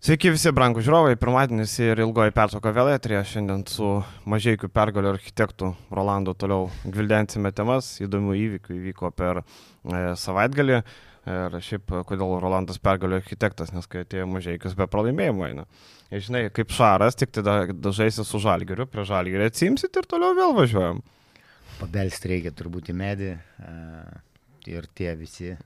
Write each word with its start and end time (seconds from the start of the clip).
Sveiki 0.00 0.30
visi 0.32 0.48
brangų 0.56 0.80
žiūrovai, 0.80 1.16
pirmadienis 1.20 1.74
ir 1.82 2.00
ilgoji 2.00 2.32
pertrauka 2.32 2.70
vėl 2.72 2.88
etrija. 2.94 3.18
Šiandien 3.20 3.66
su 3.68 3.98
mažiekių 4.32 4.70
pergalio 4.72 5.10
architektu 5.12 5.74
Rolandu 5.92 6.32
toliau 6.40 6.70
gvildensime 6.86 7.50
temas, 7.52 7.90
įdomių 8.00 8.38
įvykių 8.38 8.78
įvyko 8.78 9.10
per 9.12 9.42
e, 9.42 9.44
savaitgalį. 10.22 10.78
Ir 11.28 11.58
šiaip, 11.66 11.92
kodėl 12.08 12.32
Rolandas 12.40 12.80
pergalio 12.80 13.20
architektas, 13.20 13.74
nes 13.76 13.84
kai 13.92 14.06
atėjo 14.06 14.24
mažiekius 14.32 14.78
be 14.78 14.88
pralaimėjimo 14.88 15.44
eina. 15.50 15.68
Ir 16.08 16.24
žinai, 16.24 16.46
kaip 16.56 16.72
šaras, 16.72 17.20
tik 17.20 17.36
tada 17.36 17.66
dažaisi 17.68 18.24
su 18.24 18.40
žalgeriu, 18.40 18.88
prie 18.88 19.04
žalgerį 19.04 19.50
atsimsit 19.52 20.00
ir 20.00 20.08
toliau 20.08 20.32
vėl 20.40 20.56
važiuojam. 20.62 21.04
Pabelsti 21.76 22.32
reikia 22.38 22.56
turbūt 22.56 22.88
į 22.88 22.96
medį 23.04 23.34
e, 23.36 23.78
ir 24.72 24.88
tie 24.96 25.12
visi 25.20 25.58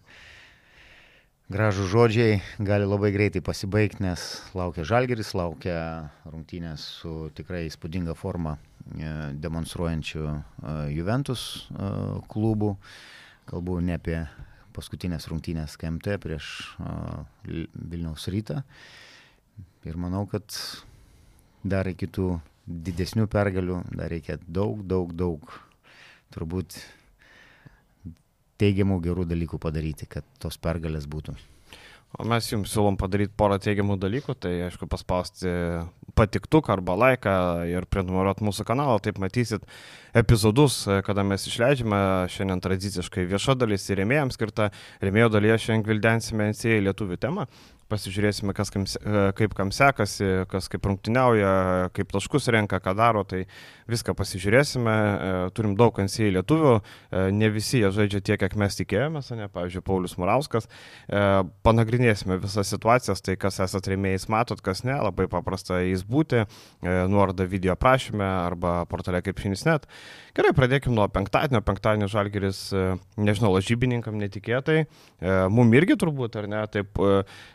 gražų 1.53 1.85
žodžiai 1.93 2.39
gali 2.65 2.87
labai 2.89 3.11
greitai 3.13 3.43
pasibaigti, 3.45 4.03
nes 4.05 4.23
laukia 4.57 4.85
Žalgeris, 4.89 5.35
laukia 5.37 5.77
rungtynės 6.25 6.87
su 7.01 7.29
tikrai 7.37 7.67
įspūdinga 7.69 8.15
forma 8.17 8.57
e, 8.57 9.11
demonstruojančių 9.45 10.25
e, 10.25 10.39
Juventus 10.95 11.69
e, 11.69 11.91
klubų. 12.33 12.75
Kalbu 13.51 13.77
ne 13.85 13.99
apie 13.99 14.23
paskutinės 14.75 15.29
rungtynės 15.29 15.77
KMT 15.79 16.17
prieš 16.23 16.49
Vilniaus 17.45 18.25
rytą. 18.33 18.63
Ir 19.85 20.01
manau, 20.01 20.25
kad 20.27 20.49
dar 21.63 21.87
iki 21.93 22.09
tų 22.09 22.39
didesnių 22.65 23.29
pergalių 23.31 23.83
dar 23.93 24.09
reikia 24.11 24.39
daug, 24.49 24.81
daug, 24.89 25.13
daug 25.13 25.53
turbūt 26.35 26.81
teigiamų 28.61 29.01
gerų 29.05 29.27
dalykų 29.31 29.61
padaryti, 29.63 30.09
kad 30.11 30.27
tos 30.43 30.61
pergalės 30.61 31.09
būtų. 31.11 31.35
O 32.15 32.23
mes 32.31 32.47
jums 32.47 32.71
siūlom 32.71 32.95
padaryti 32.95 33.35
porą 33.35 33.57
teigiamų 33.59 33.97
dalykų, 33.99 34.37
tai 34.39 34.53
aišku 34.69 34.87
paspausti 34.87 35.51
patiktuką 36.15 36.77
arba 36.77 36.95
laiką 36.95 37.33
ir 37.67 37.89
prenumeruoti 37.91 38.47
mūsų 38.47 38.67
kanalą, 38.69 39.01
taip 39.03 39.19
matysit 39.19 39.65
epizodus, 40.15 40.85
kada 41.07 41.25
mes 41.27 41.49
išleidžiame, 41.51 41.99
šiandien 42.31 42.63
tradiciškai 42.63 43.27
vieša 43.33 43.57
dalis 43.59 43.89
ir 43.91 43.99
rėmėjams 43.99 44.39
skirta, 44.39 44.71
rėmėjo 45.03 45.33
dalyje 45.35 45.59
šiandien 45.65 45.87
gvildensime 45.89 46.53
NCA 46.53 46.79
lietuvių 46.87 47.19
temą, 47.27 47.49
pasižiūrėsime, 47.91 48.55
kas 48.57 48.73
kam, 48.73 48.87
kaip 49.39 49.55
kam 49.57 49.71
sekasi, 49.75 50.45
kas 50.51 50.69
kaip 50.73 50.87
rungtyniauja, 50.89 51.53
kaip 51.97 52.13
taškus 52.15 52.49
renka, 52.55 52.81
ką 52.83 52.95
daro, 52.99 53.25
tai 53.29 53.45
viską 53.91 54.15
pasižiūrėsime. 54.17 54.95
E, 54.95 55.33
turim 55.57 55.75
daug 55.79 55.99
NCA 56.01 56.31
lietuvių, 56.39 56.75
e, 56.81 57.25
ne 57.37 57.51
visi 57.53 57.83
jie 57.83 57.91
žaidžia 57.95 58.23
tiek, 58.25 58.41
kiek 58.41 58.57
mes 58.61 58.79
tikėjomės, 58.81 59.31
ne, 59.37 59.49
pavyzdžiui, 59.53 59.85
Paulius 59.87 60.17
Murauskas. 60.21 60.69
E, 60.69 61.25
panagrinėsime 61.67 62.39
visas 62.43 62.73
situacijas, 62.73 63.23
tai 63.25 63.37
kas 63.41 63.61
esate 63.65 63.95
rėmėjais 63.95 64.29
matot, 64.33 64.63
kas 64.65 64.85
ne, 64.89 64.97
labai 65.05 65.29
paprasta 65.31 65.83
jais 65.85 66.05
būti, 66.05 66.45
nuoroda 66.85 67.47
video 67.49 67.75
aprašyme 67.75 68.25
arba 68.25 68.83
portale 68.91 69.21
kaip 69.25 69.41
šinis 69.41 69.65
net. 69.69 69.89
Gerai, 70.35 70.51
pradėkime 70.51 70.97
nuo 70.97 71.05
penktadienio. 71.15 71.61
Penktadienio 71.63 72.09
žalgeris, 72.11 72.59
nežinau, 73.15 73.53
lažybininkam 73.55 74.17
netikėtai, 74.19 74.81
mum 75.55 75.69
irgi 75.79 75.95
turbūt, 76.01 76.39
ar 76.41 76.49
ne, 76.51 76.63
taip, 76.75 76.99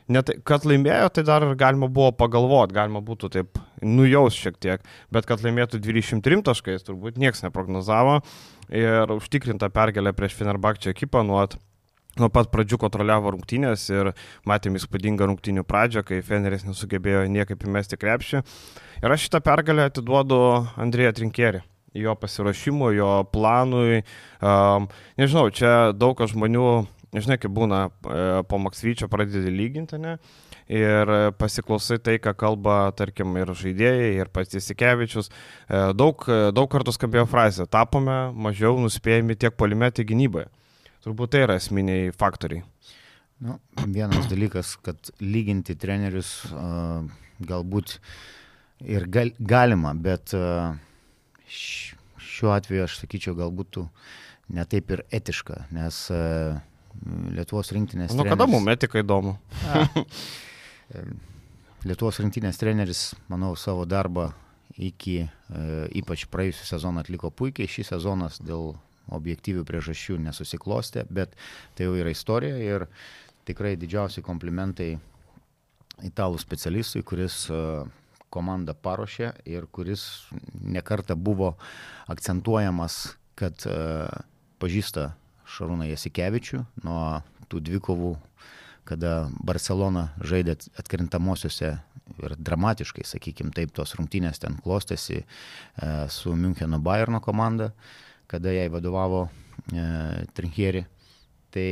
net, 0.08 0.30
kad 0.48 0.64
laimėjo, 0.64 1.10
tai 1.18 1.26
dar 1.28 1.44
galima 1.60 1.90
buvo 1.92 2.14
pagalvoti, 2.16 2.78
galima 2.78 3.02
būtų 3.04 3.30
taip 3.34 3.60
nujaus 3.84 4.38
šiek 4.40 4.56
tiek, 4.64 4.86
bet 5.12 5.28
kad 5.28 5.44
laimėtų 5.44 5.82
23 5.84 6.40
taškais, 6.48 6.86
turbūt 6.88 7.20
niekas 7.20 7.44
neprognozavo 7.44 8.22
ir 8.72 9.12
užtikrinta 9.12 9.68
pergalė 9.76 10.14
prieš 10.16 10.38
Fenerbakčią 10.40 10.94
ekipą 10.96 11.26
nuo 11.28 11.44
nuo 12.20 12.30
pat 12.32 12.48
pradžių 12.52 12.80
kontroliavo 12.80 13.32
rungtynės 13.36 13.84
ir 13.92 14.12
matėm 14.48 14.80
įspūdingą 14.80 15.28
rungtynių 15.30 15.66
pradžią, 15.68 16.06
kai 16.08 16.22
Feneris 16.26 16.64
nesugebėjo 16.68 17.26
niekaip 17.32 17.68
įmesti 17.68 18.00
krepšį. 18.00 18.42
Ir 19.04 19.16
aš 19.16 19.28
šitą 19.28 19.44
pergalę 19.46 19.86
atiduodu 19.92 20.40
Andrėją 20.80 21.14
Trinkierį 21.20 21.64
jo 21.98 22.16
pasirašymui, 22.20 22.94
jo 22.98 23.10
planui. 23.34 24.04
Um, 24.42 24.88
nežinau, 25.20 25.48
čia 25.54 25.92
daug 25.96 26.20
žmonių, 26.20 26.70
nežinai, 27.16 27.40
kaip 27.42 27.54
būna, 27.56 27.88
e, 27.90 28.24
po 28.50 28.60
Maksvyčio 28.62 29.10
pradėti 29.10 29.54
lyginti, 29.54 30.00
ne? 30.02 30.18
Ir 30.70 31.10
pasiklausai 31.42 31.98
tai, 32.06 32.20
ką 32.22 32.36
kalba, 32.38 32.92
tarkim, 32.94 33.34
ir 33.42 33.50
žaidėjai, 33.58 34.12
ir 34.22 34.30
pats 34.30 34.54
Jasikevičius. 34.54 35.32
E, 35.32 35.82
daug, 35.98 36.26
daug 36.54 36.70
kartų 36.70 36.94
skambėjo 36.94 37.26
frazė, 37.32 37.66
tapome 37.66 38.20
mažiau 38.38 38.78
nuspėjami 38.78 39.40
tiek 39.40 39.58
polime, 39.58 39.90
tiek 39.90 40.06
gynyboje. 40.12 40.46
Turbūt 41.06 41.34
tai 41.34 41.48
yra 41.48 41.56
esminiai 41.58 42.12
faktoriai. 42.14 42.66
Nu, 43.40 43.56
vienas 43.88 44.28
dalykas, 44.28 44.74
kad 44.84 45.14
lyginti 45.24 45.72
trenerius 45.80 46.34
uh, 46.52 47.06
galbūt 47.40 47.94
ir 48.84 49.06
gal, 49.08 49.32
galima, 49.40 49.94
bet 49.96 50.34
uh, 50.36 50.74
šiuo 51.50 52.54
atveju 52.56 52.86
aš 52.86 53.00
sakyčiau, 53.04 53.38
galbūt 53.38 53.82
netaip 54.54 54.92
ir 54.96 55.06
etiška, 55.14 55.66
nes 55.76 56.06
uh, 56.14 56.58
Lietuvos 57.30 57.70
rinktinės. 57.72 58.12
Nu, 58.12 58.26
treneris... 58.26 58.34
kada 58.34 58.48
mums 58.50 58.74
etika 58.74 59.04
įdomu? 59.04 59.36
Lietuvos 61.88 62.20
rinktinės 62.20 62.60
treneris, 62.60 63.04
manau, 63.32 63.54
savo 63.56 63.86
darbą 63.88 64.30
iki 64.80 65.22
e, 65.24 65.30
ypač 66.02 66.26
praėjusią 66.32 66.66
sezoną 66.74 67.04
atliko 67.04 67.32
puikiai, 67.32 67.70
šį 67.72 67.86
sezonas 67.92 68.40
dėl 68.44 68.74
objektyvių 69.16 69.64
priežasčių 69.68 70.20
nesusiklostė, 70.26 71.06
bet 71.10 71.38
tai 71.78 71.88
jau 71.88 71.96
yra 71.98 72.12
istorija 72.14 72.60
ir 72.60 72.86
tikrai 73.48 73.76
didžiausi 73.80 74.24
komplimentai 74.26 74.92
italų 76.06 76.40
specialistui, 76.42 77.04
kuris 77.04 77.48
komandą 78.34 78.76
paruošė 78.78 79.32
ir 79.50 79.68
kuris 79.72 80.04
nekarta 80.62 81.16
buvo 81.16 81.56
akcentuojamas, 82.12 83.16
kad 83.40 83.66
e, 83.66 84.08
pažįsta 84.62 85.14
Šarūną 85.50 85.88
Jasikevičių 85.90 86.64
nuo 86.86 87.04
tų 87.50 87.62
dvikovų, 87.66 88.14
kada 88.90 89.30
Barcelona 89.46 90.10
žaidė 90.22 90.58
atkrintamosiose 90.78 91.72
ir 92.20 92.36
dramatiškai, 92.38 93.06
sakykime, 93.06 93.54
taip 93.56 93.74
tos 93.76 93.96
rungtynės 93.98 94.42
ten 94.42 94.58
klostėsi 94.64 95.22
e, 95.22 95.26
su 96.14 96.34
Müncheno 96.38 96.82
Bayerno 96.84 97.22
komanda, 97.22 97.72
kada 98.30 98.54
jai 98.54 98.70
vadovavo 98.74 99.28
e, 99.28 99.86
Trinkieri. 100.38 100.86
Tai 101.50 101.70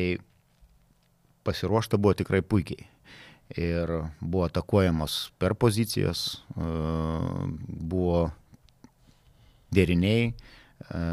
pasiruošta 1.46 2.00
buvo 2.02 2.18
tikrai 2.18 2.42
puikiai 2.42 2.88
ir 3.56 3.92
buvo 4.20 4.46
atakuojamos 4.46 5.32
per 5.40 5.56
pozicijas, 5.56 6.44
e, 6.56 6.68
buvo 7.68 8.32
deriniai, 9.72 10.32
e, 10.32 11.04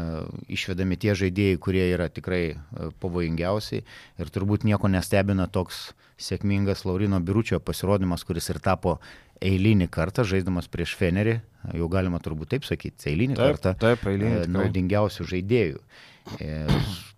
išvedami 0.51 0.97
tie 0.99 1.15
žaidėjai, 1.15 1.59
kurie 1.61 1.85
yra 1.93 2.09
tikrai 2.11 2.43
e, 2.51 2.89
pavojingiausiai 2.99 3.85
ir 4.19 4.33
turbūt 4.33 4.67
nieko 4.67 4.91
nestebina 4.91 5.47
toks 5.47 5.93
sėkmingas 6.19 6.85
Laurino 6.87 7.19
Biručio 7.19 7.59
pasirodymas, 7.59 8.23
kuris 8.27 8.49
ir 8.51 8.59
tapo 8.63 8.99
eilinį 9.43 9.87
kartą 9.91 10.23
žaiddamas 10.27 10.67
prieš 10.71 10.95
Fenerį, 10.99 11.39
jau 11.75 11.87
galima 11.91 12.21
turbūt 12.23 12.53
taip 12.55 12.67
sakyti, 12.67 13.09
eilinį 13.11 13.35
taip, 13.35 13.55
kartą 13.55 13.75
taip, 13.79 14.05
eilinį, 14.07 14.45
naudingiausių 14.51 15.27
žaidėjų. 15.31 15.81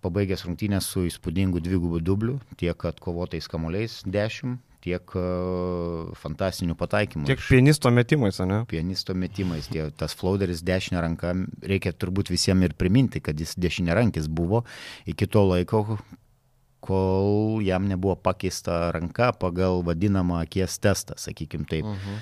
Pabaigęs 0.03 0.44
rungtynės 0.44 0.88
su 0.91 1.06
įspūdingu 1.07 1.61
dvigubu 1.63 2.01
dubliu, 2.03 2.39
tiek 2.59 2.81
atkovotais 2.89 3.47
kamuoliais 3.50 4.01
10, 4.03 4.57
tiek 4.87 5.15
uh, 5.19 6.13
fantastinių 6.17 6.77
pataikymų. 6.79 7.27
Tiek 7.29 7.43
pianisto 7.43 7.91
metimais, 7.93 8.39
ne? 8.47 8.61
Pianisto 8.71 9.15
metimais. 9.17 9.67
Tie, 9.71 9.87
tas 9.99 10.15
flauderis 10.17 10.63
dešinė 10.67 11.03
ranka, 11.03 11.33
reikia 11.67 11.93
turbūt 11.93 12.31
visiems 12.33 12.69
ir 12.69 12.77
priminti, 12.79 13.21
kad 13.23 13.39
jis 13.39 13.57
dešinė 13.59 13.97
rankis 13.97 14.29
buvo 14.31 14.63
iki 15.09 15.27
to 15.31 15.43
laiko, 15.47 15.83
kol 16.87 17.59
jam 17.65 17.87
nebuvo 17.89 18.15
pakeista 18.15 18.87
ranka 18.95 19.33
pagal 19.35 19.83
vadinamą 19.87 20.41
akies 20.45 20.79
testą, 20.79 21.17
sakykim 21.19 21.65
taip. 21.67 21.85
Uh 21.85 21.97
-huh. 21.97 22.21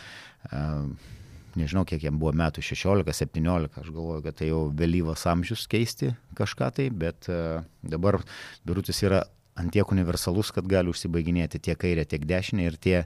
uh, 0.52 1.14
nežinau, 1.56 1.86
kiek 1.86 2.04
jam 2.04 2.20
buvo 2.20 2.34
metų, 2.36 2.62
16, 2.62 3.14
17, 3.14 3.80
aš 3.82 3.90
galvoju, 3.90 4.24
kad 4.26 4.36
tai 4.36 4.50
jau 4.50 4.66
vėlyvas 4.72 5.26
amžius 5.32 5.68
keisti 5.68 6.16
kažką 6.36 6.72
tai, 6.76 6.90
bet 6.90 7.30
uh, 7.30 7.64
dabar 7.84 8.20
Birutis 8.66 9.04
yra 9.04 9.24
antiek 9.60 9.92
universalus, 9.92 10.52
kad 10.56 10.68
gali 10.70 10.92
užsibaiginėti 10.92 11.62
tiek 11.64 11.80
kairę, 11.80 12.06
tiek 12.10 12.28
dešinę 12.28 12.68
ir 12.68 12.78
tie 12.82 12.98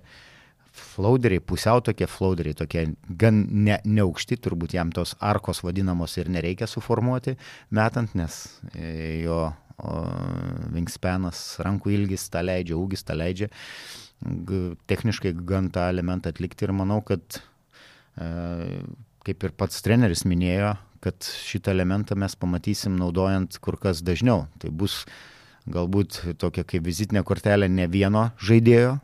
flauderiai, 0.80 1.42
pusiau 1.44 1.82
tokie 1.84 2.08
flauderiai, 2.08 2.58
tokie 2.58 2.86
gan 3.22 3.42
ne, 3.50 3.80
neaukšti, 3.86 4.38
turbūt 4.42 4.76
jam 4.78 4.94
tos 4.96 5.16
arkos 5.20 5.64
vadinamos 5.66 6.16
ir 6.18 6.30
nereikia 6.32 6.70
suformuoti 6.70 7.36
metant, 7.76 8.14
nes 8.18 8.44
e, 8.76 9.22
jo 9.26 9.48
vingspenas, 10.76 11.40
rankų 11.64 11.94
ilgis 11.96 12.28
tą 12.32 12.44
leidžia, 12.44 12.76
ūgis 12.76 13.06
tą 13.08 13.16
leidžia, 13.16 13.48
techniškai 14.92 15.32
gan 15.48 15.70
tą 15.72 15.88
elementą 15.92 16.34
atlikti 16.34 16.68
ir 16.68 16.74
manau, 16.76 17.00
kad 17.06 17.40
e, 18.20 18.28
kaip 19.28 19.46
ir 19.48 19.56
pats 19.56 19.80
treneris 19.86 20.26
minėjo, 20.28 20.74
kad 21.04 21.24
šitą 21.24 21.72
elementą 21.72 22.18
mes 22.20 22.36
pamatysim 22.36 22.98
naudojant 23.00 23.56
kur 23.64 23.80
kas 23.80 24.04
dažniau. 24.04 24.48
Tai 24.60 24.72
bus 24.76 25.06
galbūt 25.68 26.22
tokia 26.40 26.64
kaip 26.64 26.86
vizitinė 26.86 27.24
kortelė 27.28 27.70
ne 27.72 27.88
vieno 27.92 28.30
žaidėjo 28.40 28.98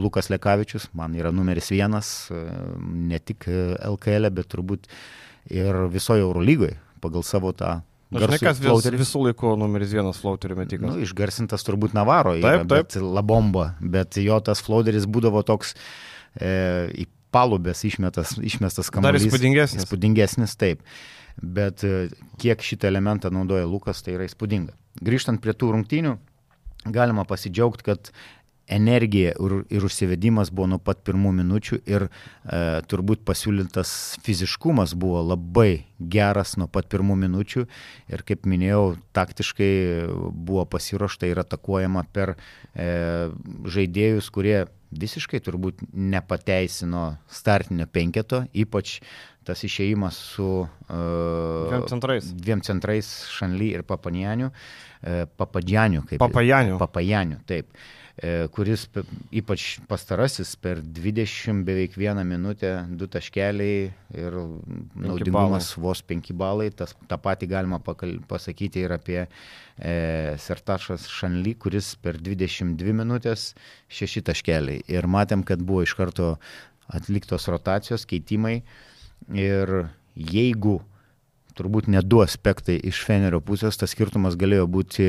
Lukas 0.00 0.30
Lekavičius, 0.30 0.88
man 0.96 1.14
yra 1.18 1.32
numeris 1.34 1.68
vienas, 1.72 2.30
ne 2.80 3.18
tik 3.18 3.44
LKL, 3.50 4.30
e, 4.30 4.34
bet 4.38 4.48
turbūt 4.48 4.86
ir 5.52 5.76
visoje 5.92 6.22
Eurolygoje 6.24 6.78
pagal 7.00 7.24
savo 7.26 7.52
tą 7.56 7.80
Žinai, 8.10 8.40
kas 8.42 8.58
vis, 8.58 8.86
visų 8.98 9.20
laikų 9.28 9.52
numeris 9.60 9.92
vienas 9.94 10.18
flauterių 10.18 10.56
metikas? 10.58 10.82
Nu, 10.82 10.96
išgarsintas 10.98 11.62
turbūt 11.62 11.92
Navaro, 11.94 12.32
yra, 12.34 12.56
taip, 12.56 12.64
taip. 12.66 12.72
bet 12.72 12.96
Labomba, 12.98 13.68
bet 13.78 14.18
jo 14.18 14.40
tas 14.42 14.58
flauteris 14.66 15.06
būdavo 15.06 15.44
toks 15.46 15.76
e, 16.34 16.50
į 16.90 17.06
palubės 17.30 17.84
išmetas, 17.86 18.34
išmestas 18.42 18.90
kamuolys. 18.90 19.22
Dar 19.22 19.30
įspūdingesnis. 19.30 19.86
Įspūdingesnis, 19.86 20.56
taip. 20.58 20.82
Bet 21.38 21.86
e, 21.86 22.08
kiek 22.42 22.66
šitą 22.66 22.90
elementą 22.90 23.30
naudoja 23.30 23.70
Lukas, 23.70 24.02
tai 24.02 24.16
yra 24.18 24.26
įspūdinga. 24.26 24.74
Grįžtant 24.98 25.40
prie 25.42 25.54
tų 25.54 25.70
rungtynių, 25.76 26.16
galima 26.90 27.24
pasidžiaugti, 27.28 27.86
kad 27.86 28.12
energija 28.70 29.32
ir, 29.34 29.54
ir 29.70 29.84
užsivedimas 29.84 30.50
buvo 30.54 30.68
nuo 30.70 30.78
pat 30.82 31.02
pirmų 31.06 31.32
minučių 31.40 31.80
ir 31.90 32.06
e, 32.06 32.10
turbūt 32.90 33.24
pasiūlytas 33.26 33.92
fiziškumas 34.24 34.94
buvo 34.98 35.22
labai 35.26 35.86
geras 35.98 36.54
nuo 36.60 36.68
pat 36.70 36.86
pirmų 36.92 37.16
minučių. 37.24 37.66
Ir 38.14 38.24
kaip 38.26 38.46
minėjau, 38.50 38.94
taktiškai 39.16 39.72
buvo 40.30 40.66
pasiruošta 40.70 41.30
ir 41.30 41.42
atakuojama 41.42 42.06
per 42.14 42.36
e, 42.36 43.30
žaidėjus, 43.66 44.30
kurie 44.30 44.60
visiškai 44.90 45.42
turbūt 45.46 45.84
nepateisino 45.94 47.16
startinio 47.30 47.86
penketo, 47.90 48.44
ypač 48.54 48.98
tas 49.46 49.62
išėjimas 49.66 50.18
su 50.34 50.48
uh, 50.64 51.70
dviem 51.70 51.86
centrais, 51.90 52.32
dviem 52.34 52.64
centrais 52.66 53.08
Šanly 53.32 53.72
ir 53.78 53.86
Papanjaniu, 53.88 54.50
uh, 54.50 55.24
Papadjaniu, 55.40 56.04
kaip 56.08 56.22
Papajaniu. 56.22 56.78
Papajaniu, 56.82 57.40
taip. 57.48 57.70
Uh, 57.70 58.00
E, 58.20 58.48
kuris 58.52 58.82
ypač 59.32 59.78
pastarasis 59.88 60.50
per 60.60 60.82
20 60.82 61.62
beveik 61.64 61.94
vieną 61.96 62.20
minutę, 62.28 62.72
du 63.00 63.06
taškeliai 63.08 63.86
ir 64.12 64.36
naudingumas 64.92 65.70
vos 65.80 66.02
5 66.04 66.34
balai. 66.36 66.68
Tas, 66.76 66.92
tą 67.08 67.16
patį 67.16 67.48
galima 67.48 67.78
pakal, 67.80 68.18
pasakyti 68.28 68.84
ir 68.84 68.92
apie 68.92 69.22
e, 69.22 69.94
Sertašas 70.36 71.08
Šanly, 71.08 71.54
kuris 71.64 71.94
per 72.02 72.20
22 72.20 72.92
minutės 73.00 73.54
6 73.88 74.26
taškeliai. 74.28 74.84
Ir 74.92 75.08
matėm, 75.08 75.46
kad 75.46 75.64
buvo 75.64 75.86
iš 75.86 75.96
karto 75.96 76.34
atliktos 76.92 77.48
rotacijos, 77.48 78.04
keitimai. 78.10 78.58
Ir 79.36 79.90
jeigu 80.14 80.80
turbūt 81.60 81.88
ne 81.92 82.00
du 82.02 82.20
aspektai 82.24 82.78
iš 82.88 83.02
Fenerio 83.06 83.40
pusės, 83.44 83.78
tas 83.78 83.92
skirtumas 83.92 84.36
galėjo 84.40 84.66
būti 84.70 85.06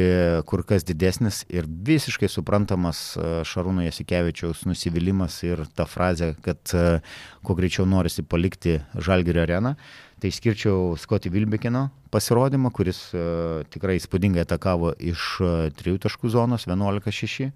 kur 0.49 0.65
kas 0.67 0.85
didesnis 0.87 1.43
ir 1.53 1.67
visiškai 1.67 2.29
suprantamas 2.31 3.01
e, 3.15 3.27
Šarūno 3.47 3.85
Jasikevičiaus 3.85 4.65
nusivylimas 4.67 5.37
ir 5.47 5.63
ta 5.77 5.87
frazė, 5.89 6.33
kad 6.43 6.73
e, 6.75 6.99
kuo 7.45 7.55
greičiau 7.57 7.87
norisi 7.89 8.25
palikti 8.25 8.79
Žalgirio 8.95 9.45
areną. 9.45 9.75
Tai 10.21 10.29
skirčiau 10.29 10.91
Skoti 11.01 11.31
Vilbekino 11.33 11.87
pasirodymą, 12.13 12.69
kuris 12.75 12.99
uh, 13.15 13.63
tikrai 13.73 13.95
įspūdingai 13.97 14.43
atakavo 14.43 14.91
iš 15.01 15.39
trijų 15.79 15.97
taškų 16.03 16.29
zonos 16.29 16.67
11-6 16.69 17.47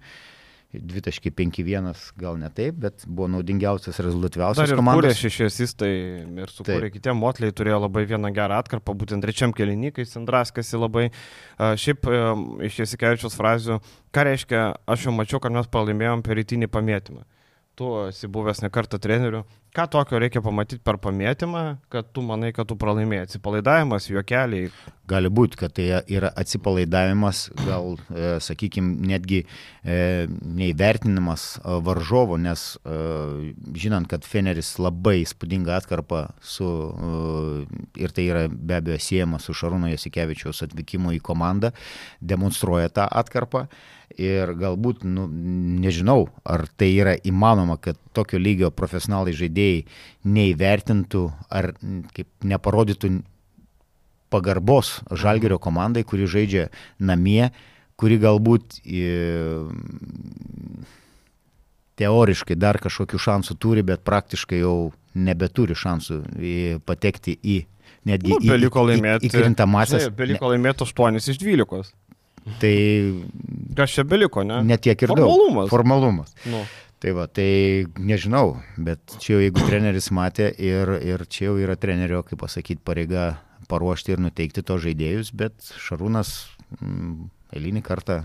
2.51 0.74 1.94
gal 2.20 2.38
ne 2.40 2.48
taip, 2.52 2.76
bet 2.82 3.04
buvo 3.06 3.28
naudingiausias, 3.36 4.00
rezultatyviausias 4.02 4.72
komandas. 4.76 5.06
Dar 5.06 5.14
kūrė 5.14 5.20
šešiasistai 5.20 5.92
ir 6.42 6.52
sukūrė 6.52 6.90
kitiem, 6.94 7.16
Motliai 7.20 7.54
turėjo 7.56 7.78
labai 7.86 8.04
vieną 8.10 8.32
gerą 8.36 8.58
atkarpą, 8.60 8.96
būtent 8.98 9.24
trečiam 9.24 9.54
kelinikai, 9.56 10.04
Sandraskasi 10.08 10.80
labai. 10.80 11.06
Šiaip 11.56 12.10
iš 12.66 12.82
Jasikevičios 12.82 13.38
frazių, 13.38 13.78
ką 14.12 14.26
reiškia, 14.30 14.66
aš 14.90 15.08
jau 15.08 15.16
mačiau, 15.16 15.40
kad 15.42 15.54
mes 15.54 15.70
pralaimėjom 15.70 16.26
per 16.26 16.40
rytinį 16.40 16.68
pamėtymą. 16.72 17.24
Tu 17.76 17.92
esi 18.08 18.28
buvęs 18.32 18.62
ne 18.64 18.70
kartą 18.72 18.98
treneriu, 19.02 19.44
Ką 19.76 19.84
tokio 19.92 20.16
reikia 20.16 20.40
pamatyti 20.40 20.80
per 20.80 20.96
pamėtymą, 21.04 21.62
kad 21.92 22.06
tu 22.16 22.22
manai, 22.24 22.48
kad 22.56 22.64
tu 22.70 22.78
pralaimėjai? 22.80 23.26
Atsipalaidavimas, 23.26 24.06
juokeliai? 24.08 24.70
Gali 25.10 25.28
būti, 25.28 25.58
kad 25.60 25.74
tai 25.76 25.98
yra 26.16 26.30
atsipalaidavimas, 26.40 27.42
gal, 27.58 27.98
e, 28.08 28.30
sakykime, 28.40 28.94
netgi 29.10 29.42
e, 29.44 29.98
neįvertinimas 30.32 31.44
e, 31.58 31.74
varžovo, 31.84 32.38
nes 32.40 32.62
e, 32.80 32.96
žinant, 33.76 34.08
kad 34.08 34.24
Feneris 34.24 34.78
labai 34.80 35.18
įspūdinga 35.26 35.76
atkarpa 35.76 36.22
su, 36.40 36.70
e, 36.96 37.82
ir 38.00 38.16
tai 38.16 38.24
yra 38.30 38.46
be 38.48 38.78
abejo 38.80 38.96
siejama 39.10 39.42
su 39.44 39.52
Šarūno 39.52 39.92
Jasikevičiaus 39.92 40.64
atvykimu 40.70 41.12
į 41.18 41.20
komandą, 41.28 41.74
demonstruoja 42.24 42.88
tą 42.96 43.10
atkarpą. 43.12 43.66
Ir 44.16 44.54
galbūt, 44.56 45.02
nu, 45.04 45.26
nežinau, 45.82 46.28
ar 46.46 46.64
tai 46.78 46.92
yra 46.94 47.16
įmanoma, 47.26 47.76
kad 47.82 47.98
tokio 48.16 48.38
lygio 48.40 48.70
profesionalai 48.72 49.34
žaidėjai 49.36 49.82
neįvertintų 50.24 51.24
ar 51.52 51.74
kaip 52.16 52.28
neparodytų 52.46 53.10
pagarbos 54.32 55.00
Žalgerio 55.12 55.58
komandai, 55.62 56.04
kuri 56.08 56.28
žaidžia 56.30 56.68
namie, 56.98 57.50
kuri 58.00 58.16
galbūt 58.22 58.80
teoriškai 61.96 62.56
dar 62.60 62.80
kažkokių 62.82 63.20
šansų 63.20 63.56
turi, 63.60 63.84
bet 63.86 64.04
praktiškai 64.06 64.60
jau 64.60 64.92
nebeturi 65.16 65.76
šansų 65.76 66.22
patekti 66.88 67.36
į 67.36 67.60
netgi 68.06 68.34
nu, 68.34 68.40
beliko 68.44 68.84
laimėti, 68.86 69.26
į, 69.26 69.30
į 69.30 69.40
krintamasias. 69.40 70.10
Beliko 70.16 70.52
laimėti 70.52 70.86
8 70.86 71.20
iš 71.20 71.40
12. 71.42 71.94
Tai... 72.60 72.76
Kas 73.76 73.94
čia 73.94 74.06
beliko, 74.08 74.44
ne? 74.46 74.62
Netiek 74.66 75.02
ir 75.04 75.12
Formalumas. 75.12 75.66
daug. 75.66 75.72
Formalumas. 75.72 76.34
Nu. 76.48 76.64
Tai 77.02 77.12
va, 77.12 77.26
tai 77.28 77.84
nežinau, 78.00 78.56
bet 78.80 79.18
čia 79.20 79.34
jau 79.34 79.40
jeigu 79.42 79.64
treneris 79.68 80.08
matė 80.16 80.48
ir, 80.56 80.94
ir 81.04 81.26
čia 81.28 81.50
jau 81.50 81.58
yra 81.60 81.76
trenerio, 81.76 82.22
kaip 82.24 82.40
pasakyti, 82.40 82.80
pareiga 82.80 83.34
paruošti 83.68 84.14
ir 84.14 84.22
nuteikti 84.24 84.64
to 84.64 84.78
žaidėjus, 84.80 85.34
bet 85.36 85.74
Šarūnas 85.82 86.30
mm, 86.80 87.28
eilinį 87.58 87.82
kartą, 87.84 88.22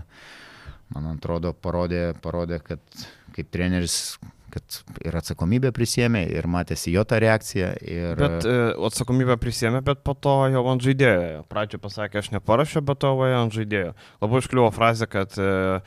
man 0.94 1.10
atrodo, 1.12 1.52
parodė, 1.52 2.14
parodė, 2.24 2.62
kad 2.64 3.04
kaip 3.36 3.52
treneris 3.52 4.16
kad 4.52 4.78
ir 5.04 5.16
atsakomybę 5.16 5.72
prisėmė, 5.74 6.22
ir 6.32 6.48
matėsi 6.50 6.92
jo 6.92 7.04
tą 7.08 7.18
reakciją. 7.22 7.70
Ir... 7.80 8.20
Bet 8.20 8.46
e, 8.48 8.56
atsakomybę 8.88 9.38
prisėmė, 9.40 9.80
bet 9.86 10.02
po 10.06 10.14
to 10.14 10.34
jau 10.52 10.62
ant 10.72 10.84
žaidėjo. 10.84 11.44
Pradžioje 11.52 11.82
pasakė, 11.82 12.20
aš 12.22 12.32
neparašiau, 12.36 12.84
bet 12.88 13.00
to 13.02 13.12
jau 13.16 13.40
ant 13.40 13.56
žaidėjo. 13.56 13.94
Labai 14.24 14.42
iškliuvo 14.44 14.70
frazė, 14.76 15.08
kad 15.10 15.38
e, 15.40 15.80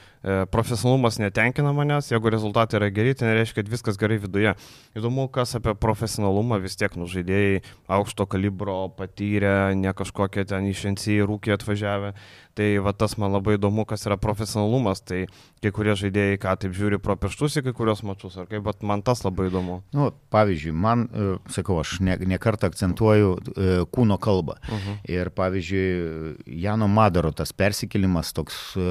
profesionalumas 0.52 1.20
netenkina 1.22 1.74
manęs, 1.76 2.10
jeigu 2.10 2.32
rezultatai 2.34 2.80
yra 2.80 2.90
geri, 2.94 3.14
tai 3.18 3.30
nereiškia, 3.30 3.60
kad 3.60 3.70
viskas 3.70 4.00
gerai 4.02 4.18
viduje. 4.24 4.56
Įdomu, 4.98 5.28
kas 5.34 5.54
apie 5.60 5.76
profesionalumą 5.78 6.58
vis 6.64 6.78
tiek 6.80 6.96
nužaidėjai 6.98 7.62
aukšto 7.98 8.26
kalibro 8.32 8.80
patyrę, 8.98 9.76
ne 9.78 9.94
kažkokie 9.94 10.48
ten 10.50 10.66
išencijai 10.72 11.28
rūkiai 11.30 11.60
atvažiavę. 11.60 12.16
Tai 12.56 12.68
va 12.80 12.94
tas 12.96 13.18
man 13.20 13.34
labai 13.36 13.58
įdomu, 13.58 13.84
kas 13.84 14.06
yra 14.08 14.16
profesionalumas. 14.16 15.02
Tai 15.04 15.26
kai 15.60 15.72
kurie 15.76 15.96
žaidėjai, 16.00 16.38
ką 16.40 16.54
taip 16.62 16.76
žiūri 16.78 17.02
pro 17.04 17.18
pirštus 17.20 17.58
į 17.60 17.66
kai 17.66 17.74
kurios 17.76 18.04
mačius, 18.08 18.38
ar 18.40 18.48
kaip, 18.48 18.64
bet 18.64 18.86
man 18.86 19.04
tas 19.06 19.26
labai 19.26 19.50
įdomu. 19.50 19.82
Nu, 19.96 20.08
pavyzdžiui, 20.32 20.72
man, 20.86 21.04
e, 21.10 21.28
sakau, 21.52 21.82
aš 21.82 21.98
ne, 22.06 22.16
ne 22.30 22.40
kartą 22.40 22.70
akcentuoju 22.72 23.34
e, 23.36 23.68
kūno 23.92 24.16
kalbą. 24.22 24.56
Uh 24.62 24.72
mhm. 24.78 24.86
-huh. 24.86 25.12
Ir 25.18 25.32
pavyzdžiui, 25.36 26.36
Jano 26.64 26.88
Madaro 26.88 27.34
tas 27.36 27.52
persikėlimas 27.52 28.32
toks, 28.34 28.56
e, 28.78 28.88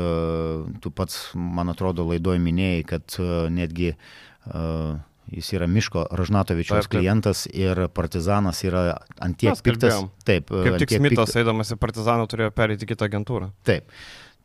tu 0.84 0.90
pats, 0.90 1.23
man 1.34 1.72
atrodo, 1.72 2.06
laidoje 2.10 2.42
minėjai, 2.42 2.84
kad 2.88 3.18
netgi 3.54 3.94
uh, 3.94 5.00
Jis 5.32 5.52
yra 5.56 5.66
Miško 5.66 6.04
Ražnatovičiaus 6.12 6.88
klientas 6.92 7.46
ir 7.48 7.86
Partizanas 7.94 8.60
yra 8.66 8.98
antiek 9.24 9.56
piktas. 9.64 10.04
Taip, 10.26 10.52
kaip 10.52 10.78
tik 10.82 10.96
Smithas 10.98 11.32
pikt... 11.32 11.40
eidamas 11.40 11.72
į 11.72 11.78
Partizaną 11.80 12.28
turėjo 12.30 12.52
perėti 12.54 12.88
kitą 12.90 13.08
agentūrą. 13.08 13.50
Taip. 13.64 13.88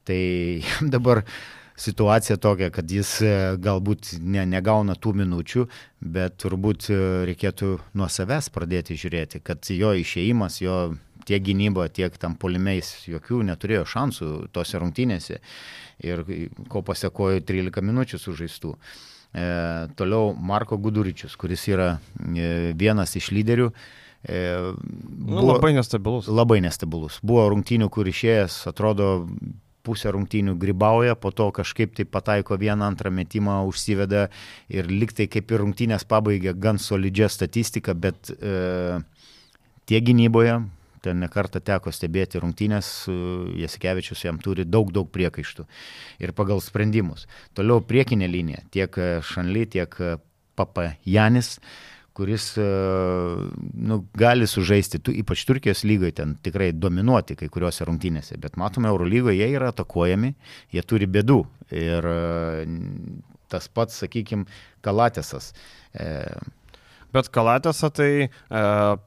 Tai 0.08 0.22
dabar 0.96 1.24
situacija 1.80 2.40
tokia, 2.44 2.72
kad 2.76 2.92
jis 2.92 3.12
e, 3.24 3.34
galbūt 3.60 4.16
ne, 4.20 4.46
negauna 4.48 4.96
tų 5.00 5.14
minučių, 5.22 5.68
bet 6.16 6.40
turbūt 6.44 6.90
e, 6.92 6.98
reikėtų 7.30 7.76
nuo 8.00 8.10
savęs 8.12 8.50
pradėti 8.56 8.98
žiūrėti, 9.00 9.44
kad 9.44 9.70
jo 9.72 9.94
išėjimas, 10.00 10.60
jo 10.64 10.80
tiek 11.28 11.44
gynyba, 11.46 11.88
tiek 11.94 12.16
tam 12.20 12.36
polimiais 12.40 12.90
jokių 13.08 13.44
neturėjo 13.52 13.86
šansų 13.88 14.32
tose 14.56 14.82
rungtynėse 14.82 15.40
ir 16.04 16.24
ko 16.72 16.84
pasiekojo 16.86 17.42
13 17.46 17.86
minučių 17.86 18.20
sužaistų. 18.22 18.74
E, 19.30 19.46
toliau 20.00 20.34
Marko 20.34 20.80
Guduričius, 20.82 21.36
kuris 21.38 21.68
yra 21.70 21.96
e, 22.34 22.74
vienas 22.78 23.16
iš 23.20 23.30
lyderių. 23.36 23.70
E, 24.26 24.44
nu, 24.58 25.30
buvo, 25.30 25.42
nu, 25.42 25.48
labai 25.54 25.74
nestabilus. 25.78 26.30
Labai 26.32 26.60
nestabilus. 26.66 27.20
Buvo 27.24 27.46
rungtynių, 27.54 27.90
kur 27.94 28.10
išėjęs, 28.10 28.64
atrodo, 28.72 29.12
pusę 29.86 30.12
rungtynių 30.14 30.56
grybauja, 30.60 31.16
po 31.16 31.32
to 31.36 31.50
kažkaip 31.56 31.94
tai 31.98 32.06
pataiko 32.06 32.58
vieną 32.60 32.90
antrą 32.90 33.12
metimą, 33.14 33.62
užsiveda 33.70 34.28
ir 34.72 34.90
liktai 34.92 35.30
kaip 35.32 35.52
ir 35.54 35.64
rungtynės 35.64 36.06
pabaigė 36.10 36.54
gan 36.58 36.82
solidžią 36.82 37.30
statistiką, 37.32 37.96
bet 37.96 38.34
e, 38.36 39.00
tiek 39.90 40.06
gynyboje, 40.06 40.60
ten 41.06 41.22
nekartą 41.24 41.62
teko 41.66 41.94
stebėti 41.96 42.42
rungtynės, 42.42 42.90
Jasikevičius 43.60 44.26
jam 44.26 44.40
turi 44.44 44.66
daug, 44.68 44.92
daug 44.96 45.10
priekaištų 45.14 45.68
ir 46.24 46.34
pagal 46.38 46.64
sprendimus. 46.64 47.28
Toliau 47.58 47.84
priekinė 47.86 48.30
linija, 48.32 48.66
tiek 48.74 49.00
Šanly, 49.26 49.68
tiek 49.78 49.96
Papa 50.60 50.94
Janis 51.08 51.58
kuris 52.20 52.58
nu, 53.74 54.02
gali 54.14 54.48
sužaisti, 54.48 55.00
tu, 55.00 55.14
ypač 55.16 55.46
Turkijos 55.48 55.86
lygoje, 55.88 56.12
ten 56.18 56.34
tikrai 56.44 56.74
dominuoti 56.76 57.38
kai 57.40 57.48
kuriuose 57.48 57.88
rungtynėse, 57.88 58.36
bet 58.44 58.58
matome, 58.60 58.90
Eurolygoje 58.92 59.38
jie 59.40 59.48
yra 59.56 59.70
atakuojami, 59.72 60.34
jie 60.76 60.84
turi 60.84 61.08
bėdų. 61.08 61.40
Ir 61.80 62.10
tas 63.50 63.70
pats, 63.72 64.02
sakykime, 64.04 64.50
Kalatėsas. 64.86 65.54
E, 65.94 66.10
Bet 67.16 67.30
Kalatėse 67.34 67.90
tai 67.96 68.10
e, 68.28 68.30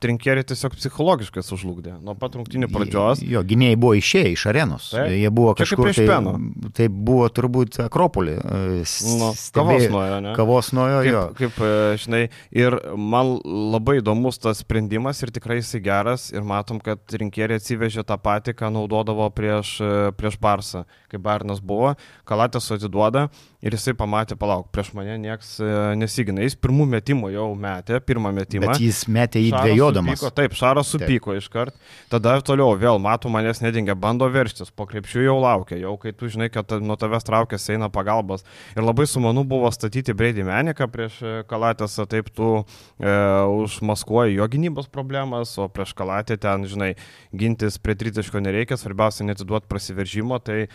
trinkeriai 0.03 0.47
tiesiog 0.49 0.75
psichologiškai 0.79 1.45
sužlugdė. 1.47 1.95
Nuo 2.03 2.17
pat 2.19 2.35
rungtinių 2.39 2.69
pradžios. 2.73 3.23
Jo, 3.23 3.45
gynėjai 3.47 3.79
buvo 3.79 3.95
išėję 3.99 4.33
iš 4.35 4.47
arenos. 4.51 4.89
Taip. 4.95 5.13
Jie 5.15 5.31
buvo 5.35 5.55
kažkur 5.59 5.91
tai, 5.93 6.07
peno. 6.11 6.35
tai 6.75 6.89
buvo 6.91 7.29
turbūt 7.31 7.79
Akropolį. 7.85 8.35
E, 8.43 8.83
nu, 9.21 9.31
kavos 9.55 9.87
nuojo, 9.93 10.19
ne? 10.27 10.35
Kavos 10.39 10.73
nuojo, 10.75 10.99
kaip, 11.05 11.13
jo. 11.13 11.23
Kaip, 11.39 11.63
e, 11.63 12.01
žinai, 12.03 12.23
ir 12.65 12.79
man 12.99 13.37
labai 13.45 14.01
įdomus 14.01 14.43
tas 14.43 14.65
sprendimas 14.65 15.23
ir 15.23 15.35
tikrai 15.35 15.61
jisai 15.61 15.83
geras. 15.85 16.29
Ir 16.35 16.47
matom, 16.47 16.83
kad 16.83 17.03
rinkeriai 17.23 17.63
atsivežė 17.63 18.07
tą 18.09 18.19
patį, 18.19 18.57
ką 18.59 18.73
naudodavo 18.75 19.31
prieš, 19.35 19.77
e, 19.79 19.95
prieš 20.19 20.41
Barsą, 20.43 20.87
kai 21.13 21.23
Barnas 21.23 21.63
buvo. 21.63 21.95
Kalatės 22.29 22.73
atiduoda 22.75 23.29
ir 23.63 23.77
jisai 23.77 23.95
pamatė, 23.97 24.37
palauk, 24.39 24.67
prieš 24.75 24.91
mane 24.97 25.15
nieks 25.23 25.55
nesigina. 25.99 26.43
Jis 26.43 26.57
pirmų 26.59 26.89
metimų 26.97 27.31
jau 27.33 27.47
metė, 27.59 28.01
pirmą 28.03 28.33
metimą. 28.35 28.73
Bet 28.73 28.83
jis 28.83 29.05
metė 29.13 29.43
į 29.43 29.53
dviejodamas. 29.55 30.19
Supyko, 30.19 30.33
taip, 30.35 30.57
Šaras 30.59 30.91
supyko 30.91 31.33
taip. 31.33 31.43
iškart. 31.45 31.79
Tada 32.11 32.35
toliau 32.45 32.75
vėl, 32.79 32.99
matau, 33.03 33.31
manęs 33.33 33.63
nedingia, 33.63 33.95
bando 33.99 34.27
verštis, 34.33 34.73
po 34.75 34.87
krepšių 34.91 35.27
jau 35.29 35.37
laukia, 35.43 35.79
jau 35.81 35.95
kai 36.03 36.15
tu 36.17 36.31
žinai, 36.33 36.51
kad 36.53 36.75
nuo 36.83 36.97
tavęs 36.99 37.27
traukėsi 37.29 37.77
eina 37.77 37.91
pagalbos. 37.93 38.43
Ir 38.75 38.83
labai 38.83 39.07
sumanu 39.11 39.47
buvo 39.49 39.71
statyti 39.75 40.17
Breidį 40.17 40.47
Meniką 40.49 40.91
prieš 40.91 41.21
Kalatės, 41.51 41.97
taip 42.11 42.33
tu 42.35 42.51
e, 42.59 43.15
užmaskuoji 43.63 44.41
jo 44.41 44.51
gynybos 44.51 44.91
problemas, 44.91 45.55
o 45.63 45.69
prieš 45.71 45.95
Kalatę 45.99 46.37
ten, 46.43 46.67
žinai, 46.69 46.93
gintis 47.31 47.79
prie 47.79 47.95
tritaško 47.99 48.43
nereikia, 48.43 48.81
svarbiausia 48.81 49.27
netiduoti 49.29 49.71
prasiveržimo, 49.71 50.43
tai 50.43 50.59
e, 50.67 50.69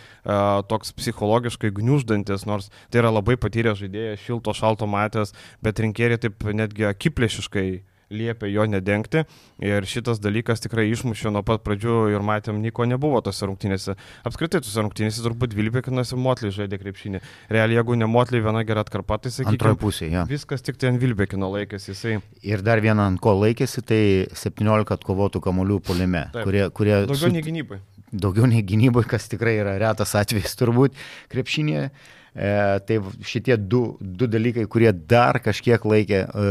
toks 0.72 0.96
psichologiškai 0.96 1.74
gniuždantis, 1.76 2.48
nors 2.48 2.72
Tai 2.92 3.04
yra 3.04 3.14
labai 3.14 3.38
patyręs 3.42 3.82
žaidėjas, 3.84 4.24
šilto, 4.24 4.56
šalto 4.58 4.90
matęs, 4.90 5.36
bet 5.64 5.84
rinkėjai 5.84 6.24
taip 6.28 6.50
netgi 6.58 6.90
akiplėšiškai 6.90 7.70
liepia 8.10 8.48
jo 8.48 8.66
nedengti 8.68 9.24
ir 9.64 9.88
šitas 9.88 10.22
dalykas 10.24 10.62
tikrai 10.64 10.88
išmušė 10.92 11.32
nuo 11.34 11.44
pat 11.46 11.64
pradžių 11.66 11.98
ir 12.14 12.24
matėm, 12.26 12.62
nieko 12.64 12.88
nebuvo 12.88 13.20
tose 13.26 13.48
rungtynėse. 13.50 13.98
Apskritai 14.28 14.62
tose 14.64 14.84
rungtynėse 14.84 15.24
turbūt 15.26 15.56
Vilbekinas 15.58 16.14
ir 16.14 16.22
Motlį 16.24 16.54
žaidė 16.56 16.80
krepšinį. 16.82 17.22
Realiai, 17.52 17.80
jeigu 17.82 17.98
ne 18.00 18.10
Motlį 18.12 18.44
viena 18.48 18.64
gera 18.68 18.86
atkarpa, 18.86 19.20
tai 19.24 19.34
sakykime. 19.36 19.76
Ja. 20.14 20.24
Viskas 20.30 20.64
tik 20.66 20.80
ten 20.82 21.02
Vilbekino 21.02 21.52
laikėsi 21.52 21.92
jisai. 21.94 22.18
Ir 22.48 22.64
dar 22.66 22.82
vieną 22.84 23.10
ant 23.12 23.22
ko 23.24 23.36
laikėsi, 23.42 23.84
tai 23.88 24.02
17 24.32 24.96
atkovotų 24.98 25.44
kamolių 25.44 25.82
polime, 25.84 26.28
kurie, 26.38 26.68
kurie... 26.72 26.96
Daugiau 27.06 27.28
su... 27.28 27.34
nei 27.36 27.44
gynybai. 27.46 27.82
Daugiau 28.08 28.48
nei 28.48 28.64
gynybai, 28.64 29.04
kas 29.10 29.28
tikrai 29.28 29.58
yra 29.60 29.76
retas 29.82 30.16
atvejis 30.16 30.56
turbūt 30.60 30.96
krepšinėje. 31.34 31.90
E, 32.38 32.80
tai 32.86 33.00
šitie 33.26 33.58
du, 33.58 33.98
du 34.00 34.28
dalykai, 34.30 34.68
kurie 34.70 34.92
dar 34.94 35.40
kažkiek 35.42 35.82
laikė 35.90 36.20
e, 36.22 36.50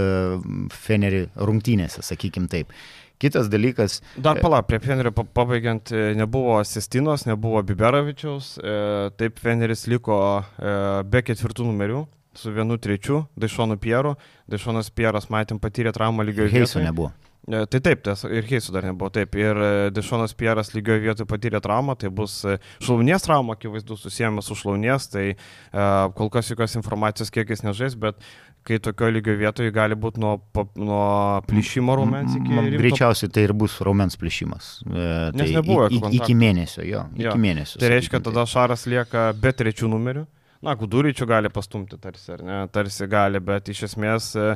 Fenerį 0.75 1.27
rungtynėse, 1.39 2.03
sakykim 2.03 2.49
taip. 2.51 2.75
Kitas 3.23 3.47
dalykas. 3.49 4.01
Dar 4.19 4.37
e, 4.37 4.43
pala, 4.45 4.59
prie 4.67 4.81
Fenerio 4.83 5.13
pabaigiant, 5.15 5.93
e, 5.95 6.11
nebuvo 6.19 6.59
Sestinos, 6.67 7.25
nebuvo 7.31 7.63
Biberovičiaus, 7.65 8.57
e, 8.59 8.77
taip 9.17 9.39
Feneris 9.41 9.87
liko 9.89 10.19
e, 10.43 10.75
be 11.07 11.23
ketvirtų 11.25 11.71
numerių 11.71 12.03
su 12.37 12.53
vienu 12.53 12.77
trečiu, 12.77 13.23
Daišonu 13.41 13.79
Pieru. 13.81 14.17
Daišonas 14.51 14.91
Pieras, 14.93 15.31
matėm, 15.33 15.63
patyrė 15.63 15.95
traumą 15.97 16.27
lygio. 16.27 16.51
Heiso 16.53 16.83
nebuvo. 16.83 17.15
E, 17.47 17.63
tai 17.71 17.79
taip, 17.79 18.03
tas 18.03 18.25
ir 18.27 18.47
Heisų 18.49 18.75
dar 18.75 18.87
nebuvo 18.89 19.13
taip. 19.15 19.37
Ir 19.39 19.59
e, 19.63 19.71
Dešonas 19.95 20.35
Pieras 20.39 20.73
lygioje 20.75 21.05
vietoje 21.05 21.29
patyrė 21.31 21.61
traumą, 21.63 21.95
tai 21.99 22.11
bus 22.11 22.41
e, 22.43 22.57
šlaunies 22.83 23.23
trauma, 23.23 23.55
akivaizdu, 23.55 23.99
susijęma 24.01 24.43
su 24.43 24.57
šlaunies, 24.59 25.07
tai 25.13 25.27
uh, 25.37 26.09
kol 26.17 26.31
kas 26.33 26.51
jokios 26.51 26.75
informacijos 26.79 27.31
kiekis 27.35 27.63
nežais, 27.63 27.95
bet 28.03 28.19
kai 28.67 28.81
tokio 28.83 29.13
lygio 29.15 29.37
vietoje 29.39 29.71
gali 29.75 29.95
būti 29.95 30.19
nuo, 30.23 30.35
nuo 30.75 31.07
plyšimo 31.47 31.95
raumens 32.01 32.35
iki... 32.35 32.51
Rimto... 32.51 32.81
Greičiausiai 32.83 33.31
tai 33.31 33.47
ir 33.47 33.55
bus 33.55 33.79
raumens 33.87 34.19
plyšimas. 34.19 34.73
E, 34.83 35.05
Nes 35.37 35.45
tai 35.45 35.53
nebuvo. 35.55 35.87
Į, 35.87 36.01
iki 36.19 36.35
mėnesio, 36.39 36.83
jo. 36.83 37.05
jo. 37.15 37.31
Iki 37.31 37.45
mėnesio. 37.47 37.79
Tai 37.83 37.93
reiškia, 37.95 38.23
tada 38.27 38.47
Šaras 38.51 38.89
lieka 38.91 39.29
be 39.39 39.55
trečių 39.55 39.93
numerių. 39.95 40.27
Na, 40.65 40.73
Guduričių 40.79 41.27
gali 41.29 41.51
pastumti 41.53 41.99
tarsi, 42.01 42.31
ar 42.33 42.43
ne? 42.47 42.59
Tarsi 42.73 43.09
gali, 43.11 43.41
bet 43.45 43.69
iš 43.73 43.83
esmės 43.91 44.31
e, 44.39 44.47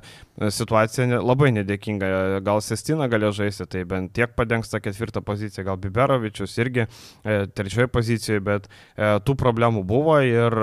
situacija 0.53 1.21
labai 1.21 1.51
nedėkinga. 1.59 2.11
Gal 2.47 2.63
Sestina 2.65 3.09
galėjo 3.11 3.35
žaisti, 3.43 3.67
tai 3.71 3.85
bent 3.89 4.15
tiek 4.17 4.33
padengs 4.37 4.73
tą 4.73 4.81
ketvirtą 4.85 5.23
poziciją, 5.27 5.67
gal 5.69 5.81
Biberovičius 5.83 6.57
irgi 6.63 6.87
e, 6.87 7.43
trečioje 7.53 7.91
pozicijoje, 7.93 8.45
bet 8.47 8.71
e, 8.71 9.13
tų 9.27 9.37
problemų 9.41 9.85
buvo 9.89 10.17
ir 10.25 10.57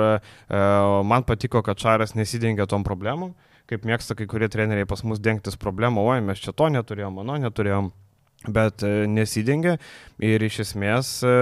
man 0.47 1.23
patiko, 1.27 1.61
kad 1.65 1.79
Čaras 1.79 2.15
nesidengia 2.17 2.65
tom 2.69 2.83
problemom, 2.87 3.33
kaip 3.69 3.85
mėgsta 3.87 4.15
kai 4.17 4.27
kurie 4.29 4.49
treneriai 4.51 4.87
pas 4.89 5.03
mus 5.05 5.21
dengtis 5.21 5.59
problemą, 5.59 6.03
oi 6.07 6.21
mes 6.25 6.41
čia 6.41 6.53
to 6.55 6.69
neturėjom, 6.73 7.19
mano 7.19 7.37
neturėjom 7.43 7.91
bet 8.53 8.83
e, 8.85 8.91
nesidengia 9.09 9.75
ir 10.23 10.43
iš 10.43 10.61
esmės 10.63 11.09
e, 11.25 11.33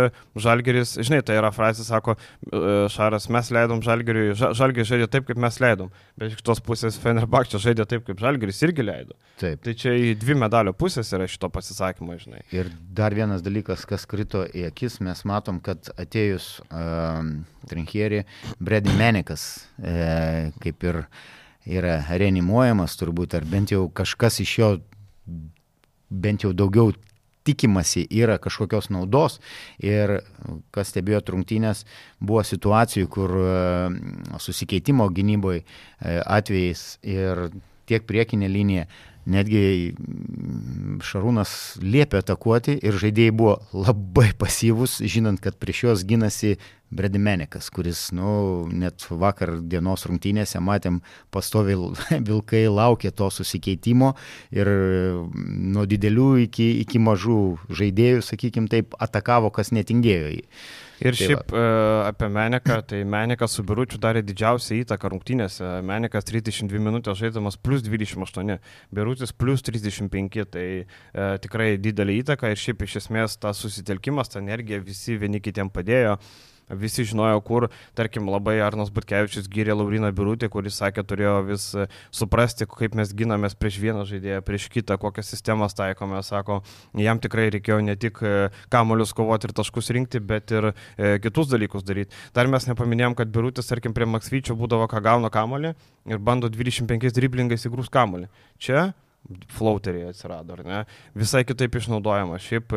Žalgeris, 0.41 0.95
žinai, 1.05 1.21
tai 1.25 1.37
yra 1.39 1.51
frazė, 1.55 1.85
sako 1.87 2.15
e, 2.17 2.61
Šaras, 2.91 3.27
mes 3.33 3.51
leidom 3.55 3.83
Žalgeriui, 3.85 4.33
Žalgeris 4.35 4.89
žaidė 4.89 5.07
taip, 5.11 5.27
kaip 5.29 5.39
mes 5.41 5.59
leidom, 5.63 5.91
bet 6.19 6.35
iš 6.35 6.43
tos 6.45 6.61
pusės 6.65 6.99
Fenerbakčia 7.01 7.61
žaidė 7.63 7.87
taip, 7.89 8.05
kaip 8.07 8.21
Žalgeris 8.23 8.63
irgi 8.67 8.85
leido. 8.85 9.17
Taip. 9.41 9.61
Tai 9.65 9.75
čia 9.77 9.95
į 9.99 10.15
dvi 10.19 10.37
medalio 10.39 10.75
pusės 10.77 11.11
yra 11.15 11.27
šito 11.29 11.49
pasisakymo, 11.53 12.17
žinai. 12.21 12.43
Ir 12.55 12.71
dar 12.95 13.15
vienas 13.15 13.45
dalykas, 13.45 13.87
kas 13.89 14.07
krito 14.09 14.45
į 14.47 14.67
akis, 14.69 14.99
mes 15.05 15.23
matom, 15.27 15.61
kad 15.63 15.91
atėjus 15.99 16.57
uh, 16.67 17.21
Trinkieri, 17.69 18.23
Brady 18.59 18.93
Menikas, 18.99 19.47
uh, 19.81 20.53
kaip 20.63 20.85
ir 20.87 21.03
yra 21.65 21.97
reanimuojamas 22.09 22.95
turbūt, 22.99 23.35
ar 23.37 23.47
bent 23.49 23.73
jau 23.73 23.87
kažkas 23.93 24.39
iš 24.43 24.57
jo 24.59 24.69
bent 26.09 26.45
jau 26.45 26.53
daugiau 26.53 26.93
tikimasi 27.45 28.07
yra 28.09 28.39
kažkokios 28.41 28.89
naudos. 28.89 29.39
Ir 29.77 30.19
kas 30.73 30.93
stebėjo 30.93 31.21
trungtynės, 31.27 31.85
buvo 32.19 32.41
situacijų, 32.45 33.09
kur 33.13 33.35
e, 33.37 33.49
susikeitimo 34.41 35.07
gynyboje 35.13 35.61
atvejais 36.25 36.95
ir 37.05 37.49
tiek 37.85 38.07
priekinė 38.09 38.49
linija 38.49 38.87
netgi 39.25 39.95
Šarūnas 41.05 41.51
liepė 41.81 42.21
atakuoti 42.21 42.77
ir 42.85 42.97
žaidėjai 43.01 43.33
buvo 43.35 43.57
labai 43.73 44.29
pasyvus, 44.37 44.99
žinant, 45.01 45.41
kad 45.41 45.57
prieš 45.61 45.85
juos 45.85 46.05
gynasi 46.07 46.55
Bredimenikas, 46.95 47.71
kuris, 47.73 48.11
nu, 48.15 48.67
net 48.69 49.07
vakar 49.09 49.55
dienos 49.65 50.05
rungtynėse 50.05 50.61
matėm, 50.61 51.01
pastoviai 51.33 51.89
vilkai 52.29 52.65
laukė 52.69 53.11
to 53.11 53.31
susikeitimo 53.33 54.13
ir 54.53 54.69
nuo 54.69 55.85
didelių 55.89 56.29
iki, 56.45 56.69
iki 56.85 57.01
mažų 57.01 57.39
žaidėjų, 57.73 58.25
sakykim 58.29 58.69
taip, 58.71 58.93
atakavo, 59.01 59.49
kas 59.55 59.73
netingėjo 59.75 60.35
jį. 60.37 60.43
Ir 61.03 61.17
tai 61.17 61.27
šiaip 61.27 61.51
va. 61.51 61.59
E, 61.59 61.73
apie 62.07 62.29
Meniką, 62.31 62.77
tai 62.87 63.01
Menikas 63.03 63.57
su 63.57 63.65
Biručiu 63.67 63.99
darė 63.99 64.21
didžiausią 64.23 64.79
įtaką 64.83 65.11
rungtynėse. 65.11 65.67
Menikas 65.85 66.27
32 66.29 66.79
minutės 66.79 67.19
žaidamas 67.19 67.57
plus 67.59 67.83
28, 67.83 68.59
Birutis 68.95 69.35
plus 69.35 69.65
35, 69.65 70.45
tai 70.53 70.67
e, 70.85 70.85
tikrai 71.43 71.73
didelį 71.81 72.21
įtaką 72.23 72.53
ir 72.53 72.61
šiaip 72.61 72.85
iš 72.87 72.99
esmės 73.03 73.39
tas 73.41 73.59
susitelkimas, 73.59 74.31
ta 74.31 74.39
energija 74.43 74.79
visi 74.83 75.19
vieni 75.19 75.43
kitiem 75.43 75.73
padėjo. 75.73 76.19
Visi 76.69 77.05
žinojo, 77.05 77.41
kur, 77.45 77.67
tarkim, 77.93 78.25
labai 78.31 78.55
Arnas 78.65 78.89
Butkevičius 78.93 79.45
gyrė 79.51 79.75
Lauriną 79.77 80.09
Birutį, 80.15 80.49
kuris 80.49 80.79
sakė, 80.81 81.03
turėjo 81.05 81.35
vis 81.45 81.67
e, 81.77 81.85
suprasti, 82.15 82.65
kaip 82.69 82.97
mes 82.97 83.13
ginamės 83.13 83.53
prieš 83.59 83.77
vieną 83.83 84.05
žaidėją, 84.09 84.41
prieš 84.45 84.65
kitą, 84.73 84.97
kokias 85.01 85.29
sistemas 85.29 85.77
taikome. 85.77 86.17
Sako, 86.25 86.63
jam 86.97 87.21
tikrai 87.21 87.51
reikėjo 87.53 87.79
ne 87.85 87.93
tik 88.01 88.17
e, 88.25 88.33
kamolius 88.73 89.13
kovoti 89.13 89.49
ir 89.49 89.55
taškus 89.61 89.93
rinkti, 89.93 90.23
bet 90.25 90.55
ir 90.57 90.71
e, 90.71 91.15
kitus 91.21 91.53
dalykus 91.53 91.85
daryti. 91.85 92.17
Dar 92.33 92.49
mes 92.49 92.65
nepaminėjom, 92.71 93.17
kad 93.19 93.29
Birutis, 93.29 93.69
tarkim, 93.69 93.93
prie 93.93 94.09
Maksvyčio 94.09 94.57
būdavo, 94.57 94.89
ką 94.89 95.03
gauna 95.05 95.29
kamolį 95.33 95.75
ir 96.09 96.21
bando 96.21 96.49
25 96.49 97.13
driblingais 97.13 97.69
įgrūs 97.69 97.93
kamolį. 97.93 98.31
Čia 98.61 98.89
flauteriai 99.57 100.11
atsirado, 100.11 100.53
ar 100.53 100.65
ne? 100.65 100.81
Visai 101.17 101.43
kitaip 101.47 101.77
išnaudojama. 101.79 102.37
Šiaip 102.41 102.73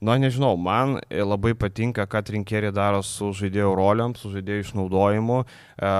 Nu, 0.00 0.14
nežinau, 0.16 0.54
man 0.56 0.94
labai 1.12 1.50
patinka, 1.52 2.06
ką 2.08 2.22
trinkeriai 2.24 2.72
daro 2.72 3.02
su 3.04 3.34
žaidėjų 3.36 3.72
roliam, 3.76 4.14
su 4.16 4.30
žaidėjų 4.32 4.62
išnaudojimu. 4.64 5.36
E, 5.44 5.90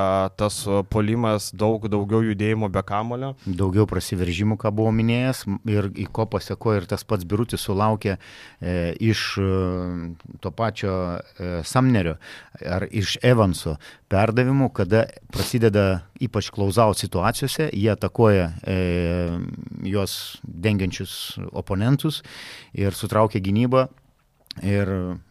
tas 0.41 0.57
polimas 0.89 1.51
daug 1.53 1.85
daugiau 1.93 2.23
judėjimo 2.25 2.71
be 2.73 2.81
kamulio. 2.89 3.35
Daugiau 3.45 3.85
prasiveržimų, 3.91 4.57
ką 4.63 4.73
buvau 4.73 4.95
minėjęs, 4.97 5.45
ir 5.69 5.91
į 5.93 6.09
ko 6.17 6.25
pasako 6.33 6.79
ir 6.79 6.89
tas 6.89 7.05
pats 7.05 7.29
birutis 7.29 7.61
sulaukė 7.69 8.15
e, 8.17 8.97
iš 9.05 9.27
e, 9.37 9.51
to 10.41 10.55
pačio 10.57 10.97
e, 11.21 11.53
Samnerio 11.69 12.17
ar 12.65 12.89
iš 12.89 13.19
Evanso 13.21 13.77
perdavimų, 14.09 14.71
kada 14.81 15.05
prasideda 15.29 16.07
ypač 16.21 16.51
klausau 16.53 16.97
situacijose, 16.97 17.69
jie 17.77 17.93
atakuoja 17.93 18.51
e, 18.65 18.79
juos 19.93 20.15
dengiančius 20.45 21.13
oponentus 21.53 22.21
ir 22.77 22.97
sutraukia 22.97 23.45
gynybą. 23.45 23.90
Ir 24.67 24.91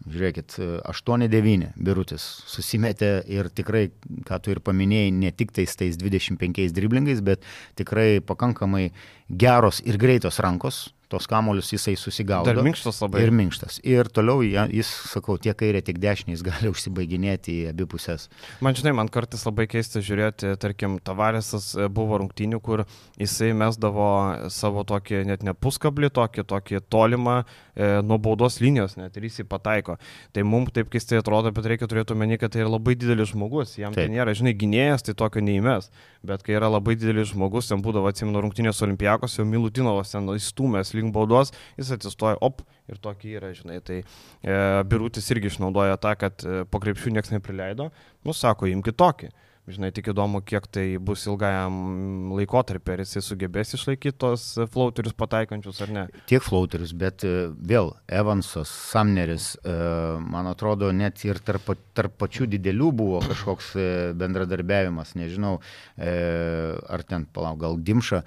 žiūrėkit, 0.10 0.56
8-9 0.90 1.74
birutis 1.78 2.24
susimetė 2.50 3.12
ir 3.30 3.52
tikrai, 3.54 3.90
ką 4.26 4.40
tu 4.42 4.54
ir 4.56 4.62
paminėjai, 4.66 5.12
ne 5.14 5.30
tik 5.30 5.54
tais 5.54 5.76
tais 5.78 6.00
25 6.02 6.74
driblingais, 6.74 7.22
bet 7.22 7.46
tikrai 7.78 8.24
pakankamai 8.26 8.90
geros 9.30 9.84
ir 9.86 10.00
greitos 10.02 10.42
rankos, 10.42 10.88
tos 11.10 11.26
kamolius 11.28 11.72
jisai 11.74 11.96
susigaudo. 11.98 12.52
Ir 12.54 12.62
minkštas 12.64 13.02
labai. 13.02 13.24
Ir 13.26 13.32
minkštas. 13.34 13.80
Ir 13.88 14.10
toliau 14.14 14.44
jis, 14.46 14.90
sakau, 15.10 15.40
tiek 15.42 15.58
kairė, 15.58 15.82
tiek 15.86 15.98
dešinė 16.02 16.36
jis 16.36 16.44
gali 16.46 16.70
užsibaiginėti 16.74 17.56
į 17.64 17.64
abi 17.72 17.88
pusės. 17.90 18.28
Man 18.66 18.78
žinai, 18.78 18.94
man 19.02 19.10
kartais 19.14 19.46
labai 19.48 19.66
keista 19.72 20.04
žiūrėti, 20.06 20.54
tarkim, 20.62 21.00
Tavarėsas 21.06 21.72
e, 21.78 21.90
buvo 21.94 22.22
rungtynių, 22.22 22.62
kur 22.62 22.86
jisai 23.18 23.52
mesdavo 23.58 24.10
savo 24.54 24.86
tokį 24.88 25.24
net 25.32 25.46
ne 25.48 25.56
puskablį, 25.58 26.12
tokį, 26.14 26.46
tokį 26.54 26.84
tolimą 26.94 27.42
e, 27.80 27.90
nuo 28.04 28.20
baudos 28.22 28.60
linijos, 28.60 28.98
net 29.00 29.16
ir 29.16 29.28
jis 29.30 29.42
jį 29.42 29.46
pataiko. 29.50 29.96
Tai 30.36 30.44
mums 30.48 30.74
taip 30.76 30.92
keistai 30.92 31.22
atrodo, 31.22 31.54
bet 31.56 31.70
reikia 31.72 31.88
turėti 31.90 32.16
omeny, 32.16 32.38
kad 32.42 32.54
tai 32.54 32.66
yra 32.66 32.74
labai 32.74 32.98
didelis 33.00 33.32
žmogus. 33.32 33.78
Jam 33.80 33.96
tai 33.96 34.04
taip. 34.04 34.12
tai 34.12 34.18
nėra, 34.18 34.36
žinai, 34.38 34.54
gynėjas, 34.60 35.06
tai 35.08 35.16
tokio 35.18 35.44
neįmes. 35.46 35.90
Bet 36.28 36.44
kai 36.46 36.58
yra 36.60 36.72
labai 36.72 36.98
didelis 37.00 37.32
žmogus, 37.32 37.72
ten 37.72 37.84
būdavo 37.86 38.12
atsimenu 38.12 38.44
rungtynės 38.44 38.84
olimpijakos, 38.86 39.40
jau 39.40 39.48
Milutinovas 39.48 40.12
ten 40.14 40.28
įstumęs 40.36 40.94
link 40.98 41.16
baudos, 41.16 41.54
jis 41.80 41.94
atsistoja, 41.96 42.38
op, 42.44 42.66
ir 42.92 43.00
tokį 43.02 43.36
yra, 43.40 43.54
žinai. 43.56 43.80
Tai 43.86 44.02
e, 44.02 44.58
Birutis 44.90 45.30
irgi 45.32 45.54
išnaudoja 45.54 46.00
tą, 46.02 46.16
kad 46.20 46.44
e, 46.44 46.64
po 46.70 46.82
krepšių 46.84 47.16
niekas 47.16 47.32
neprileido, 47.36 47.90
nu 48.28 48.36
sako, 48.36 48.68
imk 48.70 48.92
kitokį. 48.92 49.32
Žinai, 49.70 49.92
tik 49.94 50.08
įdomu, 50.10 50.40
kiek 50.42 50.66
tai 50.74 50.84
bus 50.98 51.28
ilgajam 51.30 52.32
laikotarpiu, 52.34 52.96
ar 52.96 53.02
jisai 53.04 53.22
sugebės 53.22 53.76
išlaikyti 53.78 54.18
tos 54.18 54.46
flauterius 54.74 55.14
pataikančius 55.18 55.82
ar 55.86 55.92
ne. 55.94 56.04
Tiek 56.30 56.42
flauterius, 56.42 56.94
bet 56.98 57.22
e, 57.28 57.50
vėl 57.54 57.92
Evansas, 58.10 58.72
Samneris, 58.90 59.52
e, 59.62 59.74
man 60.26 60.50
atrodo, 60.50 60.90
net 60.96 61.22
ir 61.28 61.38
tarp, 61.46 61.70
tarp 61.98 62.16
pačių 62.18 62.48
didelių 62.50 62.90
buvo 62.98 63.20
kažkoks 63.28 63.68
e, 63.78 63.90
bendradarbiavimas, 64.18 65.14
nežinau, 65.20 65.60
ar 66.00 67.04
ten, 67.06 67.28
palauk, 67.36 67.60
gal 67.62 67.78
Dimša, 67.86 68.22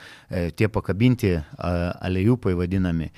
tie 0.58 0.68
pakabinti 0.70 1.32
alejupai 1.58 2.52
vadinami, 2.58 3.08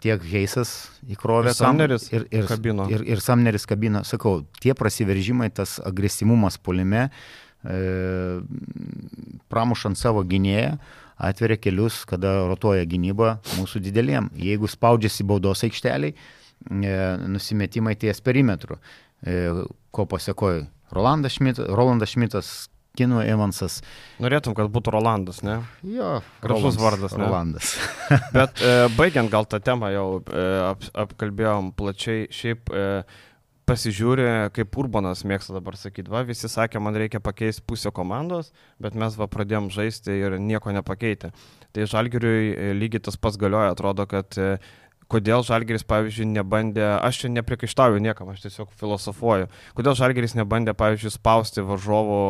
tiek 0.00 0.24
Heisas 0.30 0.72
įkrovė. 1.10 1.52
Ir 1.52 1.58
Samneris 1.58 2.08
ir, 2.14 2.24
ir, 2.32 2.48
kabino. 2.48 2.88
Ir, 2.92 3.04
ir 3.04 3.24
Samneris 3.24 3.68
kabino, 3.68 4.04
sakau, 4.08 4.40
tie 4.62 4.76
prasiveržimai, 4.78 5.50
tas 5.52 5.76
agresyvumas 5.84 6.56
polime, 6.62 7.08
E, 7.57 7.57
pramušant 9.48 9.98
savo 9.98 10.22
gynėją, 10.24 10.76
atveria 11.18 11.58
kelius, 11.58 12.04
kada 12.08 12.46
rotuoja 12.46 12.86
gynyba 12.88 13.38
mūsų 13.58 13.82
dideliem. 13.88 14.30
Jeigu 14.38 14.70
spaudžiasi 14.70 15.26
baudos 15.26 15.64
aikšteliai, 15.66 16.14
e, 16.14 16.96
nusimetimai 17.34 17.96
ties 17.98 18.22
perimetru, 18.22 18.78
e, 19.26 19.66
ko 19.90 20.06
pasiekoja 20.06 20.66
Rolandas 20.94 21.36
Šmitas, 21.36 21.66
Rolandas 21.68 22.14
Šmitas 22.14 22.68
Kino 22.98 23.20
Evansas. 23.22 23.78
Norėtum, 24.18 24.56
kad 24.58 24.70
būtų 24.74 24.90
Rolandas, 24.96 25.42
ne? 25.46 25.60
Jo, 25.86 26.18
gražus 26.42 26.78
vardas. 26.80 27.14
Ne? 27.14 27.28
Rolandas. 27.28 27.74
Bet 28.34 28.58
e, 28.64 28.72
baigiant 28.96 29.30
gal 29.30 29.46
tą 29.46 29.60
temą 29.62 29.92
jau 29.94 30.06
e, 30.18 30.46
ap, 30.72 30.86
apkalbėjom 31.06 31.70
plačiai. 31.78 32.26
Šiaip 32.34 32.72
e, 32.74 32.88
pasižiūri, 33.68 34.26
kaip 34.56 34.78
Urbanas 34.80 35.24
mėgsta 35.28 35.54
dabar 35.56 35.76
sakyti, 35.78 36.10
va, 36.12 36.24
visi 36.26 36.48
sakė, 36.50 36.80
man 36.82 36.96
reikia 36.98 37.20
pakeisti 37.24 37.64
pusę 37.68 37.92
komandos, 37.94 38.50
bet 38.82 38.96
mes 38.98 39.16
va 39.18 39.28
pradėjom 39.30 39.68
žaisti 39.74 40.16
ir 40.16 40.38
nieko 40.42 40.72
nepakeitė. 40.74 41.32
Tai 41.76 41.88
Žalgiriui 41.92 42.50
e, 42.50 42.74
lygiai 42.78 43.04
tas 43.04 43.20
pats 43.20 43.38
galioja, 43.40 43.74
atrodo, 43.74 44.08
kad 44.10 44.38
e, 44.40 44.56
kodėl 45.12 45.44
Žalgeris, 45.46 45.86
pavyzdžiui, 45.88 46.28
nebandė, 46.32 46.84
aš 46.96 47.22
čia 47.22 47.32
nepriekaištauju 47.36 48.02
niekam, 48.04 48.32
aš 48.32 48.46
tiesiog 48.46 48.72
filosofuoju, 48.80 49.48
kodėl 49.76 49.96
Žalgeris 49.98 50.36
nebandė, 50.38 50.76
pavyzdžiui, 50.78 51.14
spausti 51.14 51.64
varžovo 51.64 52.20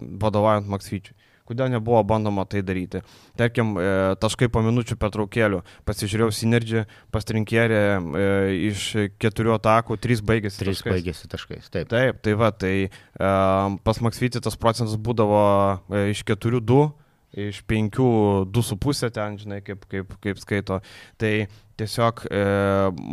vadovaujant 0.00 0.70
Maksvyčiui. 0.70 1.16
Kodėl 1.50 1.72
nebuvo 1.72 2.00
bandoma 2.06 2.44
tai 2.46 2.62
daryti? 2.62 3.00
Tarkim, 3.38 3.74
e, 3.74 4.14
taškai 4.22 4.46
po 4.54 4.62
minučių 4.62 4.94
pertraukėlių. 5.00 5.64
Pasižiūrėjau 5.88 6.30
Synergy, 6.36 6.84
pastrinkėrė 7.10 7.82
e, 7.82 8.28
iš 8.70 8.86
keturių 9.18 9.56
atakų, 9.56 9.98
trys 9.98 10.22
baigėsi. 10.22 10.60
Trys 10.62 10.78
taškais. 10.78 10.94
baigėsi 10.94 11.30
taškais, 11.32 11.70
taip. 11.74 11.90
Taip, 11.90 12.22
tai 12.22 12.36
va, 12.38 12.52
tai 12.54 12.74
e, 12.86 12.90
pas 13.82 14.02
Maksvitį 14.06 14.44
tas 14.46 14.58
procentas 14.60 14.94
būdavo 14.94 15.42
iš 16.12 16.22
keturių 16.28 16.62
du 16.62 16.80
iš 17.36 17.62
penkių, 17.70 18.10
du 18.50 18.62
su 18.66 18.76
pusė 18.80 19.10
ten, 19.14 19.38
žinai, 19.38 19.60
kaip, 19.64 19.84
kaip, 19.90 20.14
kaip 20.22 20.40
skaito. 20.40 20.80
Tai 21.20 21.32
tiesiog 21.80 22.24
e, 22.28 22.40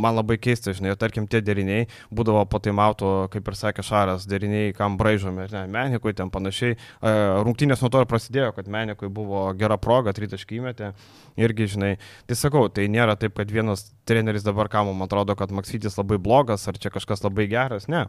man 0.03 0.17
labai 0.17 0.37
keista, 0.41 0.73
žinai, 0.75 0.95
tarkim, 0.99 1.27
tie 1.29 1.39
deriniai 1.45 1.85
būdavo 2.13 2.43
po 2.51 2.59
taimauto, 2.63 3.11
kaip 3.31 3.47
ir 3.47 3.57
sakė 3.59 3.85
Šaras, 3.85 4.27
deriniai, 4.29 4.73
kam 4.77 4.97
braižomi, 4.99 5.47
ne, 5.53 5.63
Menikui 5.71 6.15
ten 6.17 6.31
panašiai. 6.33 6.75
E, 6.75 7.13
rungtynės 7.47 7.83
nuo 7.83 7.91
to 7.93 8.03
ir 8.03 8.09
prasidėjo, 8.09 8.51
kad 8.57 8.71
Menikui 8.71 9.11
buvo 9.13 9.45
gera 9.59 9.79
proga, 9.81 10.15
tritaškį 10.17 10.61
įmetė. 10.61 10.91
Irgi, 11.39 11.71
žinai, 11.77 11.93
tai 12.27 12.39
sakau, 12.39 12.65
tai 12.73 12.89
nėra 12.91 13.15
taip, 13.19 13.37
kad 13.37 13.51
vienas 13.53 13.87
treneris 14.09 14.45
dabar, 14.47 14.71
kam 14.73 14.91
man 14.91 15.07
atrodo, 15.07 15.37
kad 15.39 15.53
Maksytis 15.55 15.99
labai 15.99 16.19
blogas, 16.19 16.67
ar 16.67 16.79
čia 16.81 16.91
kažkas 16.93 17.23
labai 17.23 17.47
geras, 17.51 17.87
ne. 17.91 18.07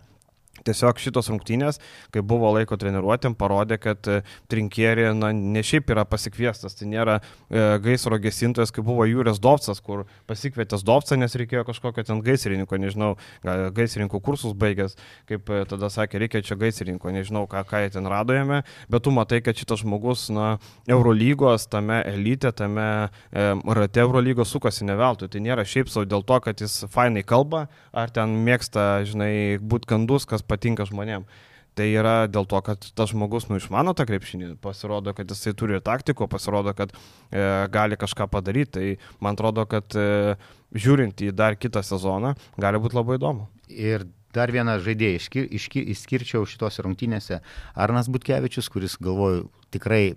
Tiesiog 0.66 0.98
šitos 1.02 1.30
rungtynės, 1.32 1.78
kai 2.14 2.22
buvo 2.26 2.50
laiko 2.56 2.78
treniruotėm, 2.80 3.36
parodė, 3.38 3.78
kad 3.82 4.08
e, 4.10 4.20
trinkierė, 4.50 5.10
na, 5.16 5.30
ne 5.32 5.62
šiaip 5.64 5.90
yra 5.94 6.04
pasikviestas, 6.08 6.76
tai 6.78 6.88
nėra 6.90 7.18
e, 7.20 7.78
gaisro 7.84 8.18
gesintojas, 8.22 8.72
kai 8.74 8.84
buvo 8.86 9.06
Jūrės 9.08 9.40
Dovcas, 9.42 9.80
kur 9.84 10.06
pasikvietęs 10.30 10.84
Dovcą, 10.86 11.18
nes 11.20 11.36
reikėjo 11.38 11.64
kažkokio 11.68 12.04
ten 12.08 12.22
gaisrininko, 12.24 12.78
nežinau, 12.80 13.14
gaisrininkų 13.44 14.20
kursus 14.24 14.54
baigęs, 14.58 14.96
kaip 15.28 15.50
e, 15.52 15.62
tada 15.68 15.90
sakė, 15.92 16.22
reikia 16.24 16.42
čia 16.44 16.58
gaisrininko, 16.60 17.12
nežinau, 17.14 17.46
ką, 17.50 17.64
ką 17.68 17.82
jie 17.84 17.94
ten 17.96 18.08
radojame, 18.10 18.62
bet 18.90 19.06
tu 19.06 19.14
matai, 19.14 19.40
kad 19.44 19.58
šitas 19.58 19.84
žmogus, 19.84 20.28
na, 20.34 20.56
Eurolygos, 20.90 21.68
tame 21.70 22.00
elite, 22.08 22.52
tame 22.56 22.88
e, 23.32 23.48
rate 23.78 24.02
Eurolygos 24.04 24.52
sukasi 24.54 24.86
ne 24.88 24.96
veltui, 24.98 25.30
tai 25.32 25.42
nėra 25.44 25.66
šiaip 25.68 25.90
savo 25.92 26.06
dėl 26.08 26.24
to, 26.26 26.40
kad 26.44 26.64
jis 26.64 26.80
fainai 26.92 27.24
kalba, 27.26 27.66
ar 27.92 28.12
ten 28.14 28.36
mėgsta, 28.46 29.04
žinai, 29.08 29.32
būti 29.60 29.90
gandus, 29.90 30.26
kas 30.28 30.44
patinka 30.48 30.88
žmonėm. 30.88 31.28
Tai 31.78 31.86
yra 31.94 32.26
dėl 32.26 32.48
to, 32.50 32.58
kad 32.66 32.88
tas 32.98 33.12
žmogus 33.12 33.46
nu 33.46 33.60
išmano 33.60 33.92
tą 33.94 34.08
krepšinį, 34.08 34.56
pasirodo, 34.62 35.12
kad 35.14 35.30
jisai 35.30 35.52
turi 35.54 35.78
taktikų, 35.84 36.26
pasirodo, 36.30 36.74
kad 36.74 36.90
e, 36.90 37.44
gali 37.70 37.98
kažką 38.00 38.26
padaryti. 38.32 38.72
Tai 38.74 39.20
man 39.22 39.38
atrodo, 39.38 39.62
kad 39.70 39.94
e, 39.94 40.34
žiūrint 40.74 41.22
į 41.22 41.30
dar 41.38 41.54
kitą 41.60 41.84
sezoną, 41.86 42.34
gali 42.58 42.82
būti 42.82 42.98
labai 42.98 43.20
įdomu. 43.20 43.46
Ir 43.70 44.08
dar 44.34 44.52
vieną 44.52 44.76
žaidėją 44.84 45.20
išskir, 45.20 45.46
išskir, 45.58 45.86
išskirčiau 45.94 46.48
šitos 46.48 46.80
rungtynėse. 46.84 47.38
Arnas 47.78 48.10
Butkevičius, 48.12 48.68
kuris 48.72 48.96
galvoju 49.00 49.46
tikrai 49.74 50.02
e, 50.12 50.16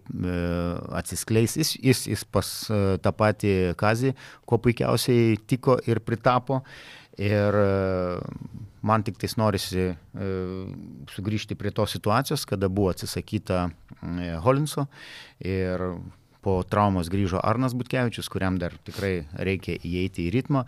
atsiskleis, 0.98 1.58
jis, 1.60 1.76
jis, 1.80 2.06
jis 2.12 2.26
pas 2.26 2.50
e, 2.72 2.82
tą 3.04 3.14
patį 3.16 3.54
Kazį, 3.80 4.16
kuo 4.48 4.60
puikiausiai 4.64 5.38
tiko 5.48 5.78
ir 5.88 6.02
pritapo. 6.04 6.62
Ir 7.20 7.58
e, 7.60 8.22
Man 8.82 9.04
tik 9.06 9.20
tais 9.22 9.36
norisi 9.38 9.92
e, 9.94 10.30
sugrįžti 11.14 11.58
prie 11.58 11.70
tos 11.76 11.94
situacijos, 11.94 12.48
kada 12.50 12.70
buvo 12.70 12.90
atsisakyta 12.90 13.68
e, 13.70 14.32
Holinso 14.42 14.88
ir 15.46 15.84
po 16.42 16.56
traumos 16.66 17.12
grįžo 17.14 17.38
Arnas 17.46 17.76
Butkevičius, 17.78 18.30
kuriam 18.34 18.58
dar 18.58 18.74
tikrai 18.88 19.28
reikia 19.38 19.76
įeiti 19.78 20.26
į 20.26 20.32
ritmą, 20.34 20.64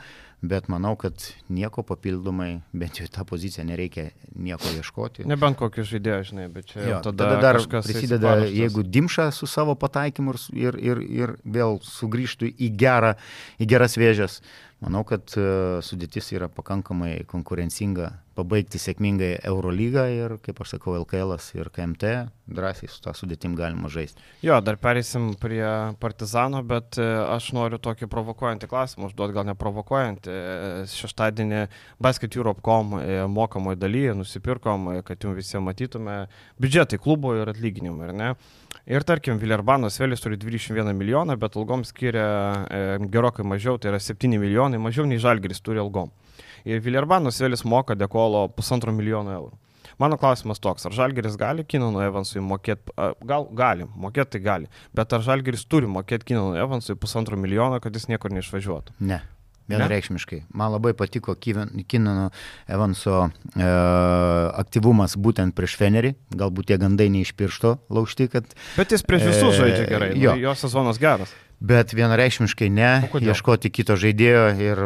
bet 0.45 0.67
manau, 0.69 0.91
kad 0.99 1.23
nieko 1.49 1.81
papildomai, 1.87 2.59
bent 2.77 2.99
jau 3.01 3.07
tą 3.09 3.25
poziciją 3.25 3.65
nereikia 3.65 4.11
nieko 4.37 4.75
ieškoti. 4.77 5.25
Nebent 5.29 5.57
kokį 5.57 5.85
žaidėją, 5.95 6.19
žinai, 6.29 6.45
bet 6.53 6.69
čia 6.69 6.83
jo, 6.85 6.99
tada, 7.07 7.31
tada 7.31 7.39
dar 7.47 7.59
prisideda, 7.87 8.35
jeigu 8.45 8.85
Dimša 8.85 9.31
su 9.33 9.49
savo 9.49 9.73
pataikymu 9.79 10.35
ir, 10.53 10.77
ir, 10.77 11.01
ir 11.01 11.33
vėl 11.41 11.79
sugrįžtų 11.87 12.53
į, 12.53 12.69
gerą, 12.77 13.15
į 13.57 13.69
geras 13.73 13.97
vėžės, 13.97 14.41
Manau, 14.83 15.05
kad 15.07 15.31
e, 15.39 15.43
sudėtis 15.85 16.27
yra 16.35 16.49
pakankamai 16.51 17.23
konkurencinga 17.29 18.09
pabaigti 18.37 18.81
sėkmingai 18.81 19.35
Eurolygą 19.47 20.05
ir, 20.13 20.37
kaip 20.43 20.61
aš 20.63 20.75
sakau, 20.75 20.95
LKL 21.01 21.35
ir 21.59 21.69
KMT 21.73 22.13
drąsiai 22.53 22.89
su 22.91 22.99
tą 23.03 23.13
sudėtim 23.15 23.55
galima 23.55 23.89
žaisti. 23.91 24.21
Jo, 24.43 24.57
dar 24.65 24.77
perėsim 24.81 25.31
prie 25.39 25.63
Partizano, 26.01 26.63
bet 26.67 26.97
e, 26.99 27.05
aš 27.35 27.51
noriu 27.55 27.79
tokį 27.81 28.09
provokuojantį 28.11 28.69
klausimą 28.71 29.07
užduoti, 29.09 29.35
gal 29.37 29.47
neprovokuojantį. 29.51 30.33
E, 30.33 30.73
šeštadienį 30.91 31.63
Basket 32.03 32.35
Europe.com 32.39 32.97
mokamoje 33.31 33.79
dalyje 33.79 34.17
nusipirkom, 34.19 34.89
kad 35.07 35.23
jums 35.23 35.39
visi 35.39 35.61
matytume 35.63 36.25
biudžetai 36.61 36.99
klubo 37.01 37.35
ir 37.37 37.53
atlyginimai, 37.53 38.11
ar 38.11 38.17
ne? 38.17 38.33
Ir 38.89 39.05
tarkim, 39.07 39.37
Viljarbanos 39.39 39.95
Vėlis 40.01 40.19
turi 40.19 40.35
21 40.39 40.91
milijoną, 40.99 41.37
bet 41.39 41.55
algom 41.55 41.85
skiria 41.87 42.27
e, 42.67 42.81
gerokai 43.13 43.45
mažiau, 43.47 43.77
tai 43.79 43.93
yra 43.93 44.01
7 44.03 44.35
milijonai, 44.35 44.81
mažiau 44.81 45.07
nei 45.07 45.21
Žalgiris 45.23 45.63
turi 45.63 45.79
algom. 45.79 46.11
Ir 46.69 46.79
Viljarbanos 46.83 47.41
Vėlis 47.43 47.65
moka 47.67 47.97
dekolo 47.99 48.47
pusantro 48.55 48.93
milijono 48.95 49.35
eurų. 49.35 49.59
Mano 50.01 50.17
klausimas 50.17 50.61
toks, 50.63 50.87
ar 50.87 50.95
Žalgeris 50.95 51.35
gali 51.37 51.65
Kinonų 51.67 52.01
Evansui 52.07 52.41
mokėti, 52.41 52.95
gal 53.29 53.45
gali, 53.53 53.85
mokėti 53.93 54.37
tai 54.37 54.41
gali, 54.47 54.71
bet 54.95 55.13
ar 55.13 55.21
Žalgeris 55.25 55.67
turi 55.69 55.89
mokėti 55.91 56.31
Kinonų 56.31 56.57
Evansui 56.63 56.97
pusantro 56.97 57.37
milijono, 57.37 57.77
kad 57.83 57.93
jis 57.93 58.09
niekur 58.09 58.33
neišvažiuotų? 58.33 58.97
Ne. 59.05 59.21
Vienareikšmiškai. 59.71 60.41
Man 60.51 60.73
labai 60.73 60.91
patiko 60.97 61.37
Kinano 61.39 62.25
Evanso 62.67 63.29
e, 63.55 63.67
aktyvumas 64.59 65.15
būtent 65.15 65.55
prieš 65.55 65.77
Fenerį. 65.79 66.13
Galbūt 66.35 66.67
tie 66.71 66.77
gandai 66.81 67.07
neišpiršto 67.13 67.77
laužti, 67.95 68.27
kad... 68.33 68.49
Bet 68.75 68.91
jis 68.91 69.05
prieš 69.07 69.29
visus 69.29 69.53
e, 69.53 69.61
žaidžia 69.61 69.85
gerai. 69.87 70.09
Jo. 70.19 70.35
jo 70.35 70.55
sezonas 70.59 70.99
geras. 70.99 71.31
Bet 71.63 71.95
vienareikšmiškai 71.95 72.67
ne. 72.75 72.91
Ieškoti 73.23 73.71
kito 73.71 73.95
žaidėjo 73.95 74.43
ir 74.59 74.83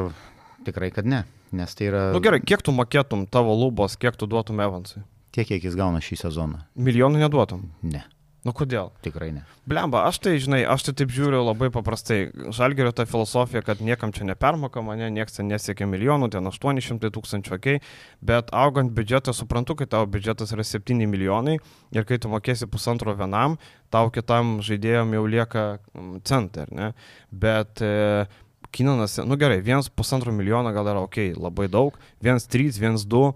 tikrai, 0.67 0.91
kad 0.93 1.09
ne. 1.09 1.23
Nes 1.55 1.77
tai 1.77 1.87
yra... 1.91 2.09
Na 2.11 2.17
nu, 2.17 2.23
gerai, 2.23 2.41
kiek 2.43 2.63
tu 2.65 2.73
mokėtum 2.75 3.27
tavo 3.31 3.55
lubos, 3.55 3.95
kiek 3.99 4.19
tu 4.19 4.27
duotum 4.29 4.59
Evansui? 4.63 5.03
Tiek, 5.35 5.47
kiek 5.47 5.67
jis 5.69 5.77
gauna 5.77 6.01
šį 6.03 6.21
sezoną. 6.25 6.63
Milijonų 6.75 7.23
neduotum? 7.23 7.67
Ne. 7.85 8.03
Nu 8.47 8.53
kodėl? 8.55 8.93
Tikrai 9.03 9.27
ne. 9.35 9.41
Blemba, 9.67 10.05
aš 10.07 10.21
tai, 10.23 10.37
žinai, 10.39 10.61
aš 10.71 10.85
tai 10.87 10.93
taip 11.01 11.11
žiūriu 11.11 11.41
labai 11.43 11.67
paprastai. 11.73 12.29
Žalgerio 12.55 12.93
ta 12.95 13.03
filosofija, 13.09 13.59
kad 13.65 13.81
niekam 13.83 14.13
čia 14.15 14.23
nepermokama, 14.29 14.95
ne, 14.95 15.09
niekas 15.11 15.35
ten 15.39 15.49
nesiekia 15.51 15.87
milijonų, 15.89 16.29
ten 16.31 16.47
800 16.47 17.11
tūkstančių, 17.17 17.55
okei, 17.57 17.81
okay, 17.81 17.97
bet 18.29 18.53
augant 18.55 18.93
biudžetą, 18.95 19.35
suprantu, 19.35 19.75
kad 19.81 19.91
tavo 19.91 20.07
biudžetas 20.13 20.55
yra 20.55 20.63
7 20.63 21.03
milijonai 21.11 21.57
ir 21.59 22.07
kai 22.07 22.21
tu 22.23 22.31
mokėsi 22.31 22.69
pusantro 22.71 23.17
vienam, 23.19 23.59
tau 23.91 24.13
kitam 24.15 24.61
žaidėjom 24.63 25.11
jau 25.17 25.27
lieka 25.27 25.67
mm, 25.75 26.17
centai, 26.27 26.69
ne? 26.71 26.93
Bet 27.35 27.83
e, 27.83 28.29
Kinanas, 28.75 29.17
nu 29.23 29.37
gerai, 29.39 29.61
vienas 29.63 29.89
pusantro 29.89 30.33
milijono 30.35 30.73
gal 30.75 30.89
yra 30.91 31.03
ok, 31.05 31.21
labai 31.39 31.69
daug, 31.71 31.95
vienas 32.23 32.47
trys, 32.51 32.79
vienas 32.81 33.07
du, 33.07 33.31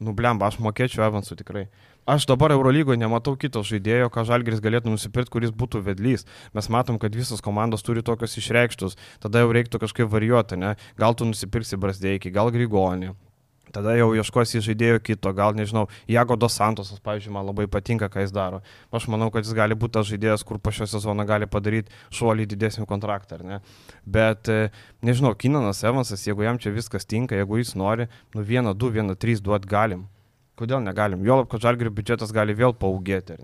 nu 0.00 0.14
blemba, 0.16 0.48
aš 0.48 0.60
mokėčiau 0.62 1.06
Evansų 1.08 1.38
tikrai. 1.42 1.66
Aš 2.06 2.28
dabar 2.30 2.52
Eurolygoje 2.54 3.00
nematau 3.00 3.34
kito 3.34 3.64
žaidėjo, 3.66 4.12
ką 4.14 4.22
Žalgris 4.28 4.60
galėtų 4.62 4.92
nusipirkti, 4.92 5.32
kuris 5.34 5.50
būtų 5.50 5.80
vedlys. 5.88 6.22
Mes 6.54 6.70
matom, 6.70 7.00
kad 7.02 7.16
visos 7.18 7.42
komandos 7.42 7.82
turi 7.82 8.04
tokius 8.06 8.38
išreikštus, 8.38 8.94
tada 9.18 9.42
jau 9.42 9.50
reiktų 9.50 9.82
kažkaip 9.82 10.12
varijuoti, 10.12 10.60
ne? 10.62 10.76
Gal 11.02 11.18
tu 11.18 11.26
nusipirksi 11.26 11.80
Brasdeikį, 11.82 12.30
gal 12.36 12.54
Grigonį. 12.54 13.16
Tada 13.76 13.92
jau 13.92 14.08
ieškosi 14.16 14.62
žaidėjo 14.64 15.02
kito, 15.04 15.28
gal 15.36 15.52
nežinau, 15.56 15.82
Jago 16.08 16.38
Dos 16.40 16.54
Santosas, 16.56 16.96
pavyzdžiui, 17.04 17.34
man 17.34 17.44
labai 17.44 17.66
patinka, 17.68 18.08
ką 18.08 18.24
jis 18.24 18.32
daro. 18.32 18.62
Aš 18.88 19.04
manau, 19.12 19.28
kad 19.34 19.44
jis 19.44 19.52
gali 19.58 19.76
būti 19.76 19.98
tas 19.98 20.08
žaidėjas, 20.08 20.46
kur 20.48 20.56
po 20.56 20.72
šio 20.72 20.88
sezono 20.88 21.26
gali 21.28 21.44
padaryti 21.50 21.92
šuolį 22.16 22.48
didesnį 22.54 22.88
kontraktą, 22.88 23.42
ne? 23.44 23.60
Bet, 24.08 24.48
e, 24.48 24.70
nežinau, 25.04 25.34
Kinanas 25.36 25.84
Evansas, 25.84 26.24
jeigu 26.24 26.46
jam 26.46 26.56
čia 26.56 26.72
viskas 26.72 27.04
tinka, 27.04 27.36
jeigu 27.36 27.60
jis 27.60 27.76
nori, 27.76 28.08
nu 28.32 28.46
vieną, 28.48 28.72
du, 28.72 28.88
vieną, 28.96 29.18
trys 29.20 29.44
duot 29.44 29.68
galim. 29.68 30.06
Kodėl 30.56 30.80
negalim? 30.80 31.20
Juolab, 31.20 31.50
kad 31.52 31.60
žalgerio 31.60 31.90
biudžetas 31.92 32.30
gali 32.32 32.54
vėl 32.56 32.72
paugėti. 32.72 33.34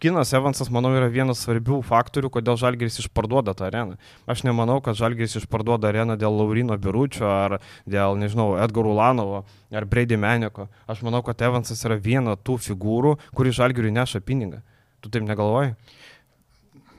Kinas 0.00 0.30
Evansas, 0.32 0.70
manau, 0.72 0.94
yra 0.96 1.10
vienas 1.12 1.42
svarbių 1.44 1.82
faktorių, 1.84 2.30
kodėl 2.32 2.56
žalgeris 2.56 2.96
išparduoda 3.02 3.52
tą 3.52 3.66
areną. 3.66 3.98
Aš 4.24 4.46
nemanau, 4.48 4.78
kad 4.84 4.96
žalgeris 4.96 5.36
išparduoda 5.42 5.90
areną 5.90 6.16
dėl 6.16 6.32
Laurino 6.32 6.78
Biručio 6.80 7.28
ar 7.28 7.58
dėl, 7.84 8.16
nežinau, 8.16 8.54
Edgaro 8.64 8.94
Ulanovo 8.94 9.42
ar 9.68 9.84
Brady 9.84 10.16
Meneko. 10.16 10.70
Aš 10.88 11.04
manau, 11.04 11.20
kad 11.26 11.44
Evansas 11.44 11.84
yra 11.84 12.00
viena 12.00 12.32
tų 12.32 12.56
figūrų, 12.70 13.18
kuri 13.36 13.52
žalgeriui 13.52 13.92
neša 13.92 14.24
pinigą. 14.24 14.64
Tu 15.04 15.12
taip 15.12 15.28
negalvoji? 15.28 15.76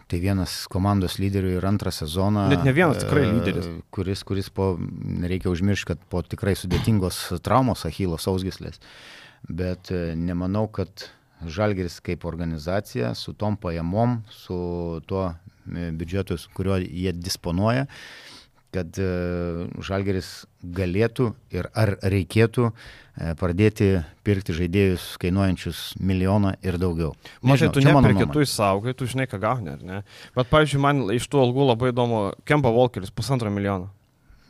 Tai 0.06 0.21
vienas 0.21 0.67
komandos 0.69 1.17
lyderių 1.17 1.56
ir 1.58 1.65
antrą 1.65 1.89
sezoną. 1.89 2.45
Net 2.54 2.62
ne 2.62 2.78
vienas 2.78 3.01
tikrai 3.01 3.25
lyderis. 3.25 3.65
Kuris, 3.89 4.21
kuris 4.21 4.54
po, 4.54 4.75
nereikia 4.78 5.49
užmiršti, 5.49 5.95
kad 5.95 6.10
po 6.13 6.21
tikrai 6.21 6.54
sudėtingos 6.54 7.23
traumos 7.41 7.88
Achilo 7.89 8.21
sausgislės 8.21 8.78
bet 9.49 9.91
e, 9.91 10.15
nemanau, 10.15 10.67
kad 10.67 11.10
Žalgeris 11.45 11.99
kaip 11.99 12.25
organizacija 12.25 13.13
su 13.15 13.34
tom 13.34 13.58
pajamom, 13.58 14.21
su 14.31 15.01
tuo 15.05 15.27
e, 15.31 15.91
biudžetu, 15.91 16.38
kuriuo 16.53 16.79
jie 16.81 17.13
disponuoja, 17.13 17.86
kad 18.73 18.97
e, 18.99 19.10
Žalgeris 19.86 20.45
galėtų 20.63 21.31
ir 21.55 21.69
ar 21.77 21.95
reikėtų 22.01 22.71
pradėti 23.39 24.01
pirkti 24.27 24.51
žaidėjus 24.58 25.03
kainuojančius 25.21 25.84
milijoną 26.03 26.58
ir 26.65 26.75
daugiau. 26.81 27.13
Mažai, 27.39 27.69
tu 27.71 27.79
neperki, 27.86 28.25
tu 28.27 28.43
įsaugai, 28.43 28.91
tu 28.97 29.08
žinai, 29.08 29.29
ką 29.31 29.39
gauni, 29.39 29.71
ar 29.71 29.86
ne? 29.86 30.01
Bet, 30.36 30.49
pavyzdžiui, 30.51 30.81
man 30.84 31.05
iš 31.15 31.29
tų 31.31 31.45
algų 31.45 31.69
labai 31.69 31.93
įdomu, 31.93 32.25
Kemba 32.43 32.73
Walkeris 32.75 33.15
pusantro 33.15 33.53
milijono. 33.53 33.94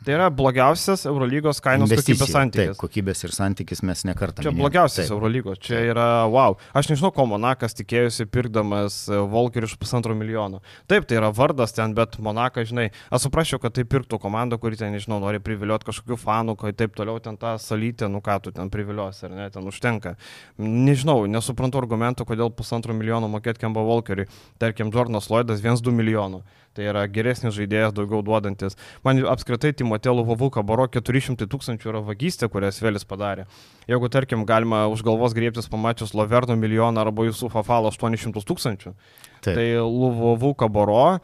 Tai 0.05 0.13
yra 0.13 0.27
blogiausias 0.29 1.01
Eurolygos 1.09 1.57
kainos 1.65 1.89
kokybės 1.89 2.29
santykis. 2.29 2.75
Taip, 2.75 2.77
kokybės 2.77 3.25
ir 3.25 3.31
santykis 3.33 3.81
mes 3.89 4.03
nekartą. 4.05 4.43
Čia 4.43 4.51
minėjom. 4.51 4.61
blogiausias 4.61 5.07
taip. 5.07 5.13
Eurolygos, 5.15 5.61
čia 5.65 5.79
yra 5.89 6.05
wow. 6.29 6.57
Aš 6.77 6.91
nežinau, 6.91 7.09
ko 7.15 7.25
Monakas 7.31 7.73
tikėjusi 7.79 8.27
pirkdamas 8.29 8.99
e, 9.09 9.17
Volkerį 9.31 9.65
iš 9.65 9.73
pusantro 9.81 10.13
milijono. 10.17 10.59
Taip, 10.85 11.07
tai 11.09 11.17
yra 11.17 11.31
vardas 11.33 11.73
ten, 11.73 11.95
bet 11.97 12.19
Monakas, 12.21 12.69
žinai, 12.69 12.91
aš 13.09 13.25
suprasčiau, 13.25 13.57
kad 13.63 13.73
tai 13.73 13.87
pirktų 13.89 14.19
komanda, 14.21 14.59
kuri 14.61 14.77
ten, 14.77 14.93
nežinau, 14.93 15.17
nori 15.23 15.41
privilioti 15.41 15.89
kažkokių 15.89 16.19
fanų, 16.21 16.53
kai 16.61 16.75
taip 16.77 16.93
toliau 16.99 17.17
ten 17.23 17.39
tą 17.41 17.55
salytę, 17.61 18.05
nu 18.11 18.21
ką 18.21 18.37
tu 18.45 18.53
ten 18.53 18.69
priviliosi, 18.73 19.25
ar 19.25 19.33
ne, 19.33 19.47
ten 19.49 19.65
užtenka. 19.65 20.13
Nežinau, 20.61 21.23
nesuprantu 21.25 21.81
argumentų, 21.81 22.29
kodėl 22.29 22.53
pusantro 22.53 22.93
milijono 22.93 23.31
mokėti 23.33 23.65
Kemba 23.65 23.81
Volkeriui. 23.89 24.29
Tarkim, 24.61 24.93
Jordanas 24.93 25.31
Lloydas 25.33 25.65
1-2 25.65 25.97
milijonų. 25.97 26.43
Tai 26.75 26.83
yra 26.91 27.05
geresnis 27.07 27.55
žaidėjas, 27.55 27.93
daugiau 27.95 28.19
duodantis. 28.25 28.75
Man 29.05 29.21
apskritai 29.31 29.71
Timotėlų 29.79 30.25
Vavuka 30.27 30.63
baro 30.67 30.89
400 30.91 31.47
tūkstančių 31.47 31.91
yra 31.93 32.01
vagystė, 32.03 32.49
kurias 32.51 32.81
Vėlis 32.83 33.07
padarė. 33.07 33.45
Jeigu, 33.87 34.09
tarkim, 34.11 34.43
galima 34.49 34.83
už 34.91 35.05
galvos 35.07 35.35
griebtis 35.37 35.71
pamačius 35.71 36.11
Loverno 36.17 36.57
milijoną 36.59 37.05
arba 37.05 37.29
Jusufą 37.29 37.63
Falą 37.63 37.93
800 37.95 38.43
tūkstančių, 38.43 38.91
Taip. 39.39 39.55
tai 39.55 39.65
Vavuka 39.79 40.67
baro 40.67 41.15
e, 41.15 41.17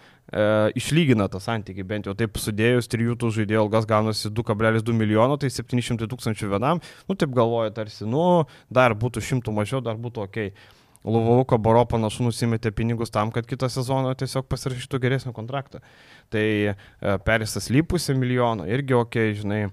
išlygina 0.80 1.28
tą 1.28 1.44
santykį, 1.44 1.88
bent 1.90 2.08
jau 2.08 2.16
taip 2.16 2.40
sudėjus, 2.40 2.88
trijų 2.92 3.20
tų 3.20 3.36
žaidėjų 3.42 3.66
algas 3.66 3.88
gaunasi 3.90 4.32
2,2 4.32 4.96
milijono, 4.96 5.36
tai 5.42 5.52
700 5.52 6.08
tūkstančių 6.08 6.54
vienam, 6.56 6.80
nu 7.10 7.18
taip 7.20 7.36
galvoja 7.36 7.74
tarsi, 7.76 8.08
nu 8.08 8.46
dar 8.72 8.96
būtų 8.96 9.26
šimtų 9.32 9.60
mažiau, 9.60 9.84
dar 9.84 10.00
būtų 10.00 10.30
ok. 10.30 10.46
Luvuko 11.04 11.58
Baro 11.58 11.84
panašu 11.90 12.28
nusimetė 12.28 12.72
pinigus 12.76 13.14
tam, 13.14 13.32
kad 13.34 13.48
kitą 13.50 13.70
sezoną 13.74 14.14
tiesiog 14.20 14.46
pasirašytų 14.52 15.02
geresnį 15.02 15.34
kontraktą. 15.34 15.82
Tai 16.34 16.48
e, 16.72 16.76
Perisas 17.26 17.72
lypusi 17.74 18.14
milijoną, 18.18 18.68
irgi 18.70 18.98
ok, 18.98 19.22
žinai. 19.42 19.64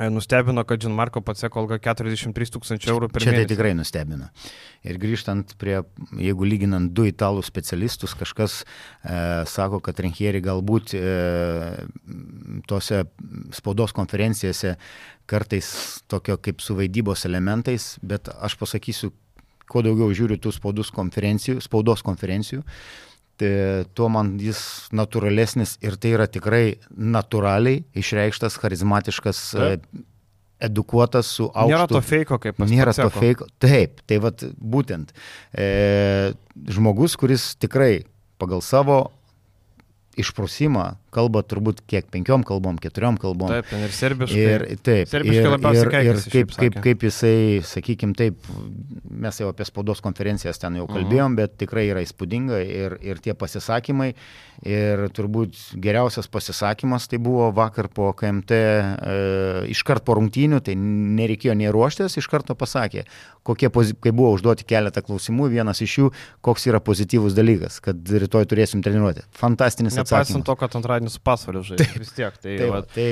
E, 0.00 0.10
nustebino, 0.10 0.64
kad 0.64 0.80
Žinmarko 0.80 1.20
Paceko 1.20 1.60
alga 1.60 1.76
43 1.76 2.54
tūkstančių 2.54 2.88
eurų 2.94 3.08
per 3.12 3.20
mėnesį. 3.26 3.34
Čia 3.36 3.44
tai 3.44 3.48
tikrai 3.50 3.72
nustebino. 3.76 4.28
Ir 4.88 4.96
grįžtant 5.02 5.52
prie, 5.60 5.82
jeigu 6.16 6.48
lyginant 6.48 6.88
du 6.96 7.04
italų 7.04 7.42
specialistus, 7.44 8.14
kažkas 8.16 8.62
e, 8.62 9.18
sako, 9.52 9.82
kad 9.84 10.00
Renkieri 10.00 10.40
galbūt 10.40 10.94
e, 10.96 11.02
tose 12.70 13.02
spaudos 13.52 13.92
konferencijose 13.92 14.78
kartais 15.28 15.68
tokio 16.08 16.38
kaip 16.40 16.64
su 16.64 16.78
vaidybos 16.78 17.26
elementais, 17.28 17.98
bet 18.00 18.32
aš 18.32 18.56
pasakysiu, 18.62 19.12
kuo 19.70 19.82
daugiau 19.84 20.12
žiūriu 20.14 20.38
tų 20.40 20.52
konferencijų, 20.94 21.60
spaudos 21.64 22.02
konferencijų, 22.02 22.62
tai 23.40 23.52
tuo 23.96 24.08
man 24.12 24.36
jis 24.40 24.88
natūralesnis 24.94 25.78
ir 25.82 25.96
tai 25.96 26.14
yra 26.16 26.28
tikrai 26.30 26.78
natūraliai 26.90 27.84
išreikštas, 27.98 28.58
charizmatiškas, 28.60 29.40
Taip. 29.56 29.86
edukuotas 30.62 31.26
su 31.26 31.48
aukštu. 31.48 31.72
Nėra 31.72 31.88
to 31.90 32.02
feiko, 32.04 32.38
kaip 32.38 32.58
pasakė. 32.58 32.76
Nėra 32.76 32.94
to 32.98 33.08
feiko. 33.16 33.48
Taip, 33.62 34.04
tai 34.06 34.20
vad 34.22 34.44
būtent 34.58 35.14
e, 35.56 36.34
žmogus, 36.70 37.16
kuris 37.18 37.54
tikrai 37.58 38.04
pagal 38.42 38.62
savo 38.62 39.04
išprusimą, 40.20 40.84
kalba 41.12 41.40
turbūt 41.44 41.80
kiek 41.88 42.06
penkiom 42.12 42.44
kalbom, 42.44 42.76
keturiom 42.80 43.16
kalbom. 43.20 43.48
Taip, 43.52 43.68
ten 43.70 43.84
ir 43.86 43.92
serbiškai. 43.96 44.42
Ir 44.42 44.64
taip, 44.84 45.08
serbiškai 45.08 45.42
ir, 45.42 45.90
ir, 45.92 46.16
ir 46.16 46.22
kaip, 46.32 46.54
kaip, 46.56 46.78
kaip 46.84 47.04
jisai, 47.08 47.60
sakykime, 47.64 48.16
taip, 48.18 48.48
mes 49.12 49.40
jau 49.40 49.50
apie 49.52 49.64
spaudos 49.68 50.00
konferencijas 50.04 50.60
ten 50.60 50.76
jau 50.80 50.86
Mhm. 50.88 50.94
kalbėjom, 50.96 51.36
bet 51.36 51.56
tikrai 51.60 51.86
yra 51.90 52.02
įspūdinga 52.04 52.60
ir, 52.66 52.98
ir 53.00 53.20
tie 53.24 53.34
pasisakymai. 53.34 54.12
Ir 54.62 55.08
turbūt 55.10 55.56
geriausias 55.82 56.28
pasisakymas 56.30 57.08
tai 57.10 57.18
buvo 57.18 57.48
vakar 57.52 57.88
po 57.90 58.12
KMT, 58.12 58.52
e, 58.52 59.16
iškart 59.72 60.04
po 60.06 60.14
rungtynių, 60.14 60.60
tai 60.62 60.76
nereikėjo 60.78 61.56
nei 61.58 61.72
ruoštis, 61.72 62.14
iš 62.20 62.28
karto 62.30 62.54
pasakė, 62.54 63.04
kokie, 63.46 63.70
kai 63.72 64.12
buvo 64.14 64.32
užduoti 64.36 64.66
keletą 64.68 65.02
klausimų, 65.04 65.48
vienas 65.52 65.80
iš 65.82 65.96
jų, 65.98 66.08
koks 66.44 66.66
yra 66.70 66.80
pozityvus 66.84 67.34
dalykas, 67.36 67.80
kad 67.82 67.98
rytoj 67.98 68.46
turėsim 68.50 68.82
treniruoti. 68.84 69.24
Fantastinis 69.38 69.96
Nepaisant 69.98 70.20
atsakymas. 70.22 70.46
to, 70.46 70.56
kad 70.60 70.76
antradienį 70.78 71.12
su 71.14 71.22
pasvaliu 71.26 71.64
žaidžiu. 71.66 72.02
Vis 72.04 72.12
tiek. 72.16 72.36
Tai, 72.42 72.56
Tai, 72.62 72.68
va, 72.70 72.82
tai 72.86 73.08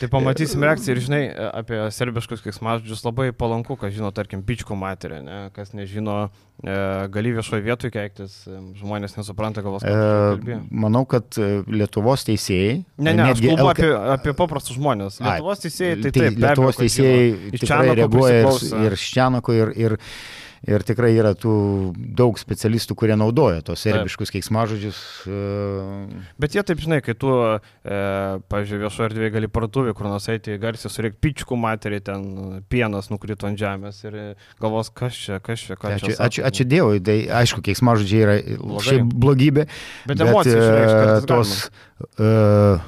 tai 0.00 0.08
pamatysim 0.12 0.62
reakciją 0.66 0.96
ir 0.96 1.02
žinai, 1.02 1.22
apie 1.62 1.80
serbiškus 1.94 2.44
keiksmažodžius 2.44 3.02
labai 3.06 3.30
palanku, 3.36 3.76
kas 3.80 3.94
žino, 3.96 4.12
tarkim, 4.14 4.44
pičkų 4.46 4.78
materį, 4.78 5.22
ne? 5.26 5.38
kas 5.56 5.74
nežino, 5.76 6.28
gali 7.12 7.34
viešoje 7.36 7.60
vietoje 7.62 7.92
keiktis, 7.92 8.38
e, 8.48 8.60
žmonės 8.80 9.18
nesupranta 9.18 9.60
galvos, 9.64 9.84
E, 9.84 10.56
manau, 10.72 11.04
kad 11.08 11.36
e, 11.36 11.60
Lietuvos 11.68 12.24
teisėjai. 12.28 12.78
Ne, 12.96 13.12
ne, 13.12 13.28
aš 13.34 13.42
kalbu 13.44 13.66
LK 13.66 13.74
apie, 13.74 13.90
apie 14.14 14.34
paprastus 14.38 14.78
žmonės. 14.78 15.20
Lietuvos 15.20 15.60
teisėjai, 15.66 15.98
tai 16.00 16.10
tai 16.10 16.14
taip, 16.16 16.30
abejo, 16.32 16.46
Lietuvos 16.46 16.78
kad 16.78 16.86
teisėjai 16.86 17.52
tikrai 17.60 17.98
reaguoja 18.00 18.40
ir, 18.40 18.88
ir 18.88 18.98
Ščianako, 19.04 19.58
ir, 19.60 19.74
ir, 19.76 19.96
ir 19.98 20.00
tikrai 20.82 21.12
yra 21.14 21.30
tų 21.38 21.52
daug 22.18 22.38
specialistų, 22.40 22.96
kurie 22.98 23.14
naudoja 23.18 23.62
tos 23.62 23.84
serbiškus 23.86 24.32
keiksmažodžius. 24.34 24.98
e, 25.30 26.24
Bet 26.42 26.56
jie 26.56 26.64
taip, 26.66 26.80
žinai, 26.82 26.98
kai 27.06 27.14
tu, 27.14 27.30
e, 27.30 28.00
pažiūrėjau, 28.50 28.82
viešoje 28.86 29.08
erdvėje 29.10 29.34
gali 29.36 29.50
parduotuvį, 29.52 29.94
kur 29.94 30.08
nors 30.10 30.26
eiti 30.32 30.56
garsiai 30.62 30.90
surėkti 30.90 31.22
pičkų 31.28 31.58
materį, 31.62 32.00
ten 32.08 32.26
pienas 32.72 33.10
nukrito 33.12 33.46
ant 33.46 33.60
žemės 33.60 34.02
ir 34.08 34.18
e, 34.18 34.26
galvos, 34.62 34.90
kas 34.90 35.14
čia, 35.14 35.38
kas 35.38 35.62
čia, 35.68 35.78
Tai 35.78 35.94
čia. 36.00 36.10
ačiū, 36.10 36.18
ačiū, 36.26 36.46
ačiū 36.50 36.66
Dievui, 36.66 36.98
tai 37.06 37.18
aišku, 37.42 37.62
keiksmažodžiai 37.62 38.24
yra 38.26 38.36
Blogai. 38.58 38.84
šiaip 38.88 39.14
blogybė. 39.26 39.68
Bet 40.10 40.26
emocijų 40.26 40.58
išreikšti 40.58 40.96
e, 40.96 41.00
kartais 41.06 41.30
tos 41.30 41.54
uh, 42.18 42.82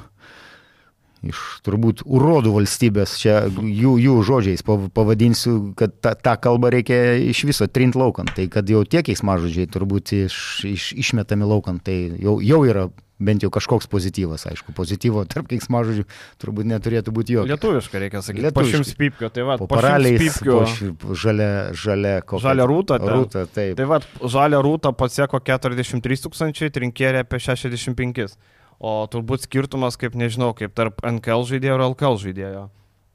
iš 1.23 1.39
turbūt 1.65 2.03
urodų 2.07 2.53
valstybės, 2.55 3.17
čia 3.19 3.41
jų, 3.49 3.97
jų 3.99 4.15
žodžiais 4.23 4.63
pav- 4.63 4.87
pavadinsiu, 4.95 5.73
kad 5.75 5.91
tą, 5.99 6.13
tą 6.15 6.37
kalbą 6.39 6.71
reikia 6.71 7.17
iš 7.19 7.43
viso 7.49 7.67
trint 7.67 7.95
laukant. 7.99 8.31
Tai 8.37 8.47
kad 8.47 8.69
jau 8.71 8.85
tie 8.87 9.03
keiksmažodžiai 9.03 9.67
turbūt 9.67 10.13
iš, 10.25 10.39
iš, 10.69 10.93
išmetami 10.95 11.43
laukant, 11.43 11.83
tai 11.83 12.13
jau, 12.23 12.39
jau 12.39 12.61
yra 12.67 12.87
bent 13.19 13.43
jau 13.43 13.49
kažkoks 13.51 13.83
pozityvas, 13.91 14.45
aišku, 14.47 14.71
pozityvo 14.71 15.25
tarp 15.27 15.49
keiksmažodžių 15.51 16.05
turbūt 16.39 16.69
neturėtų 16.71 17.11
būti 17.11 17.33
jokio. 17.35 17.51
Lietuviškai 17.51 17.99
reikia 18.05 18.21
sakyti. 18.23 18.45
Po 18.47 18.63
Lietuviškai. 18.63 18.77
šimts 18.79 18.93
pypkio, 18.95 19.27
tai 19.35 19.43
va, 19.43 19.57
Po 19.59 19.67
po 19.67 19.75
paraliais, 19.75 20.37
po 20.39 20.61
š- 20.63 20.93
žalia, 21.19 21.49
žalia, 21.75 22.21
kokia- 22.23 22.45
Žalia 22.47 22.67
rūta, 22.71 22.95
ten. 23.03 23.11
Rūta, 23.11 23.43
taip. 23.51 23.75
Tai 23.75 23.89
va, 23.91 23.99
žalia 24.23 24.61
rūta 24.63 24.93
pasieko 24.95 25.41
43 25.43 26.23
tūkstančiai, 26.29 26.71
trinkėrė 26.71 27.25
apie 27.27 27.39
65. 27.43 28.37
O 28.79 29.03
turbūt 29.11 29.43
skirtumas, 29.43 29.99
kaip 29.99 30.15
nežinau, 30.15 30.53
kaip 30.55 30.71
tarp 30.75 31.01
NKL 31.03 31.43
žaidėjo 31.49 31.75
ir 31.75 31.87
LKL 31.89 32.21
žaidėjo. 32.21 32.69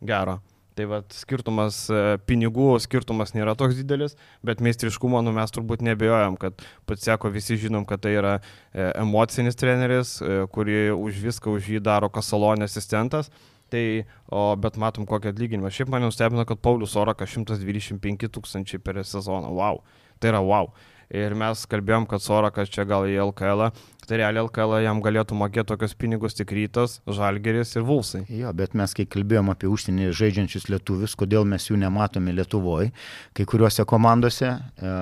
Gero. 0.04 0.40
Tai 0.74 0.88
va, 0.90 0.98
skirtumas, 1.14 1.84
e, 1.86 2.16
pinigų 2.26 2.72
skirtumas 2.82 3.30
nėra 3.36 3.54
toks 3.54 3.76
didelis, 3.78 4.16
bet 4.42 4.58
meistriškumo, 4.64 5.20
nu 5.22 5.30
mes 5.36 5.54
turbūt 5.54 5.84
nebejojam, 5.86 6.34
kad 6.40 6.64
pats 6.88 7.06
seko 7.06 7.30
visi 7.30 7.54
žinom, 7.62 7.86
kad 7.86 8.02
tai 8.02 8.16
yra 8.18 8.32
e, 8.40 8.88
emocinis 8.90 9.54
treneris, 9.56 10.16
e, 10.18 10.40
kurį 10.50 10.80
už 10.98 11.20
viską 11.28 11.54
už 11.54 11.70
jį 11.76 11.82
daro 11.86 12.10
kasalonė 12.10 12.66
asistentas. 12.66 13.30
Tai, 13.70 13.84
o, 14.28 14.42
bet 14.60 14.76
matom 14.78 15.06
kokį 15.08 15.30
atlyginimą. 15.30 15.70
Šiaip 15.72 15.88
mane 15.90 16.10
nustebino, 16.10 16.44
kad 16.46 16.60
Paulius 16.62 16.98
Orakas 17.00 17.32
125 17.32 18.28
tūkstančiai 18.34 18.82
per 18.82 19.00
sezoną. 19.06 19.54
Wow. 19.54 19.80
Tai 20.20 20.34
yra 20.34 20.42
wow. 20.44 20.68
Ir 21.14 21.34
mes 21.38 21.64
kalbėjom, 21.70 22.06
kad 22.10 22.22
Sorakas 22.22 22.70
čia 22.72 22.86
gal 22.88 23.06
į 23.08 23.18
LKL, 23.28 23.68
tai 24.08 24.20
realiai 24.20 24.44
LKL 24.44 24.84
jam 24.84 25.00
galėtų 25.04 25.36
mokėti 25.38 25.68
tokius 25.72 25.94
pinigus 25.98 26.36
tik 26.38 26.52
rytas, 26.56 26.98
žalgeris 27.06 27.74
ir 27.78 27.86
vulsai. 27.86 28.24
Jo, 28.28 28.52
bet 28.56 28.76
mes 28.78 28.94
kai 28.96 29.06
kalbėjom 29.10 29.52
apie 29.52 29.70
užsienį 29.70 30.10
žaidžiančius 30.16 30.68
lietuvius, 30.72 31.16
kodėl 31.18 31.46
mes 31.48 31.68
jų 31.70 31.78
nematome 31.82 32.34
Lietuvoje, 32.34 32.92
kai 33.36 33.46
kuriuose 33.48 33.86
komandose 33.88 34.50
e, 34.54 34.94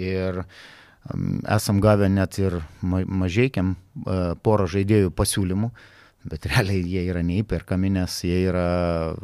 ir 0.00 0.42
esam 1.52 1.80
gavę 1.82 2.08
net 2.10 2.38
ir 2.42 2.60
ma 2.82 3.02
mažiekiam 3.06 3.74
e, 3.74 4.34
porą 4.42 4.66
žaidėjų 4.70 5.12
pasiūlymų, 5.16 5.70
bet 6.30 6.48
realiai 6.50 6.82
jie 6.82 7.04
yra 7.10 7.22
neįperkami, 7.26 7.90
nes 7.96 8.18
jie 8.26 8.38
yra, 8.50 8.66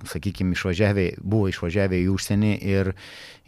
sakykime, 0.08 0.56
išvažiavę, 0.56 1.06
buvo 1.22 1.48
išvažiavę 1.52 1.98
į 2.02 2.10
užsienį 2.14 2.52
ir 2.72 2.92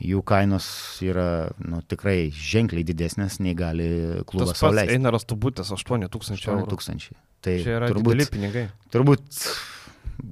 jų 0.02 0.22
kainos 0.26 0.66
yra 1.04 1.28
nu, 1.62 1.82
tikrai 1.86 2.32
ženkliai 2.34 2.86
didesnės 2.86 3.38
nei 3.44 3.54
gali 3.58 3.88
klubas 4.28 4.58
sauliaisti. 4.60 4.98
Einaras 4.98 5.26
Tubutės 5.28 5.70
8 5.74 6.08
tūkstančių 6.10 6.50
8 6.50 6.58
eurų. 6.58 6.72
tūkstančiai. 6.74 7.16
Tai 7.44 7.54
Čia 7.60 7.78
yra 7.78 7.92
turbūt, 7.92 8.24
pinigai. 8.32 8.66
turbūt 8.94 9.44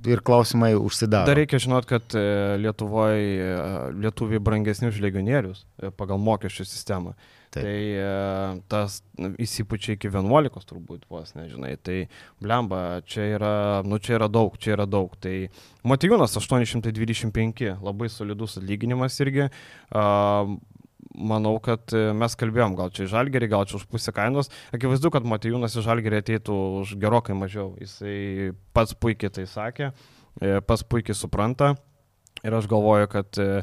ir 0.08 0.22
klausimai 0.24 0.72
užsidaro. 0.78 1.28
Dar 1.28 1.38
reikia 1.38 1.61
žinot, 1.62 1.87
kad 1.90 2.14
e, 2.16 2.24
Lietuvoje 2.62 3.92
lietuviai 3.98 4.40
brangesni 4.42 4.90
už 4.90 5.00
legionierius 5.04 5.64
e, 5.78 5.90
pagal 5.94 6.20
mokesčių 6.22 6.66
sistemą. 6.68 7.14
Taip. 7.52 7.66
Tai 7.66 8.62
tas 8.72 9.02
nu, 9.20 9.34
įsipučia 9.42 9.98
iki 9.98 10.08
11 10.08 10.68
turbūt 10.68 11.04
vos, 11.12 11.34
nežinai. 11.36 11.74
Tai 11.84 11.98
blemba, 12.40 13.02
čia 13.04 13.26
yra, 13.34 13.54
nu 13.84 13.98
čia 14.00 14.16
yra 14.16 14.30
daug, 14.32 14.56
čia 14.56 14.72
yra 14.78 14.86
daug. 14.88 15.12
Tai 15.20 15.34
Matijūnas 15.84 16.38
825, 16.40 17.74
labai 17.84 18.08
solidus 18.12 18.56
atlyginimas 18.60 19.20
irgi. 19.20 19.50
A, 19.92 20.06
manau, 21.12 21.58
kad 21.62 21.92
mes 22.16 22.36
kalbėjom, 22.38 22.76
gal 22.78 22.92
čia 22.94 23.08
žalgerį, 23.10 23.50
gal 23.52 23.68
čia 23.68 23.76
už 23.78 23.86
pusę 23.90 24.14
kainos. 24.16 24.50
Akivaizdu, 24.74 25.12
kad 25.12 25.26
Matijūnas 25.28 25.76
į 25.76 25.84
žalgerį 25.84 26.22
ateitų 26.22 26.58
už 26.82 26.96
gerokai 27.02 27.36
mažiau. 27.36 27.74
Jisai 27.80 28.52
pats 28.76 28.96
puikiai 28.96 29.32
tai 29.32 29.46
sakė, 29.50 29.92
e, 30.40 30.60
pats 30.64 30.86
puikiai 30.88 31.16
supranta. 31.18 31.74
Ir 32.42 32.56
aš 32.56 32.66
galvoju, 32.70 33.10
kad 33.12 33.38
e, 33.38 33.62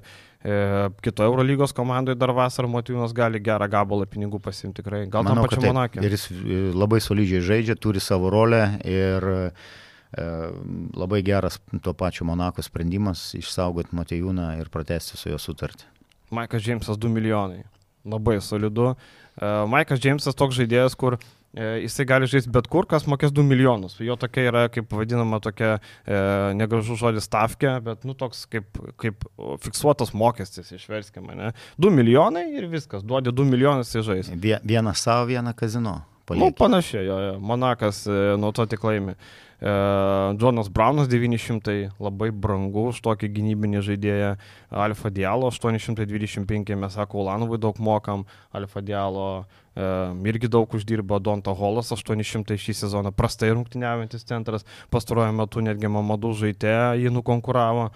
kito 1.04 1.24
Eurolygos 1.24 1.74
komandoje 1.76 2.16
dar 2.16 2.32
vasarą 2.32 2.70
Matijūnas 2.72 3.12
gali 3.16 3.42
gerą 3.44 3.68
gabalą 3.68 4.06
pinigų 4.08 4.40
pasimti 4.40 4.80
tikrai. 4.80 5.02
Gal 5.12 5.26
tam 5.28 5.36
Manau, 5.36 5.48
kad 5.50 5.60
pačiam. 5.60 5.76
Monakė. 5.76 6.04
Ir 6.06 6.16
jis 6.16 6.28
e, 6.32 6.60
labai 6.72 7.02
solidžiai 7.04 7.44
žaidžia, 7.44 7.76
turi 7.76 8.00
savo 8.00 8.32
rolę 8.32 8.62
ir 8.88 9.28
e, 9.36 9.40
labai 10.96 11.20
geras 11.28 11.60
to 11.84 11.94
pačio 11.94 12.28
Monako 12.30 12.64
sprendimas 12.64 13.34
išsaugoti 13.36 13.96
Matejūną 14.00 14.54
ir 14.62 14.72
pratesti 14.72 15.20
su 15.20 15.34
jo 15.34 15.42
sutartį. 15.42 15.90
Maikas 16.32 16.64
Džeimsas 16.64 17.02
2 17.02 17.12
milijonai. 17.12 17.66
Labai 18.08 18.40
solidu. 18.40 18.94
E, 19.36 19.52
Maikas 19.68 20.00
Džeimsas 20.00 20.40
toks 20.40 20.56
žaidėjas, 20.56 20.96
kur 20.96 21.20
e, 21.20 21.24
jisai 21.58 22.06
gali 22.06 22.28
žaisti 22.30 22.52
bet 22.54 22.68
kur, 22.70 22.86
kas 22.86 23.08
mokės 23.10 23.32
2 23.34 23.42
milijonus. 23.48 23.96
Jo 24.06 24.16
tokia 24.22 24.44
yra, 24.52 24.64
kaip 24.70 24.92
vadinama, 24.94 25.40
tokia 25.42 25.80
e, 26.06 26.20
negražus 26.60 27.00
žodis 27.02 27.26
stavkė, 27.26 27.72
bet, 27.86 28.06
nu, 28.06 28.14
toks 28.14 28.44
kaip, 28.52 28.70
kaip 29.02 29.26
fiksuotas 29.66 30.14
mokestis, 30.14 30.70
išverskime, 30.78 31.34
ne? 31.40 31.52
2 31.82 31.90
milijonai 31.96 32.46
ir 32.60 32.70
viskas, 32.70 33.02
duodi 33.04 33.34
2 33.34 33.48
milijonus 33.50 33.96
į 33.98 34.06
žais. 34.12 34.30
Vie- 34.36 34.60
Vieną 34.64 34.94
savo, 34.96 35.26
vieną 35.32 35.56
kazino. 35.58 35.98
Nu, 36.30 36.36
palieki. 36.36 36.58
panašiai, 36.62 37.06
jo, 37.08 37.16
jo. 37.26 37.36
Monakas 37.42 38.04
e, 38.06 38.20
nuo 38.38 38.52
to 38.54 38.68
tik 38.70 38.84
laimi. 38.86 39.16
E, 39.18 39.49
Džonas 39.60 40.70
Braunas 40.72 41.10
900, 41.12 41.92
labai 42.00 42.30
brangu 42.32 42.86
už 42.94 43.02
tokį 43.04 43.28
gynybinį 43.36 43.82
žaidėją. 43.84 44.30
Alfa 44.72 45.12
Dialo 45.12 45.50
825, 45.52 46.76
mes 46.80 46.96
sako, 46.96 47.26
Ulanovui 47.26 47.60
daug 47.60 47.76
mokam. 47.84 48.24
Alfa 48.56 48.80
Dialo 48.80 49.44
irgi 49.76 50.48
daug 50.48 50.72
uždirba. 50.72 51.20
Donta 51.20 51.52
Holas 51.52 51.92
800 51.92 52.56
šį 52.56 52.78
sezoną, 52.86 53.12
prastai 53.12 53.52
rungtyniaujantis 53.52 54.24
centras. 54.32 54.64
Pastaruoju 54.96 55.36
metu 55.36 55.60
netgi 55.66 55.92
Mamadų 55.92 56.34
žaidė 56.46 56.80
jį 57.04 57.12
nukonkuravo. 57.20 57.90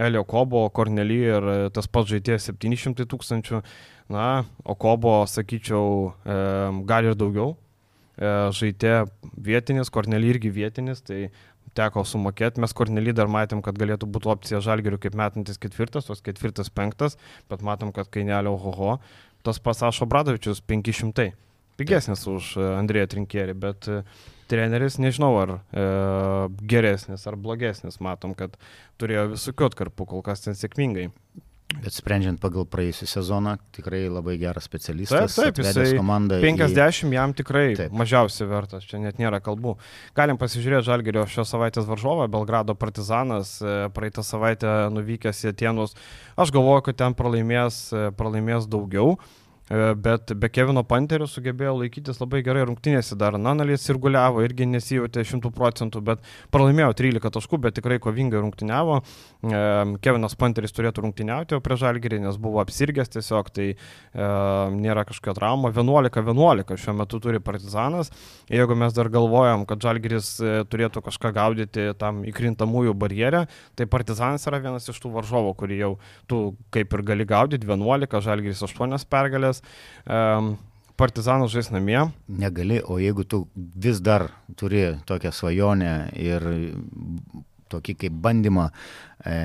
Elio 0.00 0.24
Kobo, 0.24 0.64
Kornely 0.72 1.24
ir 1.28 1.52
tas 1.76 1.84
pats 1.90 2.08
žaidėjas 2.14 2.48
700 2.48 3.04
tūkstančių. 3.04 3.60
Na, 4.10 4.46
o 4.64 4.72
Kobo, 4.72 5.20
sakyčiau, 5.28 6.14
gali 6.88 7.12
ir 7.12 7.18
daugiau 7.20 7.58
žaidė 8.20 9.06
vietinis, 9.40 9.90
Kornelį 9.92 10.34
irgi 10.34 10.52
vietinis, 10.52 11.00
tai 11.02 11.30
teko 11.76 12.04
sumokėti. 12.06 12.60
Mes 12.62 12.74
Kornelį 12.76 13.14
dar 13.16 13.30
matėm, 13.30 13.62
kad 13.64 13.78
galėtų 13.80 14.08
būti 14.10 14.30
opcija 14.32 14.62
žalgerių 14.64 15.00
kaip 15.02 15.16
metantis 15.18 15.60
ketvirtas, 15.60 16.08
tos 16.08 16.22
ketvirtas 16.24 16.72
penktas, 16.74 17.16
bet 17.50 17.64
matom, 17.66 17.94
kad 17.96 18.10
kainelio 18.12 18.56
ohoho. 18.58 18.98
Tas 19.46 19.60
pasašo 19.62 20.08
Bradovičius 20.10 20.60
500. 20.68 21.30
Pigesnis 21.80 22.26
už 22.28 22.56
e, 22.60 22.64
Andrėją 22.76 23.08
Trinkierį, 23.14 23.54
bet 23.56 23.86
e, 23.88 24.02
treneris 24.52 24.98
nežinau 25.00 25.30
ar 25.40 25.52
e, 25.56 25.84
geresnis 26.68 27.24
ar 27.30 27.38
blogesnis. 27.40 27.96
Matom, 28.04 28.34
kad 28.36 28.58
turėjo 29.00 29.30
visokių 29.32 29.70
atkarpų, 29.70 30.08
kol 30.10 30.26
kas 30.26 30.44
ten 30.44 30.58
sėkmingai. 30.58 31.08
Bet 31.78 31.94
sprendžiant 31.94 32.40
pagal 32.42 32.66
praėjusią 32.66 33.06
sezoną, 33.06 33.54
tikrai 33.74 34.02
labai 34.10 34.34
geras 34.40 34.66
specialistas. 34.66 35.36
Taip, 35.38 35.54
taip, 35.54 35.60
jisai 35.62 35.94
komandą 35.94 36.40
50 36.42 37.06
į... 37.06 37.12
jam 37.14 37.34
tikrai 37.36 37.66
Taip. 37.70 37.78
taip. 37.84 37.96
mažiausiai 38.00 38.48
vertas, 38.50 38.86
čia 38.90 38.98
net 39.02 39.20
nėra 39.22 39.38
kalbų. 39.44 39.76
Galim 40.18 40.40
pasižiūrėti 40.40 40.88
Žalgerio 40.90 41.24
šios 41.30 41.52
savaitės 41.54 41.86
varžovą, 41.88 42.26
Belgrado 42.32 42.74
partizanas, 42.78 43.56
e, 43.62 43.76
praeitą 43.94 44.26
savaitę 44.26 44.72
nuvykęs 44.96 45.44
į 45.46 45.52
Atenus. 45.54 45.94
Aš 46.34 46.52
galvoju, 46.56 46.88
kad 46.90 47.00
ten 47.04 47.16
pralaimės, 47.16 47.84
e, 47.94 48.08
pralaimės 48.18 48.66
daugiau. 48.70 49.14
E, 49.70 49.94
Bet 49.94 50.32
be 50.34 50.48
Kevino 50.50 50.82
Panterio 50.82 51.28
sugebėjo 51.30 51.76
laikytis 51.78 52.18
labai 52.18 52.40
gerai 52.42 52.64
rungtynėse 52.66 53.14
dar. 53.18 53.36
Nanalės 53.38 53.86
ir 53.86 54.00
guliavo, 54.02 54.42
irgi 54.42 54.66
nesijutė 54.66 55.22
100 55.22 55.52
procentų, 55.54 56.02
bet 56.08 56.24
pralaimėjo 56.50 56.90
13 56.98 57.30
taškų, 57.36 57.60
bet 57.66 57.76
tikrai 57.78 58.00
kovingai 58.02 58.40
rungtyniavo. 58.42 58.98
E, 59.00 59.60
Kevinas 60.02 60.34
Panteris 60.40 60.74
turėtų 60.74 61.04
rungtyniauti, 61.04 61.54
o 61.54 61.62
prie 61.62 61.78
Žalgerį, 61.78 62.18
nes 62.24 62.38
buvo 62.42 62.58
apsirgęs 62.64 63.12
tiesiog, 63.14 63.52
tai 63.54 63.68
e, 63.70 63.76
nėra 64.74 65.06
kažkokia 65.06 65.36
trauma. 65.38 65.70
11-11 65.70 66.74
šiuo 66.80 66.96
metu 66.98 67.22
turi 67.22 67.42
Partizanas. 67.44 68.10
Jeigu 68.50 68.74
mes 68.78 68.96
dar 68.96 69.12
galvojam, 69.12 69.62
kad 69.70 69.86
Žalgeris 69.86 70.32
e, 70.42 70.56
turėtų 70.70 71.04
kažką 71.06 71.30
gaudyti 71.36 71.86
tam 72.00 72.24
įkrintamųjų 72.26 72.96
barjerę, 72.98 73.44
tai 73.78 73.86
Partizanas 73.90 74.50
yra 74.50 74.58
vienas 74.66 74.90
iš 74.90 74.98
tų 74.98 75.14
varžovų, 75.20 75.54
kurį 75.62 75.80
jau 75.84 75.94
tu 76.26 76.42
kaip 76.74 76.98
ir 76.98 77.06
gali 77.06 77.28
gaudyti 77.28 77.70
11, 77.70 78.18
Žalgeris 78.26 78.66
8 78.66 78.98
pergalės. 79.10 79.59
Um, 80.06 80.56
Partizanas 81.00 81.48
žais 81.48 81.70
namie. 81.72 82.02
Negali, 82.28 82.82
o 82.84 82.98
jeigu 83.00 83.24
tu 83.24 83.46
vis 83.56 84.02
dar 84.04 84.26
turi 84.52 84.82
tokią 85.08 85.30
svajonę 85.32 85.92
ir 86.12 86.44
tokį 87.72 87.94
kaip 88.02 88.18
bandymą 88.20 88.66
e, 88.68 89.36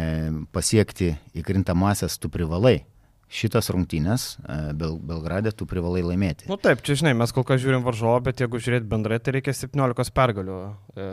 pasiekti 0.51 1.13
įkrintamasias, 1.39 2.17
tu 2.19 2.27
privalai. 2.33 2.81
Šitas 3.25 3.71
rungtynės 3.73 4.23
e, 4.37 4.55
Bel 4.77 4.99
Belgradė 5.01 5.49
tu 5.57 5.65
privalai 5.65 6.03
laimėti. 6.05 6.45
Nu 6.49 6.59
taip, 6.61 6.83
čia 6.85 6.93
žinai, 6.99 7.15
mes 7.17 7.33
kol 7.33 7.43
kas 7.47 7.57
žiūrim 7.63 7.81
varžovą, 7.85 8.19
bet 8.27 8.43
jeigu 8.43 8.61
žiūrėt 8.61 8.85
bendrai, 8.89 9.17
tai 9.17 9.33
reikia 9.39 9.55
17 9.57 10.13
pergalių 10.15 10.57
e, 10.61 11.07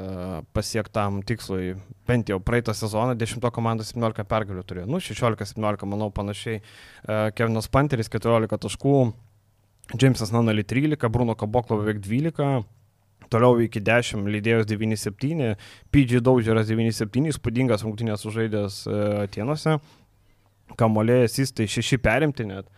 pasiekti 0.52 0.92
tam 0.98 1.22
tikslui. 1.24 1.72
Bent 2.08 2.28
jau 2.28 2.36
praeitą 2.44 2.74
sezoną 2.76 3.16
10 3.16 3.48
komandų 3.56 3.88
17 3.88 4.28
pergalių 4.28 4.66
turėjo. 4.68 4.90
Nu, 4.92 5.00
16-17, 5.00 5.88
manau, 5.88 6.10
panašiai. 6.12 6.60
E, 6.60 7.18
Kevinas 7.38 7.70
Panteris 7.72 8.12
14 8.12 8.60
taškų, 8.66 8.94
Džeimsas 9.96 10.34
Nanali 10.36 10.66
13, 10.68 11.08
Bruno 11.08 11.34
Kaboklo 11.38 11.80
beveik 11.80 12.04
12. 12.04 12.62
Toliau 13.32 13.56
iki 13.64 13.80
10, 13.80 14.26
lydėjus 14.28 14.68
9-7, 14.68 15.54
PG 15.94 16.20
Daugeras 16.20 16.68
9-7, 16.68 17.30
įspūdingas 17.32 17.84
rungtynės 17.86 18.24
sužaidęs 18.26 18.82
e, 18.84 19.00
Atenuose. 19.24 19.78
Kamolėjas 20.78 21.38
jis 21.40 21.54
tai 21.56 21.68
6 21.70 22.00
perimti 22.02 22.48
net. 22.48 22.70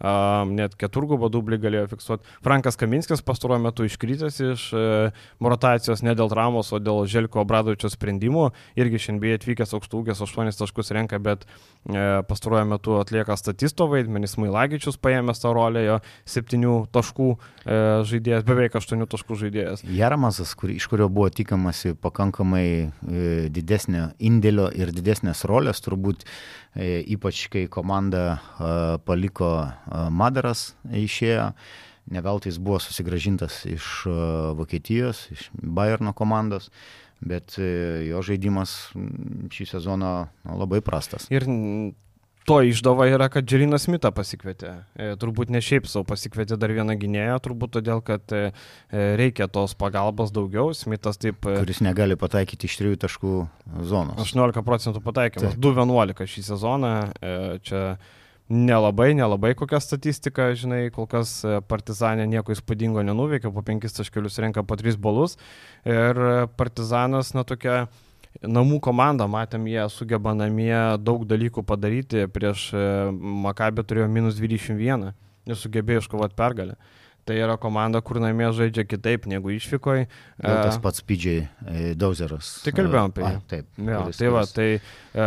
Um, 0.00 0.54
net 0.56 0.72
keturgubą 0.80 1.28
dublį 1.28 1.58
galėjo 1.60 1.90
fiksuoti. 1.90 2.24
Frankas 2.40 2.78
Kaminskis 2.80 3.20
pastaruoju 3.20 3.60
metu 3.60 3.84
iškritęs 3.84 4.38
iš 4.46 4.62
uh, 4.72 5.18
rotacijos 5.44 6.00
ne 6.00 6.14
dėl 6.16 6.30
tramos, 6.32 6.70
o 6.72 6.78
dėl 6.80 7.04
Želko 7.04 7.44
Bradovičio 7.44 7.90
sprendimų. 7.92 8.46
Irgi 8.80 9.02
šiandien 9.04 9.36
atvykęs 9.36 9.76
aukštūgės 9.76 10.22
8 10.24 10.56
taškus 10.56 10.94
renka, 10.96 11.20
bet 11.20 11.44
uh, 11.44 12.22
pastaruoju 12.24 12.70
metu 12.70 12.96
atlieka 12.96 13.36
statisto 13.36 13.90
vaidmenį. 13.92 14.30
Smailagičius 14.32 14.96
paėmęs 15.04 15.44
tą 15.44 15.52
rolę, 15.52 15.84
jo 15.84 15.98
7 16.32 16.64
taškų 16.96 17.28
uh, 17.36 18.00
žaidėjas, 18.08 18.48
beveik 18.48 18.80
8 18.80 19.04
taškų 19.04 19.36
žaidėjas. 19.44 19.84
Jaramazas, 19.84 20.54
kur, 20.56 20.72
iš 20.72 20.88
kurio 20.88 21.10
buvo 21.12 21.28
tikamasi 21.28 21.92
pakankamai 22.00 22.64
e, 22.64 22.88
didesnio 23.52 24.14
indėlio 24.16 24.70
ir 24.72 24.94
didesnės 24.96 25.44
rolės, 25.48 25.84
turbūt 25.84 26.24
e, 26.24 26.30
ypač 26.76 27.48
kai 27.50 27.66
komanda 27.68 28.24
e, 28.30 28.98
paliko 29.04 29.50
e, 29.66 29.70
Madaras 30.10 30.74
išėjo. 30.86 31.50
Ne 32.10 32.22
veltui 32.22 32.50
jis 32.50 32.58
buvo 32.58 32.78
susigražintas 32.82 33.64
iš 33.66 34.06
e, 34.06 34.14
Vokietijos, 34.58 35.26
iš 35.34 35.48
Bayerno 35.54 36.12
komandos, 36.14 36.70
bet 37.20 37.58
e, 37.58 38.06
jo 38.10 38.22
žaidimas 38.22 38.92
šį 39.50 39.66
sezoną 39.74 40.14
labai 40.46 40.80
prastas. 40.82 41.26
Ir 41.30 41.46
to 42.48 42.60
išdava 42.66 43.06
yra, 43.10 43.28
kad 43.32 43.46
Džerinas 43.46 43.84
Smithą 43.86 44.10
pasikvietė. 44.14 44.72
E, 44.96 45.10
turbūt 45.20 45.52
ne 45.52 45.60
šiaip 45.64 45.88
savo 45.90 46.06
pasikvietė 46.08 46.58
dar 46.60 46.72
vieną 46.74 46.96
gynėją, 47.00 47.38
turbūt 47.44 47.74
todėl, 47.78 48.02
kad 48.04 48.32
e, 48.36 48.50
e, 48.90 49.04
reikia 49.20 49.48
tos 49.52 49.76
pagalbos 49.78 50.32
daugiau. 50.34 50.72
Smithas 50.76 51.20
taip 51.20 51.44
kuris 51.44 51.82
negali 51.84 52.16
pataikyti 52.20 52.70
iš 52.70 52.78
trijų 52.80 53.00
taškų 53.04 53.34
zonos. 53.90 54.18
18 54.24 54.64
procentų 54.66 55.04
pataikymas, 55.04 55.54
Taip. 55.56 55.62
2-11 55.68 56.32
šį 56.34 56.46
sezoną. 56.50 56.94
Čia 57.66 57.84
nelabai, 58.50 59.12
nelabai 59.14 59.54
kokia 59.58 59.78
statistika, 59.82 60.50
žinai, 60.58 60.82
kol 60.94 61.06
kas 61.10 61.38
Partizanė 61.70 62.26
nieko 62.30 62.56
įspūdingo 62.56 63.04
nenuveikė, 63.06 63.52
po 63.54 63.62
5 63.66 64.00
taškelius 64.00 64.40
renka 64.42 64.64
po 64.66 64.78
3 64.80 64.98
balus. 64.98 65.36
Ir 65.86 66.48
Partizanas, 66.58 67.34
na 67.36 67.46
tokia 67.46 67.84
namų 68.42 68.78
komanda, 68.84 69.26
matėm, 69.30 69.66
jie 69.68 69.82
sugeba 69.92 70.32
namie 70.38 70.74
daug 71.02 71.26
dalykų 71.28 71.64
padaryti, 71.66 72.26
prieš 72.32 72.70
e, 72.72 72.84
Makabė 73.46 73.84
turėjo 73.84 74.08
minus 74.12 74.38
21, 74.40 75.12
nesugebėjo 75.50 76.04
iškovoti 76.06 76.38
pergalę. 76.38 76.78
Tai 77.28 77.36
yra 77.36 77.58
komanda, 77.60 78.00
kur 78.00 78.16
namie 78.18 78.46
žaidžia 78.56 78.86
kitaip 78.88 79.26
negu 79.28 79.52
išvykoje. 79.52 80.06
Gal 80.40 80.62
tas 80.64 80.78
pats 80.82 81.02
Pidžiai 81.04 81.94
Dauzeras. 82.00 82.62
Tai 82.64 82.72
kalbėjom 82.74 83.12
apie 83.12 83.22
A, 83.26 83.32
jį. 83.34 83.40
Taip. 83.50 83.66
Jo, 83.76 83.98
kuris- 84.06 84.18
tai 84.22 84.30
va, 84.32 84.44
tai 84.48 84.68
e, 84.80 85.26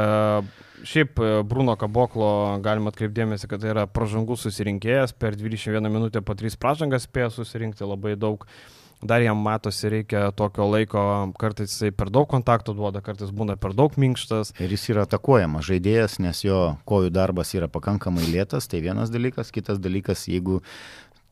šiaip 0.89 1.22
e, 1.22 1.30
Bruno 1.48 1.76
Kaboklo 1.80 2.32
galima 2.66 2.92
atkreipdėmėsi, 2.92 3.48
kad 3.48 3.62
tai 3.62 3.72
yra 3.76 3.86
pražangų 3.88 4.36
susirinkėjas, 4.42 5.13
per 5.13 5.38
21 5.38 5.86
minutę 5.94 6.24
po 6.26 6.34
3 6.36 6.58
pražangas 6.60 7.06
spėjo 7.06 7.30
susirinkti 7.38 7.86
labai 7.86 8.16
daug. 8.20 8.48
Dar 9.08 9.24
jam 9.24 9.39
matosi, 9.44 9.89
reikia 9.92 10.26
tokio 10.38 10.68
laiko, 10.72 11.04
kartais 11.39 11.72
jisai 11.74 11.92
per 11.96 12.12
daug 12.13 12.28
kontaktų 12.32 12.76
duoda, 12.78 13.04
kartais 13.06 13.34
būna 13.36 13.58
per 13.60 13.76
daug 13.78 13.96
minkštas. 14.00 14.54
Ir 14.63 14.74
jis 14.74 14.89
yra 14.94 15.08
atakuojamas 15.08 15.68
žaidėjas, 15.70 16.20
nes 16.24 16.44
jo 16.46 16.60
kojų 16.89 17.13
darbas 17.13 17.54
yra 17.58 17.70
pakankamai 17.72 18.26
lėtas, 18.30 18.70
tai 18.72 18.84
vienas 18.86 19.13
dalykas. 19.13 19.52
Kitas 19.54 19.82
dalykas, 19.84 20.28
jeigu 20.32 20.62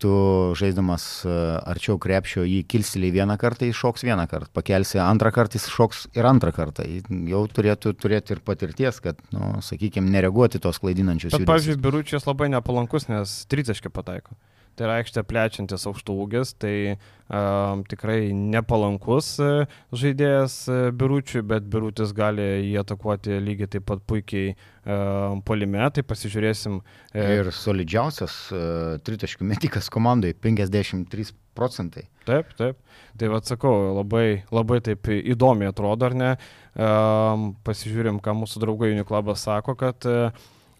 tu 0.01 0.11
žaisdamas 0.57 1.03
e, 1.29 1.33
arčiau 1.69 1.99
krepšio 2.01 2.43
jį 2.47 2.63
kilsteliai 2.69 3.13
vieną 3.19 3.37
kartą, 3.41 3.67
jis 3.69 3.77
šoks 3.77 4.05
vieną 4.07 4.25
kartą, 4.31 4.49
pakelsi 4.57 4.97
antrą 5.03 5.29
kartą, 5.35 5.59
jis 5.59 5.67
šoks 5.69 6.07
ir 6.17 6.27
antrą 6.27 6.53
kartą. 6.55 6.87
Jau 7.29 7.43
turėtų 7.53 7.93
turėti 8.01 8.35
ir 8.35 8.41
patirties, 8.45 9.01
kad, 9.03 9.21
nu, 9.35 9.53
sakykime, 9.65 10.09
nereaguoti 10.13 10.61
tos 10.63 10.81
klaidinančius 10.81 11.37
Bet, 11.37 11.45
pavyzdžiui, 11.49 11.77
Biručias 11.83 12.25
labai 12.25 12.49
nepalankus, 12.55 13.07
nes 13.11 13.43
tritaškį 13.51 13.93
pataiko. 13.93 14.33
Tai 14.75 14.87
yra 14.87 14.99
aikštė 15.01 15.23
plečiantis 15.27 15.83
aukštų 15.89 16.13
ūgis, 16.23 16.53
tai 16.61 16.75
um, 16.95 17.81
tikrai 17.91 18.31
nepalankus 18.33 19.33
e, 19.43 19.49
žaidėjas 19.91 20.55
e, 20.71 20.77
Biručiui, 20.95 21.41
bet 21.47 21.67
Birutis 21.71 22.13
gali 22.15 22.45
jį 22.69 22.77
atakuoti 22.79 23.39
lygiai 23.43 23.67
taip 23.75 23.85
pat 23.89 24.05
puikiai 24.07 24.53
um, 24.55 25.41
polime, 25.43 25.83
tai 25.91 26.05
pasižiūrėsim. 26.07 26.79
e, 27.11 27.25
Ir 27.41 27.51
solidžiausias 27.55 28.37
uh, 28.55 28.95
tritaškių 29.03 29.49
metikas 29.51 29.91
komandai- 29.91 30.31
53 30.47 31.33
procentai. 31.57 32.05
Taip, 32.25 32.55
taip. 32.55 32.79
Tai 33.19 33.33
vad 33.33 33.49
sakau, 33.49 33.75
labai, 33.97 34.45
labai 34.55 34.79
taip 34.87 35.11
įdomiai 35.19 35.73
atrodo, 35.73 36.07
ar 36.07 36.15
ne? 36.15 36.31
Um, 36.79 37.51
pasižiūrim, 37.67 38.23
ką 38.23 38.37
mūsų 38.39 38.63
draugai 38.63 38.93
Uniklabas 38.95 39.43
sako, 39.49 39.75
kad 39.75 40.07
uh, 40.07 40.31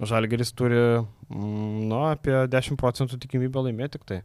Žalgeris 0.02 0.54
turi, 0.58 0.82
mm, 1.30 1.88
nu, 1.90 2.02
apie 2.10 2.34
10 2.50 2.78
procentų 2.82 3.20
tikimybę 3.22 3.66
laimėti 3.68 4.00
tik 4.00 4.08
tai. 4.10 4.20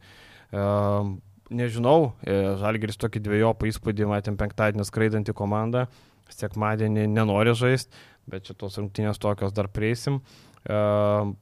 Um, 0.54 1.16
nežinau, 1.52 2.14
e, 2.24 2.56
Žalgeris 2.60 2.98
tokį 3.02 3.22
dviejopą 3.26 3.68
įspūdį 3.70 4.08
matėm 4.10 4.38
penktadienį 4.40 4.86
skraidantį 4.88 5.34
komandą, 5.36 5.86
sekmadienį 6.32 7.06
nenori 7.12 7.54
žaisti, 7.54 7.92
bet 8.30 8.48
čia 8.48 8.56
tos 8.58 8.78
rungtynės 8.80 9.20
tokios 9.22 9.52
dar 9.54 9.68
prieisim. 9.68 10.22
Um, 10.66 11.36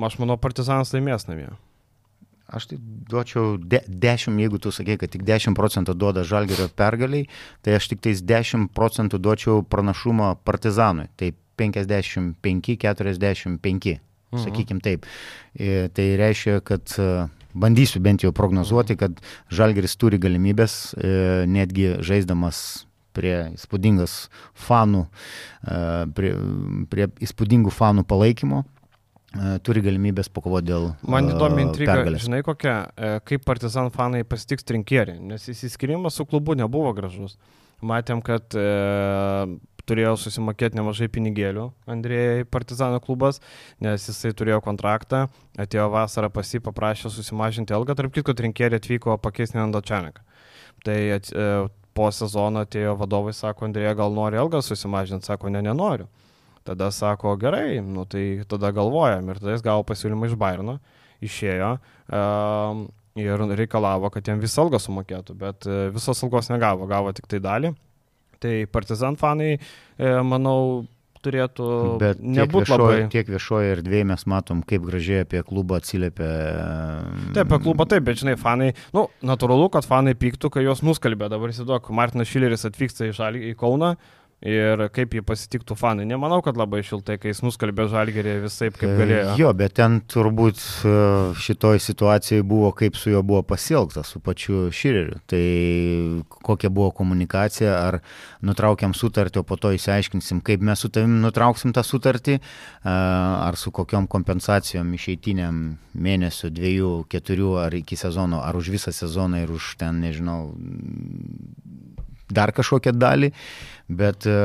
aš 0.00 0.20
manau, 0.22 0.38
Partizanas 0.40 0.94
laimės 0.94 1.26
namie. 1.28 1.50
Aš 2.50 2.66
tai 2.72 2.78
duočiau 2.80 3.58
de, 3.62 3.78
10, 3.86 4.38
jeigu 4.42 4.58
tu 4.58 4.72
sakei, 4.74 4.96
kad 4.98 5.12
tik 5.12 5.22
10 5.26 5.54
procentų 5.54 5.94
duoda 5.94 6.24
žalgerio 6.26 6.66
pergaliai, 6.74 7.28
tai 7.62 7.76
aš 7.78 7.92
tik 7.92 8.00
tais 8.02 8.22
10 8.26 8.72
procentų 8.74 9.20
duočiau 9.22 9.62
pranašumą 9.62 10.32
partizanui. 10.46 11.06
Tai 11.14 11.30
55-45, 11.60 13.98
Mhm. 14.32 14.42
sakykim 14.44 14.80
taip. 14.80 15.04
E, 15.58 15.88
Tai 15.92 16.04
reiškia, 16.16 16.60
kad 16.62 16.82
e, 16.98 17.26
bandysiu 17.54 18.00
bent 18.00 18.22
jau 18.22 18.30
prognozuoti, 18.32 18.94
kad 18.96 19.10
žalgeris 19.50 19.96
turi 19.98 20.18
galimybės 20.22 20.94
e, 20.94 21.46
netgi 21.50 21.96
žaisdamas 22.06 22.84
prie 23.12 23.50
įspūdingas 23.56 24.28
fanų, 24.54 25.00
prie, 26.14 26.30
prie 26.92 27.08
įspūdingų 27.26 27.72
fanų 27.74 28.04
palaikymo, 28.06 28.60
turi 29.66 29.82
galimybės 29.82 30.28
pakovoti 30.30 30.66
dėl 30.70 30.86
Man 31.10 31.26
įdomi 31.32 31.64
intriga, 31.66 31.96
pergalės. 31.98 32.22
žinai 32.28 32.44
kokia, 32.46 32.76
kaip 33.26 33.42
Partizan 33.44 33.90
fanai 33.90 34.22
pasitiks 34.22 34.62
trinkierį, 34.62 35.18
nes 35.26 35.42
įsiskirimas 35.50 36.14
su 36.14 36.22
klubu 36.24 36.54
nebuvo 36.54 36.94
gražus. 36.94 37.34
Matėm, 37.82 38.22
kad 38.22 38.46
e, 38.54 38.62
turėjo 39.90 40.14
susimokėti 40.22 40.78
nemažai 40.78 41.10
pinigėlių 41.12 41.66
Andrėjai 41.90 42.46
Partizano 42.50 43.00
klubas, 43.02 43.40
nes 43.82 44.06
jisai 44.06 44.32
turėjo 44.38 44.60
kontraktą, 44.64 45.26
atėjo 45.60 45.88
vasarą 45.92 46.30
pas 46.32 46.54
jį, 46.54 46.62
paprašė 46.68 47.10
susimažinti 47.10 47.74
algą, 47.76 47.98
tarp 47.98 48.14
kitko 48.14 48.36
trinkėrį 48.38 48.78
atvyko 48.78 49.18
pakeisti 49.22 49.58
Nando 49.58 49.82
Čaneką. 49.82 50.22
Tai 50.86 50.98
at, 51.16 51.32
e, 51.34 51.50
po 51.96 52.08
sezono 52.14 52.64
atėjo 52.64 52.94
vadovai, 53.00 53.34
sako, 53.36 53.66
Andrėja 53.68 53.96
gal 53.98 54.14
nori 54.16 54.38
algą 54.40 54.62
susimažinti, 54.64 55.28
sako, 55.28 55.50
ne, 55.52 55.62
nenoriu. 55.66 56.08
Tada 56.64 56.90
sako, 56.92 57.34
gerai, 57.40 57.80
nu 57.82 58.06
tai 58.08 58.44
tada 58.48 58.70
galvojam 58.76 59.28
ir 59.32 59.40
tada 59.40 59.56
jis 59.56 59.64
gavo 59.64 59.84
pasiūlymą 59.88 60.28
iš 60.28 60.38
Bairno, 60.40 60.78
išėjo. 61.24 61.74
Um, 62.12 62.88
ir 63.18 63.42
reikalavo, 63.58 64.10
kad 64.12 64.28
jam 64.28 64.40
visą 64.40 64.64
algą 64.64 64.78
sumokėtų, 64.80 65.34
bet 65.38 65.66
e, 65.66 65.88
visos 65.94 66.20
algos 66.24 66.50
negavo, 66.52 66.86
gavo 66.90 67.12
tik 67.16 67.26
tai 67.30 67.40
dalį. 67.42 67.72
Tai 68.40 68.54
partizan 68.72 69.18
fanai, 69.20 69.52
e, 69.56 70.14
manau, 70.24 70.86
turėtų 71.24 71.66
nebūti 72.20 72.72
labai. 72.72 72.94
Tiek 73.12 73.28
viešoje 73.30 73.74
erdvėje 73.76 74.06
mes 74.08 74.24
matom, 74.30 74.62
kaip 74.66 74.84
gražiai 74.86 75.24
apie 75.26 75.42
klubą 75.46 75.80
atsiliepia. 75.80 76.30
Taip, 77.36 77.44
apie 77.44 77.60
klubą 77.66 77.86
taip, 77.90 78.06
bet 78.06 78.20
žinai, 78.22 78.36
fanai, 78.40 78.70
nu, 78.96 79.06
natūralu, 79.26 79.68
kad 79.74 79.88
fanai 79.88 80.16
pyktų, 80.18 80.52
kai 80.54 80.64
juos 80.64 80.84
nuskalbė. 80.86 81.28
Dabar 81.32 81.52
įsivaizduok, 81.52 81.92
Martinas 81.96 82.30
Šileris 82.30 82.66
atvyksta 82.68 83.10
į, 83.10 83.14
žalį, 83.20 83.44
į 83.52 83.58
Kauną, 83.60 83.94
ir 84.40 84.86
kaip 84.94 85.12
jį 85.14 85.22
pasitiktų 85.26 85.76
fanai. 85.76 86.06
Nemanau, 86.08 86.40
kad 86.44 86.56
labai 86.56 86.80
šiltai, 86.86 87.18
kai 87.20 87.32
jis 87.32 87.42
nuskalbė 87.44 87.86
žalgerį 87.92 88.36
visai 88.46 88.70
kaip 88.72 88.94
galėjo. 88.96 89.34
Jo, 89.40 89.50
bet 89.56 89.74
ten 89.76 89.98
turbūt 90.08 90.60
e, 90.60 90.94
šitoj 91.40 91.80
situacijai 91.84 92.44
buvo, 92.46 92.70
kaip 92.76 92.96
su 92.96 93.12
juo 93.12 93.20
buvo 93.26 93.42
pasielgta, 93.44 94.04
su 94.06 94.22
pačiu 94.24 94.70
Šireriu. 94.72 95.20
Tai 95.28 95.42
kokia 96.48 96.72
buvo 96.72 96.88
komunikacija, 96.96 97.74
ar 97.84 98.00
nutraukiam 98.46 98.96
sutartį, 98.96 99.42
o 99.42 99.46
po 99.46 99.60
to 99.60 99.74
įsiaiškinsim, 99.76 100.40
kaip 100.46 100.64
mes 100.64 100.80
su 100.80 100.88
tavim 100.92 101.20
nutrauksim 101.20 101.76
tą 101.76 101.84
sutartį, 101.84 102.40
e, 102.40 102.40
ar 102.88 103.60
su 103.60 103.74
kokiam 103.76 104.08
kompensacijom 104.10 104.96
išeitiniam 104.96 105.60
mėnesių, 106.00 106.52
dviejų, 106.56 106.94
keturių, 107.12 107.52
ar 107.66 107.76
iki 107.76 107.98
sezono, 108.00 108.40
ar 108.46 108.56
už 108.56 108.72
visą 108.72 108.94
sezoną 108.94 109.44
ir 109.44 109.52
už 109.52 109.74
ten, 109.80 110.00
nežinau, 110.00 110.54
dar 112.30 112.52
kažkokią 112.56 112.94
dalį, 112.96 113.32
bet 113.90 114.26
e, 114.28 114.36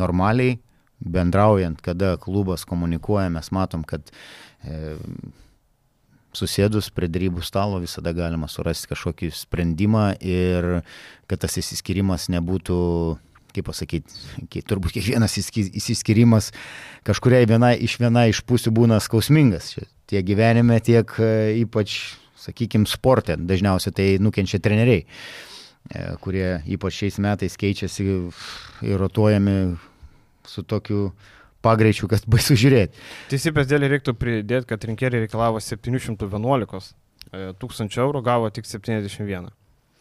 normaliai 0.00 0.58
bendraujant, 1.00 1.80
kada 1.80 2.16
klubas 2.20 2.66
komunikuoja, 2.68 3.30
mes 3.32 3.48
matom, 3.56 3.84
kad 3.88 4.12
e, 4.62 4.96
susėdus 6.36 6.90
prie 6.94 7.08
darybų 7.10 7.42
stalo 7.44 7.80
visada 7.82 8.12
galima 8.14 8.48
surasti 8.50 8.90
kažkokį 8.92 9.32
sprendimą 9.34 10.04
ir 10.20 10.68
kad 11.30 11.42
tas 11.42 11.56
įsiskirimas 11.58 12.28
nebūtų, 12.32 12.78
kaip 13.56 13.66
pasakyti, 13.66 14.62
turbūt 14.68 14.94
kiekvienas 14.98 15.34
įsiskirimas 15.40 16.52
kažkuriai 17.08 17.48
viena 17.50 17.72
iš 17.74 17.98
viena 18.02 18.28
iš 18.30 18.44
pusių 18.46 18.74
būna 18.76 19.00
skausmingas. 19.02 19.74
Tiek 20.10 20.26
gyvenime, 20.26 20.80
tiek 20.82 21.10
e, 21.22 21.60
ypač, 21.62 22.00
sakykime, 22.40 22.88
sporte. 22.90 23.36
Dažniausiai 23.38 23.94
tai 23.94 24.06
nukenčia 24.22 24.58
treneriai. 24.62 25.04
E, 25.90 26.02
kurie 26.22 26.60
ypač 26.70 27.00
šiais 27.00 27.18
metais 27.18 27.56
keičiasi 27.58 28.04
ir 28.86 29.00
rotuojami 29.00 29.74
su 30.46 30.62
tokiu 30.62 31.08
pagreičiu, 31.66 32.06
kad 32.10 32.22
baisu 32.30 32.54
žiūrėti. 32.58 32.94
Teisybės 33.32 33.66
dėlį 33.70 33.88
reiktų 33.96 34.14
pridėti, 34.18 34.68
kad 34.70 34.86
rinkėjai 34.86 35.24
reikalavo 35.24 35.58
711 35.58 36.78
e, 36.78 37.50
tūkstančių 37.58 38.04
eurų, 38.06 38.22
gavo 38.22 38.52
tik 38.54 38.70
71. 38.70 39.50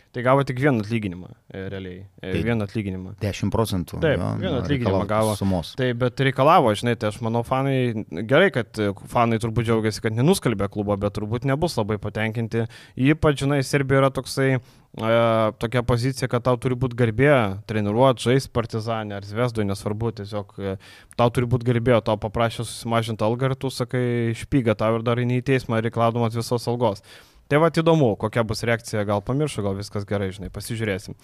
Tai 0.10 0.24
gavo 0.26 0.42
tik 0.44 0.58
vieną 0.58 0.82
atlyginimą, 0.82 1.28
e, 1.54 1.70
realiai. 1.70 2.00
E, 2.22 2.32
tai 2.32 2.40
vieną 2.44 2.66
atlyginimą. 2.66 3.12
10 3.22 3.52
procentų. 3.54 4.00
Taip, 4.02 4.18
jo, 4.18 4.30
vieną 4.42 4.62
atlyginimą 4.64 5.04
gavo. 5.06 5.36
Sumos. 5.38 5.76
Taip, 5.78 6.00
bet 6.02 6.24
reikalavo, 6.26 6.72
žinai, 6.74 6.96
tai 6.98 7.12
aš 7.12 7.20
manau, 7.22 7.44
fanai, 7.46 8.08
gerai, 8.26 8.48
kad 8.56 8.80
fanai 9.12 9.38
turbūt 9.44 9.68
džiaugiasi, 9.70 10.02
kad 10.02 10.18
nenuskalbė 10.18 10.72
klubo, 10.74 10.98
bet 10.98 11.14
turbūt 11.14 11.46
nebus 11.46 11.78
labai 11.78 12.00
patenkinti. 12.02 12.66
Ypač, 12.98 13.44
žinai, 13.44 13.62
Serbija 13.62 14.02
yra 14.02 14.10
toksai, 14.10 14.50
e, 14.58 15.14
tokia 15.62 15.86
pozicija, 15.86 16.32
kad 16.34 16.48
tau 16.50 16.58
turi 16.58 16.74
būti 16.74 16.98
garbė 16.98 17.34
treniruoti, 17.70 18.32
žaisti 18.32 18.56
partizanę 18.58 19.20
ar 19.22 19.30
zvesdui, 19.30 19.70
nesvarbu, 19.70 20.16
tiesiog 20.24 20.58
e, 20.58 20.78
tau 21.22 21.30
turi 21.30 21.54
būti 21.54 21.70
garbė, 21.70 22.00
tau 22.02 22.18
paprašė 22.18 22.66
susimažinti 22.66 23.30
algą 23.30 23.54
ir 23.54 23.60
tu 23.62 23.70
sakai, 23.70 24.34
špyga 24.42 24.74
tau 24.74 24.98
ir 24.98 25.06
dar 25.06 25.22
į 25.22 25.44
teismą 25.46 25.86
reikalaudamas 25.86 26.34
visos 26.34 26.66
algos. 26.66 27.06
Tai 27.50 27.58
va 27.64 27.72
įdomu, 27.74 28.12
kokia 28.22 28.44
bus 28.46 28.62
reakcija, 28.68 29.02
gal 29.10 29.24
pamiršau, 29.26 29.64
gal 29.66 29.78
viskas 29.78 30.04
gerai, 30.10 30.28
žinai, 30.36 30.52
pasižiūrėsim. 30.54 31.16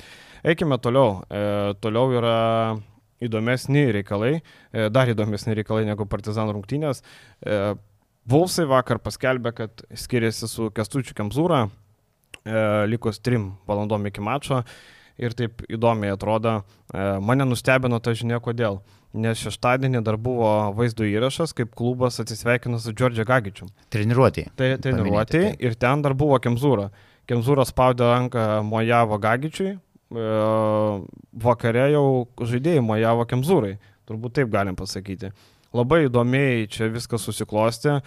Eikime 0.42 0.80
toliau. 0.82 1.20
E, 1.30 1.76
toliau 1.84 2.16
yra 2.18 2.38
įdomesni 3.22 3.84
reikalai, 3.94 4.40
e, 4.42 4.88
dar 4.90 5.12
įdomesni 5.12 5.54
reikalai 5.60 5.86
negu 5.86 6.08
Partizanų 6.10 6.58
rungtynės. 6.58 7.04
E, 7.46 7.60
Vulsai 8.26 8.66
vakar 8.66 8.98
paskelbė, 9.06 9.52
kad 9.54 9.86
skiriasi 9.94 10.50
su 10.50 10.72
Kestučiu 10.74 11.14
Kemzūra, 11.14 11.68
e, 12.42 12.62
likus 12.90 13.22
trim 13.22 13.52
valandom 13.70 14.10
iki 14.10 14.24
mačo 14.26 14.64
ir 15.22 15.38
taip 15.38 15.62
įdomiai 15.70 16.16
atrodo. 16.16 16.56
E, 16.90 17.06
mane 17.22 17.46
nustebino 17.46 18.02
ta 18.02 18.16
žinia, 18.18 18.42
kodėl. 18.42 18.82
Nes 19.16 19.40
šeštadienį 19.40 20.02
dar 20.04 20.18
buvo 20.20 20.50
vaizdo 20.76 21.06
įrašas, 21.08 21.54
kaip 21.56 21.72
klubas 21.78 22.20
atsisveikino 22.20 22.80
su 22.84 22.92
Džordžia 22.92 23.24
Gagičiu. 23.28 23.70
Treniruotė. 23.94 24.50
Tai 24.60 24.74
treniruotė 24.84 25.44
ir 25.64 25.78
ten 25.80 26.04
dar 26.04 26.18
buvo 26.18 26.40
Kemzūra. 26.44 26.90
Kemzūra 27.30 27.64
spaudė 27.66 28.10
ranką 28.12 28.46
Mojavo 28.68 29.18
Gagičiui, 29.22 29.72
e, 29.78 30.30
vakare 31.48 31.88
jau 31.94 32.06
žaidėjai 32.44 32.84
Mojavo 32.86 33.26
Kemzūrai, 33.32 33.78
turbūt 34.10 34.36
taip 34.42 34.52
galim 34.54 34.76
pasakyti. 34.78 35.32
Labai 35.76 36.06
įdomiai 36.10 36.68
čia 36.72 36.92
viskas 36.92 37.24
susiklosti. 37.26 37.98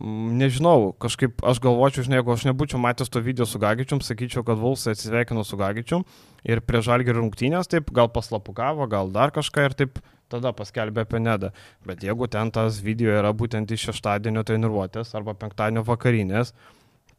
Mm, 0.00 0.36
nežinau, 0.40 0.92
kažkaip 1.02 1.42
aš 1.46 1.58
galvočiau, 1.62 2.04
žinai, 2.06 2.20
jeigu 2.20 2.34
aš 2.34 2.46
nebūčiau 2.50 2.78
matęs 2.82 3.10
to 3.12 3.22
video 3.24 3.46
su 3.48 3.58
Gagičium, 3.62 4.02
sakyčiau, 4.04 4.44
kad 4.46 4.60
Vulsai 4.60 4.94
atsisveikino 4.94 5.42
su 5.44 5.58
Gagičium 5.60 6.06
ir 6.46 6.62
prie 6.64 6.80
žalgį 6.84 7.16
rungtynės 7.18 7.68
taip 7.68 7.90
gal 7.94 8.08
paslapukavo, 8.12 8.86
gal 8.90 9.10
dar 9.12 9.34
kažką 9.34 9.66
ir 9.68 9.76
taip 9.76 10.00
tada 10.30 10.52
paskelbė 10.56 11.04
apie 11.04 11.20
nedą. 11.22 11.52
Bet 11.86 12.04
jeigu 12.06 12.28
ten 12.30 12.52
tas 12.54 12.80
video 12.84 13.14
yra 13.18 13.32
būtent 13.36 13.70
iš 13.74 13.90
šeštadienio 13.90 14.44
treniruotės 14.46 15.14
arba 15.18 15.34
penktadienio 15.38 15.84
vakarinės, 15.88 16.54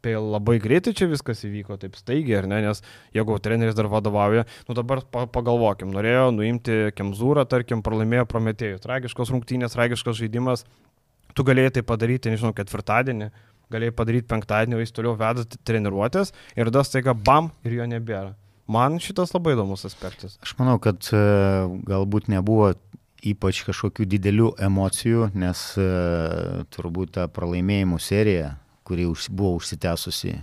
tai 0.02 0.16
labai 0.18 0.58
greitai 0.62 0.94
čia 0.98 1.06
viskas 1.10 1.44
įvyko, 1.46 1.76
taip 1.78 1.94
staigiai, 1.98 2.40
ar 2.40 2.48
ne, 2.50 2.58
nes 2.64 2.82
jeigu 3.14 3.36
treneris 3.42 3.76
dar 3.78 3.86
vadovauja, 3.90 4.44
nu 4.66 4.74
dabar 4.74 5.04
pagalvokim, 5.06 5.92
norėjo 5.94 6.32
nuimti 6.34 6.78
Kemzūrą, 6.98 7.46
tarkim, 7.50 7.84
pralaimėjo 7.86 8.26
Prometėjų, 8.32 8.82
tragiškos 8.82 9.30
rungtynės, 9.34 9.76
tragiškas 9.78 10.18
žaidimas, 10.18 10.66
tu 11.38 11.46
galėjai 11.46 11.76
tai 11.78 11.86
padaryti, 11.86 12.34
nežinau, 12.34 12.50
ketvirtadienį, 12.56 13.30
galėjai 13.72 13.96
padaryti 13.96 14.30
penktadienį, 14.34 14.82
jis 14.82 14.94
toliau 14.96 15.14
veda 15.18 15.46
treniruotės 15.62 16.34
ir 16.58 16.74
das 16.74 16.92
taiga 16.92 17.14
bam 17.14 17.52
ir 17.66 17.78
jo 17.78 17.88
nebėra. 17.94 18.34
Man 18.72 18.98
šitas 19.02 19.32
labai 19.34 19.56
įdomus 19.56 19.84
aspektas. 19.88 20.36
Aš 20.44 20.54
manau, 20.58 20.76
kad 20.82 21.02
e, 21.12 21.22
galbūt 21.88 22.28
nebuvo 22.32 22.70
ypač 23.22 23.62
kažkokių 23.66 24.06
didelių 24.10 24.48
emocijų, 24.66 25.28
nes 25.38 25.62
e, 25.78 25.86
turbūt 26.74 27.14
ta 27.18 27.28
pralaimėjimų 27.30 28.00
serija, 28.02 28.56
kuri 28.86 29.06
buvo 29.30 29.54
užsitęsusi 29.60 30.32
e, 30.34 30.42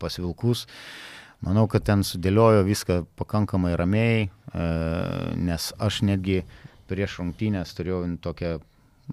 pas 0.00 0.16
Vilkus, 0.18 0.64
manau, 1.44 1.66
kad 1.68 1.84
ten 1.84 2.04
sudėliojo 2.06 2.64
viską 2.64 3.02
pakankamai 3.20 3.74
ramiai, 3.76 4.24
e, 4.28 4.68
nes 5.36 5.70
aš 5.76 6.02
netgi 6.08 6.42
prieš 6.88 7.20
rungtynės 7.20 7.76
turėjau 7.76 8.02
tokią, 8.24 8.56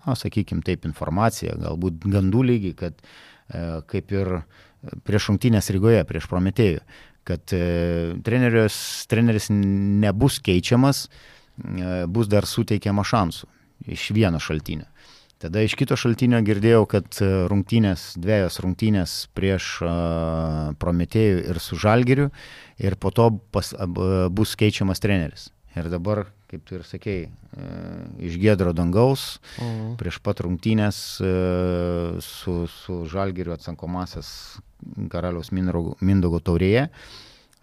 na, 0.06 0.16
sakykime 0.16 0.64
taip, 0.64 0.88
informaciją, 0.88 1.58
galbūt 1.60 2.08
gandų 2.08 2.48
lygį, 2.52 2.74
kad 2.80 3.00
kaip 3.92 4.12
ir 4.16 4.30
prieš 5.04 5.28
rungtynės 5.28 5.68
Rygoje, 5.76 6.06
prieš 6.08 6.28
Prometėjų, 6.32 6.80
kad 7.28 7.54
e, 7.54 8.16
treneris 8.24 9.50
nebus 9.52 10.40
keičiamas, 10.44 11.06
bus 12.08 12.30
dar 12.32 12.48
suteikiama 12.48 13.04
šansų 13.08 13.50
iš 13.92 14.12
vieno 14.16 14.40
šaltinio. 14.40 14.86
Tada 15.42 15.64
iš 15.66 15.74
kito 15.74 15.96
šaltinio 15.98 16.38
girdėjau, 16.46 16.84
kad 16.86 17.18
e, 17.18 17.28
rungtynės, 17.50 18.12
dviejos 18.22 18.60
rungtynės 18.62 19.14
prieš 19.34 19.70
uh, 19.82 20.76
Prometėjų 20.78 21.40
ir 21.50 21.60
su 21.64 21.80
Žalgiriu 21.82 22.28
ir 22.78 22.96
po 23.02 23.10
to 23.10 23.26
pas, 23.50 23.72
bus 24.30 24.54
keičiamas 24.60 25.02
treneris. 25.02 25.48
Ir 25.74 25.90
dabar, 25.90 26.28
kaip 26.52 26.62
tu 26.68 26.76
ir 26.78 26.84
sakei, 26.86 27.32
iš 28.22 28.36
Gedro 28.38 28.76
dangaus 28.76 29.40
mhm. 29.58 29.96
prieš 29.98 30.20
pat 30.22 30.44
rungtynės 30.46 31.00
su, 32.28 32.56
su 32.70 32.98
Žalgiriu 33.10 33.56
atsankomasias 33.56 34.30
karaliaus 35.10 35.50
Mindogo 35.56 36.44
taurėje 36.44 36.90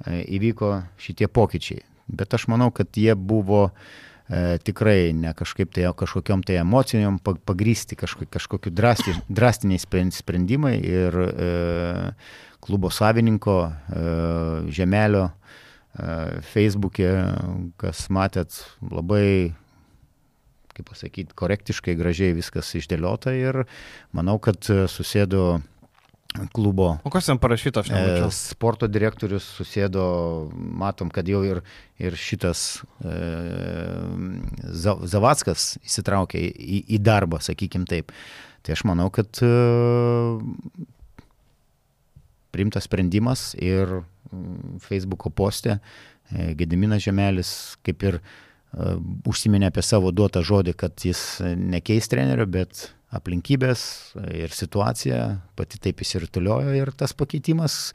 įvyko 0.08 0.72
šitie 0.98 1.28
pokyčiai 1.30 1.84
bet 2.08 2.34
aš 2.34 2.48
manau, 2.48 2.70
kad 2.74 2.96
jie 2.96 3.14
buvo 3.14 3.68
e, 3.68 4.58
tikrai 4.64 5.12
ne 5.16 5.32
kažkaip 5.36 5.72
tai 5.76 5.88
kažkokiam 5.96 6.42
tai 6.42 6.58
emocijom 6.62 7.18
pagrysti 7.22 7.96
kažkokiu, 7.96 8.72
drasti, 8.72 9.14
drastiniai 9.28 10.10
sprendimai 10.14 10.76
ir 10.80 11.20
e, 11.28 11.48
klubo 12.64 12.90
savininko 12.90 13.56
e, 13.68 13.72
Žemelio 14.74 15.28
e, 15.28 15.32
Facebook'e, 16.52 17.14
kas 17.80 18.08
matėt, 18.10 18.62
labai 18.90 19.54
kaip 20.78 20.92
pasakyti, 20.92 21.34
korektiškai, 21.34 21.96
gražiai 21.98 22.36
viskas 22.36 22.70
išdėliota 22.78 23.32
ir 23.34 23.64
manau, 24.14 24.36
kad 24.38 24.62
susėdo 24.62 25.58
klubo. 26.52 26.90
O 27.04 27.12
kas 27.12 27.28
ten 27.28 27.40
parašyta, 27.40 27.82
aš 27.82 27.92
nemačiau. 27.92 28.32
Sporto 28.34 28.88
direktorius 28.90 29.46
susėdo, 29.58 30.02
matom, 30.54 31.12
kad 31.14 31.28
jau 31.28 31.42
ir, 31.46 31.62
ir 32.00 32.16
šitas 32.18 32.82
e, 33.02 33.14
Zavackas 35.10 35.76
įsitraukė 35.84 36.42
į, 36.42 36.82
į 36.98 37.00
darbą, 37.02 37.42
sakykim 37.44 37.86
taip. 37.88 38.12
Tai 38.66 38.76
aš 38.76 38.84
manau, 38.88 39.08
kad 39.14 39.42
e, 39.44 39.52
priimtas 42.54 42.88
sprendimas 42.88 43.52
ir 43.58 44.00
Facebook'o 44.84 45.32
postė 45.32 45.78
e, 45.78 46.52
Gediminas 46.58 47.02
Žemelis 47.04 47.50
kaip 47.86 48.04
ir 48.04 48.20
uh, 48.20 48.36
užsiminė 49.28 49.70
apie 49.70 49.82
savo 49.84 50.12
duotą 50.12 50.42
žodį, 50.44 50.74
kad 50.76 51.04
jis 51.04 51.40
nekeis 51.56 52.08
trenerio, 52.10 52.46
bet 52.46 52.88
aplinkybės 53.14 53.82
ir 54.36 54.52
situacija 54.52 55.20
pati 55.56 55.80
taip 55.80 56.02
įsirtuliojo 56.04 56.74
ir 56.76 56.92
tas 56.98 57.14
pakeitimas, 57.16 57.94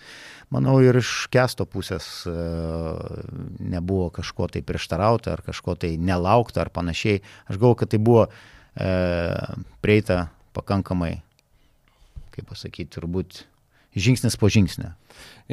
manau, 0.54 0.80
ir 0.82 0.98
iš 0.98 1.28
kesto 1.34 1.68
pusės 1.70 2.08
uh, 2.30 2.98
nebuvo 3.62 4.10
kažko 4.14 4.50
tai 4.54 4.64
prieštarauta 4.66 5.36
ar 5.36 5.44
kažko 5.46 5.78
tai 5.84 5.94
nelaukta 6.02 6.64
ar 6.64 6.74
panašiai. 6.74 7.22
Aš 7.46 7.60
galvoju, 7.60 7.84
kad 7.84 7.94
tai 7.94 8.02
buvo 8.02 8.26
uh, 8.26 9.62
prieita 9.86 10.28
pakankamai, 10.58 11.16
kaip 12.34 12.50
pasakyti, 12.50 12.96
turbūt 12.98 13.44
žingsnis 13.94 14.38
po 14.42 14.50
žingsnio. 14.50 14.96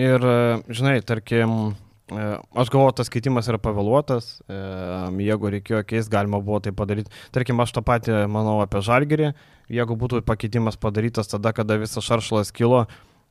Ir, 0.00 0.24
žinai, 0.72 1.00
tarkim, 1.04 1.74
aš 2.10 2.70
galvoju, 2.72 2.96
tas 3.00 3.10
keitimas 3.12 3.48
yra 3.50 3.60
pavėluotas, 3.62 4.40
jeigu 4.48 5.52
reikėjo 5.56 5.84
keisti, 5.86 6.12
galima 6.12 6.40
buvo 6.42 6.60
tai 6.64 6.72
padaryti. 6.76 7.12
Tarkim, 7.34 7.60
aš 7.62 7.76
tą 7.76 7.84
patį 7.86 8.24
manau 8.32 8.58
apie 8.64 8.82
žalgerį, 8.86 9.30
jeigu 9.70 9.98
būtų 10.00 10.24
pakeitimas 10.26 10.80
padarytas 10.80 11.30
tada, 11.30 11.54
kada 11.56 11.78
visas 11.80 12.06
šaršalas 12.06 12.52
kilo, 12.56 12.86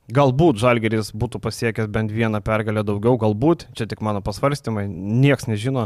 Galbūt 0.10 0.58
Žalgeris 0.58 1.12
būtų 1.14 1.38
pasiekęs 1.44 1.86
bent 1.94 2.10
vieną 2.10 2.40
pergalę 2.42 2.82
daugiau, 2.82 3.14
galbūt, 3.22 3.68
čia 3.78 3.86
tik 3.86 4.00
mano 4.02 4.24
pasvarstymai, 4.26 4.88
nieks 4.90 5.46
nežino, 5.46 5.84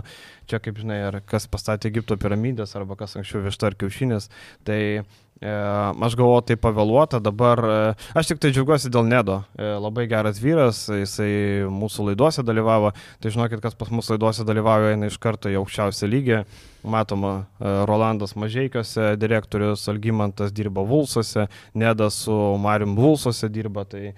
čia 0.48 0.62
kaip 0.64 0.80
žinai, 0.80 1.02
ar 1.10 1.18
kas 1.28 1.50
pastatė 1.52 1.92
Egipto 1.92 2.16
piramidės, 2.16 2.72
arba 2.80 2.96
kas 3.02 3.18
anksčiau 3.20 3.44
višta 3.44 3.68
ar 3.68 3.76
kiaušinės. 3.76 4.30
Tai 4.64 4.80
E, 4.80 5.04
aš 5.42 6.16
galvoju, 6.16 6.44
tai 6.48 6.58
pavėluota, 6.60 7.20
dabar 7.24 7.60
e, 7.60 7.78
aš 8.16 8.32
tik 8.32 8.42
tai 8.44 8.52
džiaugiuosi 8.54 8.92
dėl 8.94 9.08
Nedo. 9.08 9.42
E, 9.58 9.72
labai 9.82 10.06
geras 10.08 10.40
vyras, 10.40 10.86
jisai 10.88 11.66
mūsų 11.72 12.10
laiduose 12.12 12.46
dalyvavo, 12.46 12.94
tai 13.20 13.34
žinokit, 13.34 13.64
kas 13.64 13.76
pas 13.76 13.92
mūsų 13.92 14.16
laiduose 14.16 14.46
dalyvauja, 14.48 14.94
eina 14.94 15.10
iš 15.10 15.18
karto 15.20 15.52
į 15.52 15.60
aukščiausią 15.62 16.12
lygį. 16.12 16.44
Matoma, 16.84 17.46
Rolandas 17.88 18.34
Mažiekiuose, 18.36 19.14
direktorius 19.16 19.86
Algymantas 19.88 20.52
dirba 20.52 20.84
Vulsuose, 20.84 21.46
Nedas 21.80 22.18
su 22.26 22.36
Marium 22.60 22.98
Vulsuose 23.00 23.48
dirba, 23.48 23.86
tai 23.88 24.12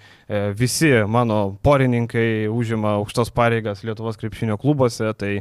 visi 0.58 0.90
mano 1.06 1.54
porininkai 1.62 2.48
užima 2.50 2.96
aukštas 2.98 3.30
pareigas 3.30 3.84
Lietuvos 3.86 4.18
krepšinio 4.18 4.58
klubuose, 4.58 5.12
tai 5.14 5.36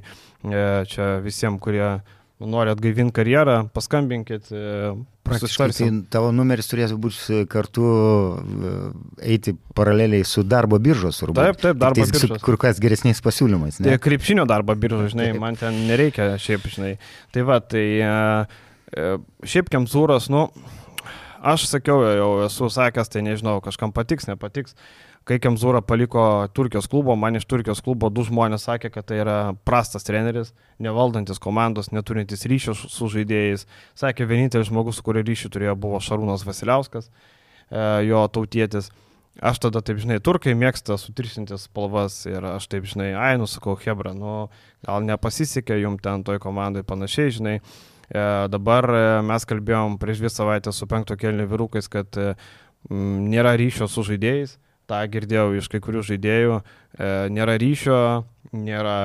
čia 0.85 1.09
visiems, 1.25 1.57
kurie 1.65 1.95
nori 2.43 2.71
atgaivinti 2.73 3.13
karjerą, 3.15 3.57
paskambinkit. 3.75 4.49
E, 4.51 4.93
Praktiškai 5.25 5.69
tai 5.73 5.87
tavo 6.13 6.29
numeris 6.35 6.67
turės 6.69 6.93
būti 7.01 7.45
kartu 7.49 7.85
e, 7.87 8.73
eiti 9.33 9.55
paraleliai 9.77 10.25
su 10.27 10.43
darbo 10.45 10.79
biržos, 10.81 11.21
turbūt. 11.21 11.39
Taip, 11.39 11.61
taip, 11.63 11.79
darbo 11.81 12.05
biržos. 12.05 12.43
Kur 12.45 12.59
kas 12.61 12.81
geresniais 12.83 13.23
pasiūlymais. 13.25 13.79
Ne? 13.79 13.93
Tai 13.93 14.01
krepšinio 14.03 14.45
darbo 14.49 14.75
biržos, 14.77 15.13
žinai, 15.15 15.31
taip. 15.31 15.41
man 15.41 15.59
ten 15.59 15.79
nereikia 15.89 16.33
šiaip, 16.41 16.67
žinai. 16.75 16.95
Tai 17.33 17.47
va, 17.47 17.61
tai 17.63 17.85
e, 18.03 19.05
šiaip 19.47 19.71
Kemzūras, 19.73 20.29
nu, 20.33 20.49
aš 21.45 21.67
sakiau, 21.69 22.01
jau 22.17 22.29
esu 22.45 22.69
sakęs, 22.73 23.11
tai 23.13 23.21
nežinau, 23.25 23.59
kažkam 23.63 23.93
patiks, 23.95 24.25
nepatiks. 24.29 24.73
Kai 25.25 25.39
Kemzūra 25.41 25.79
paliko 25.81 26.21
Turkijos 26.53 26.85
klubo, 26.89 27.15
man 27.17 27.37
iš 27.39 27.47
Turkijos 27.49 27.79
klubo 27.81 28.11
du 28.13 28.21
žmonės 28.27 28.67
sakė, 28.67 28.91
kad 28.93 29.07
tai 29.09 29.23
yra 29.23 29.37
prastas 29.65 30.05
treneris, 30.05 30.51
nevaldantis 30.77 31.41
komandos, 31.41 31.89
neturintis 31.89 32.45
ryšio 32.49 32.75
su 32.77 33.09
žaidėjais. 33.09 33.65
Sakė, 33.97 34.27
vienintelis 34.29 34.69
žmogus, 34.69 34.99
su 34.99 35.05
kuriuo 35.07 35.25
ryšį 35.25 35.49
turėjo, 35.55 35.73
buvo 35.81 35.97
Šarūnas 35.97 36.45
Vasiliauskas, 36.45 37.09
e, 37.09 37.81
jo 38.05 38.21
tautietis. 38.29 38.91
Aš 39.41 39.63
tada, 39.65 39.81
taip 39.83 39.97
žinai, 39.99 40.21
turkai 40.23 40.53
mėgsta 40.55 40.95
sutiršintis 41.01 41.65
spalvas 41.67 42.21
ir 42.29 42.45
aš 42.53 42.69
taip 42.71 42.85
žinai, 42.87 43.09
ai, 43.17 43.33
nusakau, 43.41 43.73
Hebra, 43.81 44.13
nu, 44.15 44.45
gal 44.85 45.09
nepasisekė 45.09 45.81
jums 45.81 46.05
ten 46.05 46.21
toj 46.23 46.37
komandai 46.45 46.85
panašiai, 46.87 47.33
žinai. 47.33 47.57
E, 47.57 47.94
dabar 48.53 48.89
e, 48.91 49.05
mes 49.25 49.47
kalbėjom 49.49 49.97
prieš 50.01 50.21
dvi 50.21 50.33
savaitės 50.33 50.81
su 50.81 50.87
penkto 50.89 51.17
kelnių 51.17 51.47
vyrukais, 51.51 51.89
kad 51.91 52.13
m, 52.19 52.35
nėra 53.31 53.55
ryšio 53.57 53.89
su 53.89 54.05
žaidėjais 54.05 54.59
tą 54.89 55.05
girdėjau 55.11 55.53
iš 55.59 55.69
kai 55.71 55.81
kurių 55.83 56.03
žaidėjų, 56.05 56.59
e, 56.61 57.13
nėra 57.33 57.57
ryšio, 57.61 58.01
nėra 58.55 58.97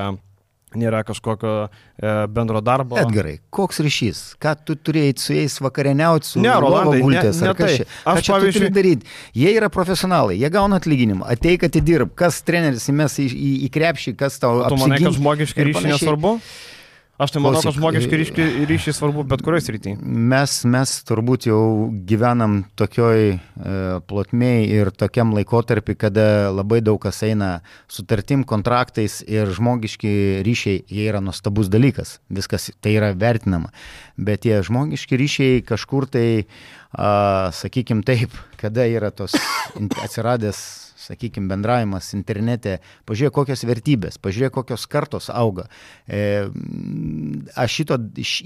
nėra 0.71 1.01
kažkokio 1.03 1.53
e, 1.67 2.11
bendro 2.31 2.61
darbo. 2.63 2.95
Edgarai, 3.01 3.41
koks 3.51 3.81
ryšys? 3.83 4.21
Ką 4.39 4.53
tu 4.63 4.77
turėjai 4.79 5.17
su 5.19 5.35
jais 5.35 5.57
vakarieniauti, 5.65 6.29
su 6.29 6.43
ne, 6.45 6.53
Rolandai, 6.63 7.01
gultės, 7.03 7.41
ne, 7.43 7.49
ne 7.51 7.55
tai. 7.59 7.73
Aš 8.13 8.21
ką 8.23 8.37
pavyzdžiui 8.37 8.55
turiu 8.55 8.75
daryti? 8.77 9.11
Jie 9.35 9.51
yra 9.57 9.67
profesionalai, 9.75 10.37
jie 10.39 10.51
gauna 10.55 10.79
atlyginimą, 10.79 11.27
ateik 11.35 11.67
atidirb, 11.67 12.15
kas 12.15 12.39
treneris 12.47 12.87
įmes 12.93 13.19
į, 13.19 13.27
į, 13.35 13.51
į 13.67 13.73
krepšį, 13.75 14.15
kas 14.21 14.39
tau... 14.43 14.61
Tu 14.71 14.79
manai, 14.79 15.01
kad 15.03 15.19
žmogiškai 15.19 15.67
ryšiai 15.73 15.91
nesvarbu? 15.97 16.37
Aš 17.21 17.35
tai 17.35 17.43
manau, 17.45 17.61
kad 17.61 17.75
žmogiški 17.77 18.17
ryšiai, 18.17 18.45
e, 18.63 18.67
ryšiai 18.71 18.95
svarbu 18.97 19.27
bet 19.29 19.43
kurioje 19.45 19.67
srityje. 19.67 19.99
Mes, 20.01 20.55
mes 20.65 20.93
turbūt 21.05 21.51
jau 21.51 21.61
gyvenam 22.09 22.63
tokioj 22.81 23.21
e, 23.29 23.39
plotmėj 24.09 24.65
ir 24.79 24.91
tokiam 24.97 25.35
laikotarpį, 25.37 25.99
kada 26.01 26.25
labai 26.49 26.81
daug 26.81 26.97
kas 27.03 27.21
eina 27.29 27.51
sutartim, 27.93 28.47
kontraktais 28.49 29.19
ir 29.29 29.53
žmogiški 29.53 30.15
ryšiai, 30.49 30.81
jie 30.89 31.07
yra 31.13 31.21
nuostabus 31.21 31.69
dalykas, 31.69 32.17
viskas 32.33 32.71
tai 32.81 32.97
yra 32.97 33.13
vertinama. 33.13 33.69
Bet 34.17 34.47
tie 34.49 34.63
žmogiški 34.65 35.21
ryšiai 35.21 35.65
kažkur 35.69 36.09
tai, 36.09 36.29
sakykime 37.61 38.01
taip, 38.09 38.33
kada 38.65 38.89
yra 38.89 39.13
tos 39.13 39.37
atsiradęs 39.77 40.80
sakykime, 41.01 41.49
bendravimas 41.51 42.13
internete, 42.17 42.79
pažiūrėk 43.09 43.35
kokios 43.35 43.65
vertybės, 43.69 44.19
pažiūrėk 44.23 44.55
kokios 44.59 44.87
kartos 44.91 45.31
auga. 45.33 45.67
E, 46.07 46.47
aš 47.59 47.79
šito, 47.81 47.99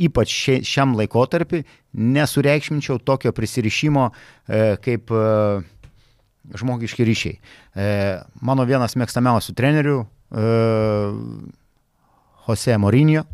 ypač 0.07 0.35
šiam 0.67 0.97
laikotarpį, 0.99 1.65
nesureikšminčiau 2.17 3.01
tokio 3.03 3.35
prisirišimo 3.37 4.09
e, 4.11 4.65
kaip 4.85 5.13
e, 5.15 5.27
žmogiški 6.55 7.07
ryšiai. 7.11 7.39
E, 7.39 7.93
mano 8.45 8.67
vienas 8.69 8.97
mėgstamiausių 9.01 9.57
trenerių, 9.59 10.01
e, 10.05 10.49
Jose 12.45 12.77
Morinio, 12.77 13.25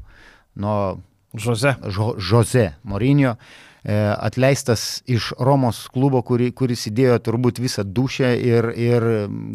nuo 0.60 1.00
Jose. 1.34 1.74
Žo, 1.90 2.14
Jose 2.18 2.70
Morinio. 2.86 3.34
E, 3.34 3.69
atleistas 3.84 5.02
iš 5.08 5.32
Romos 5.38 5.86
klubo, 5.88 6.20
kuri, 6.26 6.50
kuris 6.52 6.84
įdėjo 6.90 7.16
turbūt 7.24 7.60
visą 7.62 7.84
dušę 7.84 8.34
ir, 8.36 8.68
ir 8.76 9.06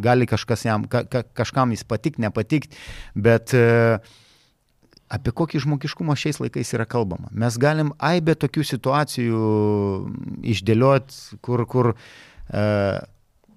gali 0.02 0.26
kažkas 0.26 0.66
jam, 0.66 0.88
ka, 0.90 1.04
ka, 1.06 1.22
kažkam 1.38 1.76
jis 1.76 1.86
patik, 1.86 2.18
nepatik, 2.18 2.66
bet 3.14 3.54
e, 3.54 4.00
apie 5.14 5.34
kokį 5.36 5.62
žmogiškumą 5.66 6.18
šiais 6.18 6.42
laikais 6.42 6.74
yra 6.74 6.88
kalbama. 6.90 7.30
Mes 7.32 7.58
galim 7.62 7.94
aibę 8.02 8.34
tokių 8.34 8.66
situacijų 8.66 9.42
išdėlioti, 10.56 11.42
kur, 11.46 11.66
kur 11.70 11.94
e, 11.94 12.66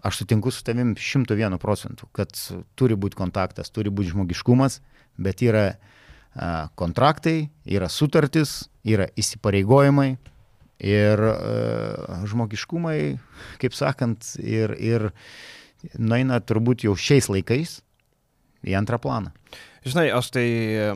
aš 0.05 0.23
sutinku 0.23 0.53
su 0.53 0.65
tavim 0.69 0.95
101 1.01 1.57
procentų, 1.63 2.13
kad 2.13 2.37
turi 2.77 2.97
būti 3.01 3.17
kontaktas, 3.17 3.73
turi 3.73 3.89
būti 3.89 4.13
žmogiškumas, 4.13 4.83
bet 5.17 5.41
yra 5.43 5.71
e, 5.73 5.77
kontraktai, 6.77 7.49
yra 7.65 7.89
sutartis, 7.89 8.67
yra 8.85 9.09
įsipareigojimai, 9.17 10.19
Ir 10.79 11.19
e, 11.27 11.35
žmogiškumai, 12.31 12.99
kaip 13.59 13.75
sakant, 13.75 14.37
ir, 14.39 14.77
ir 14.79 15.09
nueina 15.99 16.39
turbūt 16.39 16.87
jau 16.87 16.95
šiais 16.95 17.27
laikais 17.33 17.81
į 18.63 18.77
antrą 18.79 19.01
planą. 19.03 19.35
Žinai, 19.87 20.09
aš 20.15 20.31
tai, 20.35 20.47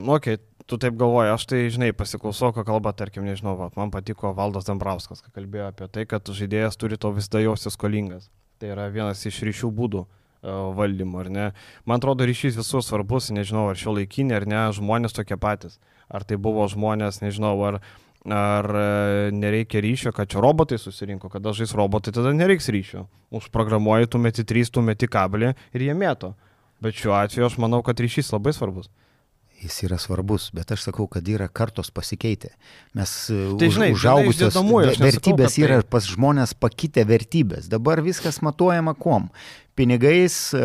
nu, 0.02 0.14
okay, 0.14 0.38
tu 0.66 0.78
taip 0.80 0.96
galvoji, 0.98 1.32
aš 1.34 1.46
tai, 1.50 1.60
žinai, 1.72 1.90
pasiklausau, 1.96 2.52
ką 2.54 2.64
kalba, 2.66 2.94
tarkim, 2.96 3.26
nežinau, 3.26 3.54
va, 3.58 3.68
man 3.76 3.92
patiko 3.94 4.32
Valdas 4.36 4.66
Dambrauskas, 4.68 5.22
kai 5.24 5.34
kalbėjo 5.40 5.68
apie 5.70 5.88
tai, 5.92 6.06
kad 6.08 6.26
žaidėjas 6.26 6.78
turi 6.80 6.98
to 7.00 7.12
visada 7.14 7.42
jausti 7.42 7.72
skolingas. 7.72 8.30
Tai 8.62 8.72
yra 8.74 8.88
vienas 8.94 9.22
iš 9.26 9.40
ryšių 9.48 9.72
būdų 9.74 10.04
e, 10.04 10.54
valdymo, 10.78 11.22
ar 11.22 11.30
ne? 11.34 11.46
Man 11.88 12.02
atrodo, 12.02 12.26
ryšys 12.28 12.58
visur 12.60 12.84
svarbus, 12.86 13.32
nežinau, 13.34 13.66
ar 13.72 13.80
šio 13.80 13.96
laikinė, 13.98 14.38
ar 14.38 14.48
ne, 14.48 14.62
žmonės 14.76 15.16
tokie 15.18 15.38
patys. 15.40 15.80
Ar 16.12 16.26
tai 16.28 16.38
buvo 16.40 16.66
žmonės, 16.70 17.22
nežinau, 17.24 17.56
ar 17.66 17.80
Ar 18.30 18.68
e, 18.78 19.30
nereikia 19.34 19.80
ryšio, 19.82 20.12
kad 20.14 20.30
čia 20.30 20.42
robotai 20.44 20.78
susirinko, 20.78 21.26
kada 21.32 21.50
žais 21.56 21.74
robotai, 21.74 22.14
tada 22.14 22.30
nereiks 22.36 22.70
ryšio. 22.70 23.08
Užprogramuoji, 23.34 24.12
tu 24.12 24.20
meti 24.22 24.44
3, 24.46 24.70
tu 24.70 24.84
meti 24.84 25.08
kablį 25.10 25.54
ir 25.74 25.86
jie 25.88 25.96
mėto. 25.98 26.34
Bet 26.82 26.98
šiuo 26.98 27.16
atveju 27.18 27.48
aš 27.48 27.58
manau, 27.62 27.82
kad 27.86 27.98
ryšys 27.98 28.30
labai 28.34 28.54
svarbus 28.54 28.90
jis 29.62 29.82
yra 29.86 29.98
svarbus, 29.98 30.48
bet 30.54 30.72
aš 30.74 30.86
sakau, 30.88 31.06
kad 31.10 31.26
yra 31.28 31.48
kartos 31.48 31.90
pasikeitę. 31.94 32.52
Mes 32.98 33.12
tai, 33.60 33.68
žinai, 33.72 33.90
užaugusios 33.94 34.56
vertybės 35.00 35.56
tai... 35.56 35.64
yra 35.66 35.80
pas 35.86 36.06
žmonės 36.10 36.54
pakitę 36.58 37.04
vertybės. 37.08 37.68
Dabar 37.72 38.02
viskas 38.04 38.40
matuojama 38.44 38.96
kuom 38.98 39.30
pinigais, 39.78 40.34
e, 40.54 40.62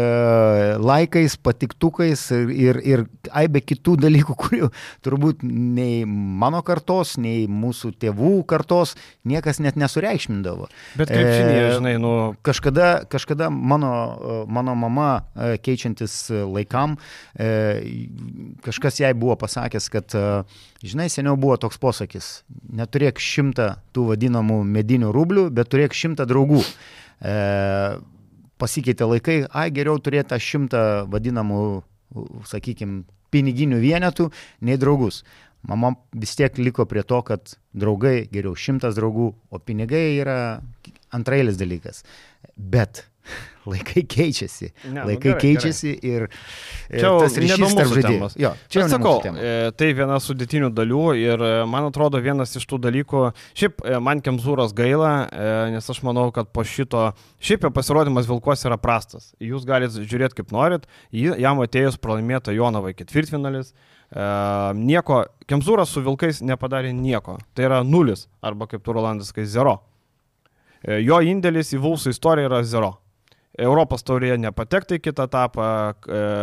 laikais, 0.78 1.38
patiktukais 1.40 2.28
ir, 2.34 2.80
ir 2.84 3.04
aibe 3.32 3.62
kitų 3.64 3.96
dalykų, 4.04 4.36
kurių 4.42 4.70
turbūt 5.06 5.46
nei 5.48 6.02
mano 6.08 6.60
kartos, 6.68 7.16
nei 7.22 7.46
mūsų 7.48 7.94
tėvų 8.02 8.34
kartos 8.50 8.96
niekas 9.28 9.62
net 9.64 9.80
nesureikšmindavo. 9.80 10.68
Bet 11.00 11.12
kaip 11.14 11.24
šiandien, 11.24 11.62
e, 11.62 11.72
žinai, 11.78 11.96
nu. 12.04 12.14
Kažkada, 12.46 12.90
kažkada 13.10 13.50
mano, 13.54 13.94
mano 14.52 14.76
mama 14.78 15.10
e, 15.36 15.56
keičiantis 15.64 16.20
laikam, 16.48 16.98
kažkas 18.66 19.00
jai 19.02 19.14
buvo 19.18 19.38
pasakęs, 19.40 19.88
kad, 19.94 20.14
žinai, 20.84 21.08
seniau 21.14 21.38
buvo 21.40 21.58
toks 21.62 21.80
posakis, 21.82 22.30
neturėk 22.74 23.22
šimtą 23.22 23.72
tų 23.96 24.12
vadinamų 24.12 24.62
medinių 24.68 25.14
rublių, 25.16 25.48
bet 25.54 25.72
turėk 25.72 25.96
šimtą 25.98 26.28
draugų. 26.30 26.62
E, 27.22 27.34
pasikeitė 28.62 29.08
laikai, 29.08 29.38
ai 29.50 29.70
geriau 29.74 30.00
turėti 30.02 30.32
tą 30.34 30.40
šimtą 30.42 30.82
vadinamų, 31.12 31.62
sakykime, 32.48 33.04
piniginių 33.34 33.82
vienetų, 33.84 34.30
nei 34.68 34.80
draugus. 34.80 35.24
Mama 35.68 35.96
vis 36.16 36.36
tiek 36.40 36.58
liko 36.62 36.86
prie 36.88 37.04
to, 37.04 37.20
kad 37.28 37.58
draugai 37.76 38.28
geriau 38.32 38.56
šimtas 38.56 38.96
draugų, 38.96 39.32
o 39.52 39.60
pinigai 39.60 40.20
yra 40.22 40.38
antrailis 41.14 41.58
dalykas. 41.60 42.04
Bet 42.56 43.04
laikai 43.72 44.04
keičiasi. 44.08 44.70
Ne, 44.86 45.00
nu 45.00 45.06
laikai 45.10 45.32
nu, 45.32 45.36
gerai, 45.36 45.42
keičiasi 45.42 45.94
gerai. 46.02 46.12
ir, 46.14 47.02
čia 47.02 47.12
tas 47.22 47.38
ryšys 47.42 47.76
tarp 47.78 47.94
žaidėjų. 47.96 48.30
Jo, 48.42 48.52
čia 48.72 48.84
jau 48.84 48.90
sakau, 48.94 49.16
e, 49.32 49.56
tai 49.78 49.90
viena 49.98 50.20
sudėtinių 50.24 50.72
dalių 50.76 51.04
ir 51.20 51.44
e, 51.44 51.52
man 51.70 51.90
atrodo 51.90 52.22
vienas 52.24 52.56
iš 52.58 52.68
tų 52.70 52.80
dalykų, 52.88 53.24
šiaip 53.58 53.84
e, 53.84 53.98
man 54.04 54.24
Kemzūros 54.26 54.74
gaila, 54.78 55.12
nes 55.74 55.92
aš 55.92 56.02
manau, 56.06 56.28
kad 56.36 56.50
po 56.54 56.64
šito, 56.68 57.10
šiaip 57.44 57.68
jo 57.68 57.74
pasirodymas 57.76 58.28
Vilkos 58.30 58.66
yra 58.68 58.80
prastas. 58.82 59.32
Jūs 59.44 59.68
galite 59.68 60.04
žiūrėti 60.04 60.42
kaip 60.42 60.56
norit, 60.56 60.88
jam 61.12 61.62
atėjus 61.64 62.00
pralaimėta 62.02 62.56
Jonovai 62.56 62.96
ketvirtfinalis. 62.98 63.74
Uh, 64.08 64.72
nieko, 64.80 65.26
Kemzūras 65.52 65.92
su 65.92 66.00
Vilkais 66.00 66.40
nepadarė 66.40 66.94
nieko. 66.96 67.36
Tai 67.56 67.66
yra 67.68 67.82
nulis, 67.84 68.30
arba 68.40 68.68
kaip 68.72 68.86
tu 68.86 68.96
Rolandas, 68.96 69.34
kai 69.36 69.44
zero. 69.44 69.82
Jo 70.88 71.20
indėlis 71.26 71.74
į 71.76 71.82
Vulsų 71.84 72.14
istoriją 72.16 72.48
yra 72.48 72.62
zero. 72.64 72.94
Europos 73.58 74.06
taurėje 74.06 74.38
nepatekti 74.42 75.00
į 75.00 75.04
kitą 75.08 75.26
etapą, 75.26 75.70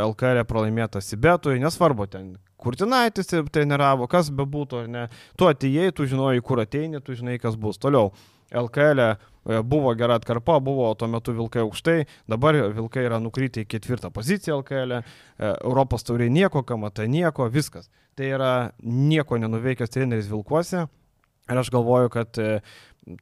LKR 0.08 0.42
pralaimėta 0.50 1.02
Sibetui, 1.04 1.60
nesvarbu 1.62 2.08
ten, 2.10 2.32
Kurtinaitis 2.64 3.28
treniravo, 3.52 4.06
kas 4.08 4.30
bebūtų, 4.32 4.86
ne, 4.88 5.08
tu 5.38 5.48
atėjai, 5.50 5.90
tu 5.96 6.06
žinojai, 6.08 6.40
kur 6.44 6.62
ateini, 6.62 7.02
tu 7.04 7.16
žinai, 7.18 7.36
kas 7.42 7.58
bus 7.60 7.80
toliau. 7.82 8.12
LKL 8.54 9.00
e, 9.02 9.10
buvo 9.66 9.92
gera 9.98 10.16
atkarpa, 10.20 10.60
buvo 10.62 10.86
tuo 10.98 11.08
metu 11.10 11.34
Vilkai 11.36 11.64
aukštai, 11.64 12.04
dabar 12.30 12.56
Vilkai 12.76 13.06
yra 13.08 13.18
nukrytę 13.22 13.64
į 13.64 13.68
ketvirtą 13.74 14.12
poziciją 14.14 14.60
LKL, 14.62 15.00
e, 15.00 15.04
Europos 15.50 16.06
tauriai 16.06 16.32
nieko, 16.32 16.62
kamata 16.64 17.08
nieko, 17.10 17.48
viskas. 17.52 17.90
Tai 18.14 18.28
yra 18.36 18.52
nieko 18.80 19.40
nenuveikęs 19.42 19.90
treneris 19.90 20.30
Vilkuose. 20.30 20.86
Ir 21.50 21.60
aš 21.60 21.68
galvoju, 21.74 22.12
kad 22.14 22.38
e, 22.40 22.60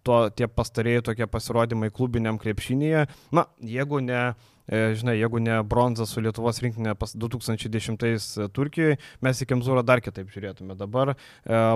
to, 0.07 0.19
tie 0.37 0.49
pastarėjai 0.49 1.05
tokie 1.11 1.29
pasirodymai 1.31 1.93
klubiniam 1.95 2.39
krepšinėje, 2.43 3.07
na, 3.35 3.47
jeigu 3.67 4.03
ne, 4.05 4.23
e, 4.67 4.83
žinai, 4.99 5.17
jeigu 5.19 5.43
ne 5.43 5.59
bronza 5.67 6.07
su 6.09 6.23
Lietuvos 6.25 6.63
rinkinė 6.65 6.95
pas 6.99 7.17
2010 7.17 8.07
e, 8.09 8.49
Turkijoje, 8.55 9.01
mes 9.25 9.43
į 9.43 9.51
Kemzūrą 9.53 9.85
dar 9.87 10.05
kitaip 10.05 10.31
žiūrėtume. 10.33 10.79
Dabar 10.79 11.17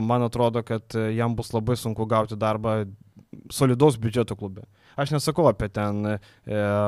man 0.03 0.27
atrodo, 0.27 0.63
kad 0.67 0.95
jam 1.15 1.35
bus 1.39 1.53
labai 1.55 1.77
sunku 1.81 2.07
gauti 2.11 2.39
darbą 2.39 2.85
solidaus 3.51 3.97
biudžeto 4.01 4.37
klube. 4.37 4.65
Aš 4.97 5.13
nesakau 5.13 5.45
apie 5.51 5.69
ten 5.69 6.07
e, 6.09 6.17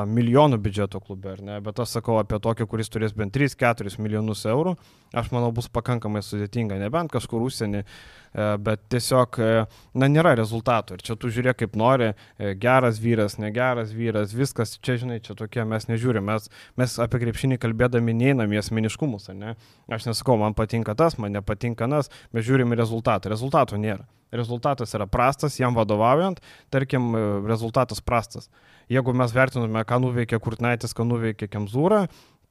milijonų 0.09 0.57
biudžeto 0.63 1.01
klubą, 1.03 1.35
ne, 1.45 1.59
bet 1.61 1.79
aš 1.83 1.99
sakau 1.99 2.17
apie 2.17 2.39
tokį, 2.41 2.65
kuris 2.69 2.89
turės 2.89 3.13
bent 3.13 3.35
3-4 3.35 3.99
milijonus 4.01 4.47
eurų. 4.49 4.73
Aš 5.13 5.29
manau, 5.33 5.51
bus 5.53 5.69
pakankamai 5.73 6.23
sudėtinga, 6.25 6.79
nebent 6.81 7.13
kažkur 7.13 7.45
užsienį, 7.45 7.83
e, 7.83 7.85
bet 8.33 8.83
tiesiog, 8.93 9.39
e, 9.41 9.63
na, 9.97 10.09
nėra 10.11 10.35
rezultatų. 10.37 10.97
Ir 10.97 11.05
čia 11.05 11.15
tu 11.19 11.31
žiūrėk 11.33 11.61
kaip 11.63 11.77
nori, 11.79 12.11
e, 12.37 12.53
geras 12.59 12.99
vyras, 13.01 13.39
negeras 13.41 13.93
vyras, 13.95 14.35
viskas, 14.35 14.77
čia, 14.83 14.99
žinai, 15.01 15.19
čia 15.25 15.35
tokie 15.39 15.65
mes 15.65 15.89
nežiūrime. 15.89 16.25
Mes, 16.29 16.49
mes 16.77 16.95
apie 17.01 17.23
krepšinį 17.25 17.59
kalbėdami 17.61 18.13
neinam 18.13 18.53
į 18.53 18.61
asmeniškumus, 18.61 19.31
ne? 19.33 19.55
Aš 19.89 20.09
nesakau, 20.11 20.37
man 20.41 20.57
patinka 20.57 20.95
tas, 20.97 21.17
man 21.17 21.33
nepatinka 21.33 21.89
tas, 21.89 22.13
mes 22.33 22.45
žiūrime 22.45 22.77
rezultatą. 22.79 23.31
Rezultatų 23.33 23.81
nėra 23.81 24.07
rezultatas 24.29 24.91
yra 24.93 25.07
prastas, 25.09 25.55
jam 25.57 25.73
vadovaujant, 25.73 26.37
tarkim, 26.69 27.15
rezultatas 27.49 27.97
prastas. 28.05 28.45
Jeigu 28.89 29.13
mes 29.17 29.33
vertiname, 29.33 29.81
ką 29.89 29.97
nuveikė 30.03 30.37
Kurtnaitis, 30.41 30.93
ką 30.93 31.05
nuveikė 31.09 31.49
Kemzūra, 31.49 32.03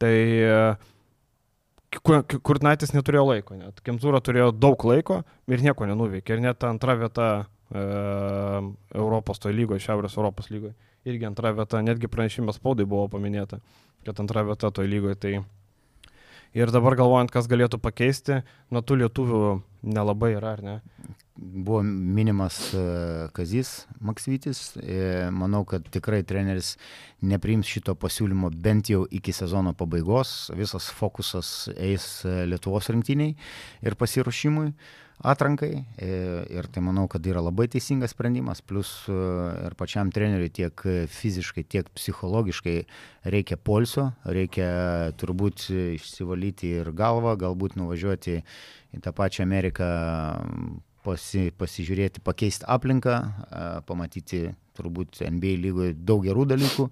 tai 0.03 0.15
e, 0.43 0.57
Kurtnaitis 1.89 2.93
neturėjo 2.93 3.25
laiko, 3.31 3.57
net 3.57 3.81
Kemzūra 3.85 4.21
turėjo 4.25 4.51
daug 4.53 4.83
laiko 4.85 5.23
ir 5.49 5.63
nieko 5.65 5.87
nenuveikė. 5.89 6.37
Ir 6.37 6.43
net 6.45 6.65
antra 6.69 6.95
vieta 7.01 7.29
e, 7.41 7.85
Europos 8.93 9.41
toje 9.41 9.57
lygoje, 9.57 9.87
Šiaurės 9.87 10.19
Europos 10.19 10.51
lygoje, 10.53 10.75
irgi 11.09 11.29
antra 11.31 11.55
vieta, 11.57 11.81
netgi 11.85 12.11
pranešimas 12.13 12.61
spaudai 12.61 12.85
buvo 12.89 13.07
paminėta, 13.15 13.63
kad 14.05 14.21
antra 14.21 14.45
vieta 14.51 14.69
toje 14.75 14.93
lygoje. 14.93 15.17
Tai 15.23 15.33
Ir 16.57 16.73
dabar 16.73 16.97
galvojant, 16.97 17.31
kas 17.33 17.49
galėtų 17.51 17.81
pakeisti, 17.83 18.43
nuo 18.73 18.81
tų 18.81 19.03
lietuvių 19.03 19.43
nelabai 19.89 20.35
yra, 20.39 20.57
ar 20.57 20.65
ne? 20.65 20.77
buvo 21.39 21.83
minimas 21.83 22.75
e, 22.75 23.29
Kazys 23.33 23.87
Maksvytis. 24.01 24.77
E, 24.83 25.29
manau, 25.31 25.65
kad 25.69 25.87
tikrai 25.95 26.23
treneris 26.27 26.75
nepriims 27.23 27.69
šito 27.71 27.95
pasiūlymo 27.99 28.51
bent 28.63 28.91
jau 28.91 29.05
iki 29.15 29.33
sezono 29.35 29.75
pabaigos. 29.79 30.51
Visas 30.59 30.91
fokusas 30.99 31.71
eis 31.77 32.09
e, 32.27 32.43
Lietuvos 32.51 32.91
rinktiniai 32.91 33.37
ir 33.87 33.99
pasiruošimui 33.99 34.73
atrankai. 35.25 35.85
Ir 35.99 36.69
tai 36.73 36.83
manau, 36.85 37.07
kad 37.11 37.25
yra 37.27 37.43
labai 37.45 37.67
teisingas 37.71 38.15
sprendimas. 38.15 38.63
Plus 38.63 38.91
ir 39.11 39.77
pačiam 39.79 40.13
treneriui 40.15 40.51
tiek 40.55 40.85
fiziškai, 41.15 41.65
tiek 41.67 41.89
psichologiškai 41.97 42.77
reikia 43.35 43.59
polsio, 43.59 44.11
reikia 44.25 44.69
turbūt 45.19 45.69
išsivalyti 45.99 46.77
ir 46.83 46.93
galvą, 46.97 47.35
galbūt 47.41 47.79
nuvažiuoti 47.81 48.43
į 48.95 49.03
tą 49.05 49.15
pačią 49.17 49.47
Ameriką 49.47 49.89
pasi, 51.07 51.49
pasižiūrėti, 51.59 52.23
pakeisti 52.25 52.67
aplinką, 52.69 53.19
pamatyti 53.89 54.49
turbūt 54.79 55.23
NBA 55.27 55.57
lygoje 55.63 55.97
daug 55.97 56.23
gerų 56.27 56.45
dalykų, 56.53 56.87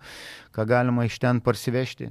ką 0.56 0.66
galima 0.66 1.06
iš 1.06 1.20
ten 1.22 1.38
parsivežti. 1.44 2.10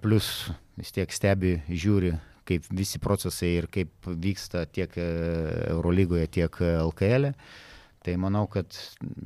Plus 0.00 0.30
vis 0.78 0.92
tiek 0.94 1.10
stebi, 1.12 1.58
žiūri, 1.68 2.14
kaip 2.46 2.66
visi 2.70 3.00
procesai 3.02 3.52
ir 3.60 3.70
kaip 3.72 4.08
vyksta 4.08 4.66
tiek 4.70 4.96
e, 5.00 5.06
Eurolygoje, 5.70 6.28
tiek 6.38 6.60
LKL. 6.62 7.30
E. 7.30 7.64
Tai 8.06 8.14
manau, 8.22 8.44
kad 8.46 8.70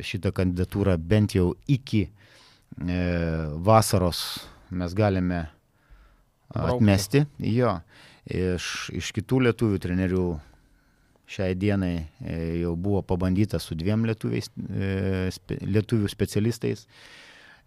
šitą 0.00 0.32
kandidatūrą 0.32 0.96
bent 0.96 1.36
jau 1.36 1.50
iki 1.68 2.06
e, 2.08 3.00
vasaros 3.60 4.22
mes 4.70 4.94
galime 4.96 5.42
atmesti. 6.56 7.26
Jo, 7.44 7.76
iš, 8.24 8.90
iš 8.96 9.10
kitų 9.16 9.44
lietuvių 9.48 9.80
trenerių 9.82 10.28
šiai 11.30 11.54
dienai 11.58 11.94
e, 12.00 12.38
jau 12.64 12.74
buvo 12.76 13.02
pabandyta 13.06 13.60
su 13.62 13.76
dviem 13.78 14.06
lietuviais, 14.08 14.50
e, 14.72 15.28
lietuvių 15.62 16.10
specialistais 16.10 16.86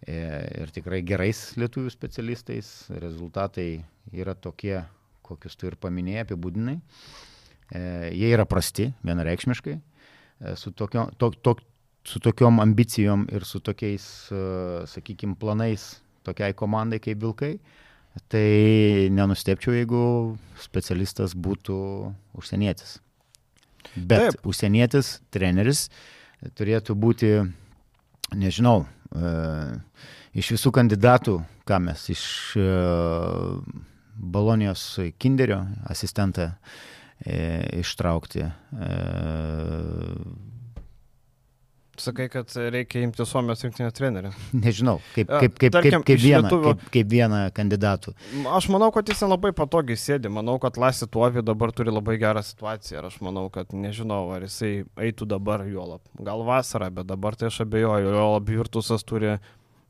e, 0.04 0.18
ir 0.60 0.72
tikrai 0.74 1.00
gerais 1.06 1.46
lietuvių 1.60 1.92
specialistais. 1.92 2.74
Rezultatai 2.90 3.68
yra 4.12 4.36
tokie, 4.36 4.82
kokius 5.24 5.58
tu 5.58 5.68
ir 5.70 5.78
paminėjai, 5.80 6.26
apibūdinai. 6.26 6.78
Jie 7.74 8.30
yra 8.30 8.44
prasti, 8.46 8.90
vienareikšmiškai. 9.06 9.78
Su, 10.60 10.74
tokio, 10.76 11.08
to, 11.18 11.30
to, 11.42 11.56
su 12.04 12.20
tokiom 12.20 12.60
ambicijom 12.60 13.24
ir 13.32 13.46
su 13.48 13.62
tokiais, 13.64 14.04
sakykime, 14.92 15.38
planais 15.40 15.94
tokiai 16.24 16.56
komandai 16.56 17.00
kaip 17.04 17.20
Vilkai, 17.22 17.54
tai 18.30 19.08
nenustepčiau, 19.12 19.74
jeigu 19.76 20.02
specialistas 20.62 21.34
būtų 21.34 21.78
užsienietis. 22.38 22.98
Bet 23.94 24.32
Taip. 24.32 24.46
užsienietis, 24.48 25.18
treneris 25.34 25.88
turėtų 26.58 26.96
būti, 26.98 27.32
nežinau, 28.34 28.84
e, 29.14 29.32
iš 30.40 30.54
visų 30.56 30.72
kandidatų, 30.74 31.38
ką 31.68 31.80
mes 31.84 32.08
iš 32.14 32.24
e, 32.58 32.68
Balonijos 34.16 34.82
kinderio 35.18 35.62
asistentą 35.90 36.50
e, 37.24 37.80
ištraukti. 37.80 38.44
E, 38.44 38.98
Sakai, 41.96 42.24
kad 42.28 42.50
reikia 42.74 43.04
imti 43.06 43.22
Suomijos 43.22 43.60
rinktinės 43.62 43.94
trenerį. 43.94 44.32
Nežinau, 44.64 44.96
kaip, 45.14 45.28
kaip, 45.30 45.52
kaip, 45.62 45.74
tarkim, 45.76 46.00
kaip, 46.02 46.08
kaip, 46.08 46.22
vieną, 46.24 46.40
lietuvio- 46.48 46.72
kaip, 46.74 46.88
kaip 46.96 47.10
vieną 47.12 47.38
kandidatų. 47.54 48.14
Aš 48.50 48.66
manau, 48.74 48.88
kad 48.94 49.06
jis 49.12 49.22
ten 49.22 49.30
labai 49.30 49.52
patogiai 49.54 49.94
sėdi. 50.00 50.26
Manau, 50.32 50.56
kad 50.62 50.74
Lasi 50.82 51.06
Tuovi 51.06 51.44
dabar 51.46 51.70
turi 51.70 51.94
labai 51.94 52.16
gerą 52.18 52.42
situaciją. 52.42 52.98
Ir 52.98 53.06
aš 53.12 53.20
manau, 53.22 53.46
kad 53.54 53.70
nežinau, 53.78 54.24
ar 54.34 54.42
jisai 54.42 54.72
eitų 55.06 55.28
dabar 55.36 55.62
juolap. 55.70 56.02
Gal 56.18 56.42
vasarą, 56.48 56.90
bet 56.98 57.06
dabar 57.12 57.38
tai 57.38 57.52
aš 57.52 57.60
abejoju. 57.62 58.10
Juolap 58.10 58.50
Virtusas 58.50 59.06
turi 59.06 59.36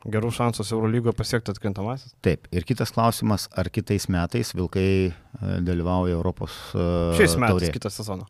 gerų 0.05 0.31
šansus 0.35 0.73
Eurolygoje 0.75 1.17
pasiekti 1.17 1.53
atkrintamasis. 1.55 2.15
Taip, 2.25 2.49
ir 2.55 2.67
kitas 2.69 2.93
klausimas, 2.95 3.49
ar 3.57 3.71
kitais 3.73 4.07
metais 4.13 4.53
Vilkai 4.57 4.89
e, 5.09 5.13
dalyvauja 5.65 6.17
Europos 6.17 6.57
e, 6.75 6.87
Šiais 7.19 7.37
metais, 7.39 7.55
taurėje? 7.55 7.75
kitą 7.79 7.93
sezoną. 7.93 8.29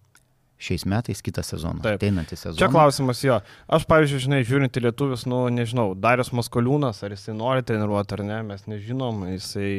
Šiais 0.64 0.86
metais 0.88 1.20
kitą 1.24 1.42
sezoną. 1.44 1.82
Taip. 1.84 1.98
Ateinantį 1.98 2.38
sezoną. 2.38 2.60
Čia 2.62 2.70
klausimas 2.72 3.20
jo. 3.26 3.40
Aš, 3.66 3.84
pavyzdžiui, 3.90 4.22
žinai, 4.28 4.40
žiūrint 4.46 4.78
į 4.78 4.84
lietuvius, 4.86 5.26
nu, 5.28 5.42
nežinau, 5.52 5.90
Darius 5.98 6.30
Maskoliūnas, 6.36 7.02
ar 7.04 7.16
jisai 7.16 7.34
nori 7.36 7.66
treniruoti 7.66 8.16
ar 8.16 8.24
ne, 8.24 8.40
mes 8.52 8.66
nežinom, 8.70 9.26
jisai 9.34 9.70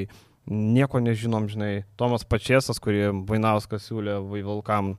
nieko 0.51 1.01
nežinom, 1.01 1.47
žinai, 1.49 1.73
Tomas 1.97 2.27
Pačiesas, 2.27 2.79
kurį 2.83 3.07
Vainauskas 3.29 3.87
siūlė 3.87 4.19
Vaivalkam, 4.29 4.93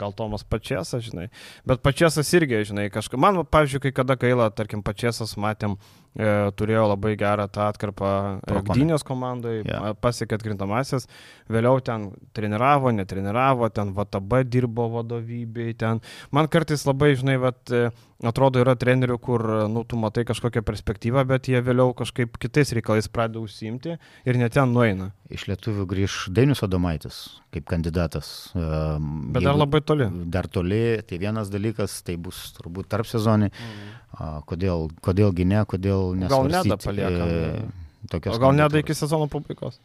gal 0.00 0.14
Tomas 0.16 0.46
Pačiesas, 0.48 1.04
žinai, 1.04 1.28
bet 1.68 1.82
Pačiesas 1.84 2.30
irgi, 2.36 2.62
žinai, 2.70 2.88
kažkaip, 2.92 3.20
man, 3.20 3.42
pavyzdžiui, 3.44 3.82
kai 3.84 3.92
kada 4.00 4.16
gaila, 4.20 4.48
tarkim, 4.54 4.84
Pačiesas, 4.86 5.36
matėm, 5.40 5.76
turėjo 6.18 6.88
labai 6.90 7.14
gerą 7.18 7.46
tą 7.52 7.68
atkarpą 7.70 8.10
Prokomė. 8.42 8.74
Gdynės 8.74 9.04
komandai, 9.06 9.60
yeah. 9.62 9.92
pasiekė 9.94 10.40
atkrintamasis, 10.40 11.06
vėliau 11.50 11.78
ten 11.86 12.08
treniravo, 12.34 12.90
netreniravo, 12.90 13.68
ten 13.70 13.92
VTB 13.94 14.42
dirbo 14.50 14.88
vadovybei, 14.96 15.74
ten 15.78 16.02
man 16.34 16.50
kartais 16.50 16.82
labai, 16.88 17.12
žinai, 17.18 17.36
vat, 17.38 17.62
e, 17.70 17.92
atrodo, 18.26 18.58
yra 18.64 18.74
trenerių, 18.74 19.20
kur, 19.22 19.46
nu, 19.70 19.84
tu 19.86 20.00
matai 20.02 20.26
kažkokią 20.26 20.64
perspektyvą, 20.66 21.24
bet 21.30 21.46
jie 21.52 21.62
vėliau 21.62 21.94
kažkaip 21.94 22.40
kitais 22.42 22.74
reikalais 22.74 23.06
pradeda 23.06 23.44
užsiimti 23.44 23.94
ir 24.26 24.40
net 24.40 24.58
ten 24.58 24.74
nueina. 24.74 25.12
Iš 25.30 25.46
lietuvių 25.52 25.86
grįž 25.94 26.24
Dainius 26.34 26.66
Adomaitis 26.66 27.28
kaip 27.50 27.66
kandidatas. 27.66 28.50
Bet 28.54 29.42
dar 29.42 29.52
jeigu- 29.52 29.58
labai 29.58 29.80
toli. 29.82 30.06
Dar 30.30 30.46
toli, 30.46 31.02
tai 31.02 31.18
vienas 31.18 31.50
dalykas, 31.50 32.02
tai 32.02 32.16
bus 32.16 32.54
turbūt 32.56 32.88
tarp 32.88 33.06
sezonį. 33.06 33.50
Mm. 33.50 34.42
Kodėl, 34.46 34.88
kodėlgi 35.02 35.46
ne, 35.46 35.64
kodėl 35.64 35.99
ne. 36.18 36.28
Gal 36.30 36.50
Neda 36.50 36.78
paliekam. 36.80 37.72
Tokios 38.10 38.36
O 38.36 38.40
gal 38.40 38.54
kandidatūros. 38.54 38.84
iki 38.84 38.96
sezono 38.96 39.28
pabaigos? 39.30 39.80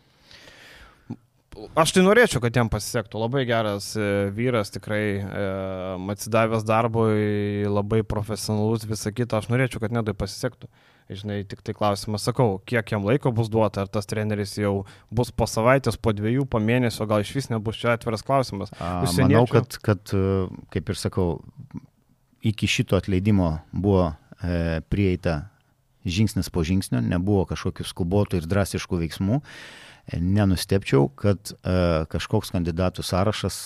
Aš 1.79 1.93
tai 1.95 2.01
norėčiau, 2.03 2.41
kad 2.43 2.55
jam 2.55 2.67
pasisektų. 2.71 3.19
Labai 3.21 3.45
geras 3.47 3.93
e, 3.95 4.07
vyras, 4.35 4.73
tikrai 4.75 5.03
e, 5.23 5.45
atsidavęs 6.11 6.65
darbui, 6.67 7.63
labai 7.69 8.01
profesionalus, 8.07 8.83
visą 8.87 9.13
kitą. 9.15 9.39
Aš 9.39 9.47
norėčiau, 9.53 9.79
kad 9.83 9.95
nedai 9.95 10.15
pasisektų. 10.19 10.67
Žinai, 11.15 11.43
tik 11.47 11.61
tai 11.61 11.75
klausimas, 11.77 12.23
sakau, 12.25 12.57
kiek 12.65 12.89
jam 12.89 13.05
laiko 13.05 13.29
bus 13.35 13.47
duota, 13.53 13.83
ar 13.85 13.91
tas 13.93 14.09
treneris 14.09 14.55
jau 14.57 14.87
bus 15.13 15.29
po 15.29 15.45
savaitės, 15.47 15.99
po 16.01 16.15
dviejų, 16.17 16.47
po 16.49 16.59
mėnesio, 16.59 17.05
gal 17.07 17.21
iš 17.21 17.35
vis 17.37 17.51
nebus 17.53 17.77
čia 17.77 17.93
atviras 17.93 18.25
klausimas. 18.25 18.73
A? 18.81 19.03
Manau, 19.21 19.45
kad, 19.47 19.77
kad, 19.85 20.01
e, 20.17 20.47
kaip 20.73 20.91
ir 20.91 20.99
sakau, 20.99 21.27
iki 22.45 22.67
šito 22.67 22.97
atleidimo 22.97 23.53
buvo 23.71 24.09
e, 24.41 24.81
prieita 24.89 25.43
žingsnis 26.05 26.49
po 26.53 26.63
žingsnio, 26.65 27.01
nebuvo 27.01 27.45
kažkokių 27.49 27.85
skubotų 27.89 28.39
ir 28.41 28.47
drastiškų 28.51 29.01
veiksmų. 29.03 29.41
E, 29.41 30.19
Nenustepčiau, 30.21 31.09
kad 31.17 31.53
e, 31.65 32.05
kažkoks 32.11 32.53
kandidatų 32.53 33.03
sąrašas 33.05 33.57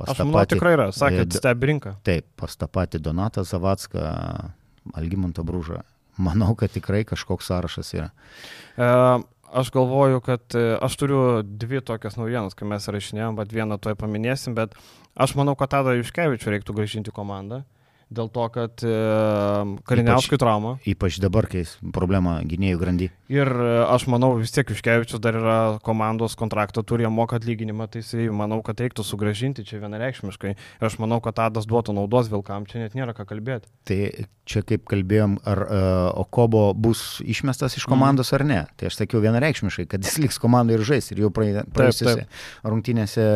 pas 0.00 0.14
tą 0.16 0.24
manau, 0.26 0.40
patį- 0.40 0.56
tikrai 0.58 0.74
yra, 0.76 0.88
e, 0.90 0.96
sakėt, 0.98 1.36
stebi 1.38 1.70
rinką. 1.72 1.94
Taip, 2.06 2.26
pas 2.40 2.56
tą 2.58 2.66
patį 2.68 3.02
Donatą 3.04 3.44
Zavacką, 3.46 4.04
Algimantą 4.96 5.44
Brūžą. 5.46 5.82
Manau, 6.20 6.54
kad 6.58 6.72
tikrai 6.74 7.04
kažkoks 7.08 7.46
sąrašas 7.52 7.94
yra. 7.96 8.10
E, 8.76 8.94
Aš 9.50 9.72
galvoju, 9.74 10.20
kad 10.22 10.54
e, 10.54 10.76
aš 10.78 10.94
turiu 10.94 11.42
dvi 11.42 11.80
tokias 11.82 12.14
naujienas, 12.14 12.54
kai 12.54 12.68
mes 12.70 12.84
rašinėjom, 12.86 13.34
bet 13.34 13.50
vieną 13.50 13.80
toj 13.82 13.96
paminėsim, 13.98 14.54
bet 14.54 14.76
aš 15.18 15.32
manau, 15.34 15.56
kad 15.58 15.72
tada 15.72 15.96
Juškevičių 15.98 16.52
reiktų 16.54 16.76
gražinti 16.76 17.10
komandą. 17.10 17.64
Dėl 18.10 18.26
to, 18.34 18.42
kad 18.50 18.82
e, 18.82 18.92
Kariniauskui 19.86 20.38
trauma. 20.42 20.72
Ypač 20.90 21.20
dabar, 21.22 21.46
kai 21.46 21.60
problema 21.94 22.40
gynėjų 22.42 22.78
grandy. 22.80 23.06
Ir 23.30 23.46
e, 23.46 23.68
aš 23.86 24.08
manau, 24.10 24.32
vis 24.40 24.50
tiek 24.50 24.66
Juškevičius 24.72 25.20
dar 25.22 25.36
yra 25.38 25.58
komandos 25.86 26.34
kontraktą, 26.38 26.82
turi 26.82 27.04
jam 27.06 27.14
moka 27.14 27.38
atlyginimą, 27.38 27.86
tai 27.92 28.02
jisai 28.02 28.26
manau, 28.34 28.58
kad 28.66 28.82
reiktų 28.82 29.04
sugražinti 29.06 29.62
čia 29.68 29.78
vienareikšmiškai. 29.84 30.54
Ir 30.58 30.88
aš 30.88 30.96
manau, 30.98 31.20
kad 31.22 31.38
Tadas 31.38 31.68
duotų 31.70 31.94
naudos 31.94 32.32
Vilkam, 32.32 32.66
čia 32.66 32.82
net 32.82 32.96
nėra 32.98 33.14
ką 33.14 33.28
kalbėti. 33.30 33.70
Tai 33.86 34.00
čia 34.50 34.64
kaip 34.66 34.88
kalbėjom, 34.90 35.38
ar 35.46 35.62
uh, 35.62 35.78
Okobo 36.24 36.64
bus 36.74 37.20
išmestas 37.22 37.78
iš 37.78 37.86
komandos 37.86 38.34
ar 38.34 38.42
ne. 38.42 38.64
Tai 38.74 38.90
aš 38.90 38.98
sakiau 39.04 39.22
vienareikšmiškai, 39.22 39.86
kad 39.94 40.02
jis 40.02 40.18
liks 40.18 40.40
komandai 40.42 40.74
ir 40.80 40.82
žais. 40.88 41.12
Ir 41.14 41.22
jau 41.22 41.30
praė- 41.30 41.62
praėjusiose 41.70 42.26
rungtynėse 42.66 43.28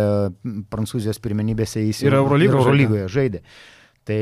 Prancūzijos 0.75 1.23
pirmenybėse 1.23 1.87
jis 1.87 2.03
Ir 2.09 2.19
Eurolygoje 2.19 2.59
Eurolygoje 2.65 3.07
žaidė. 3.15 3.45
Tai 4.05 4.21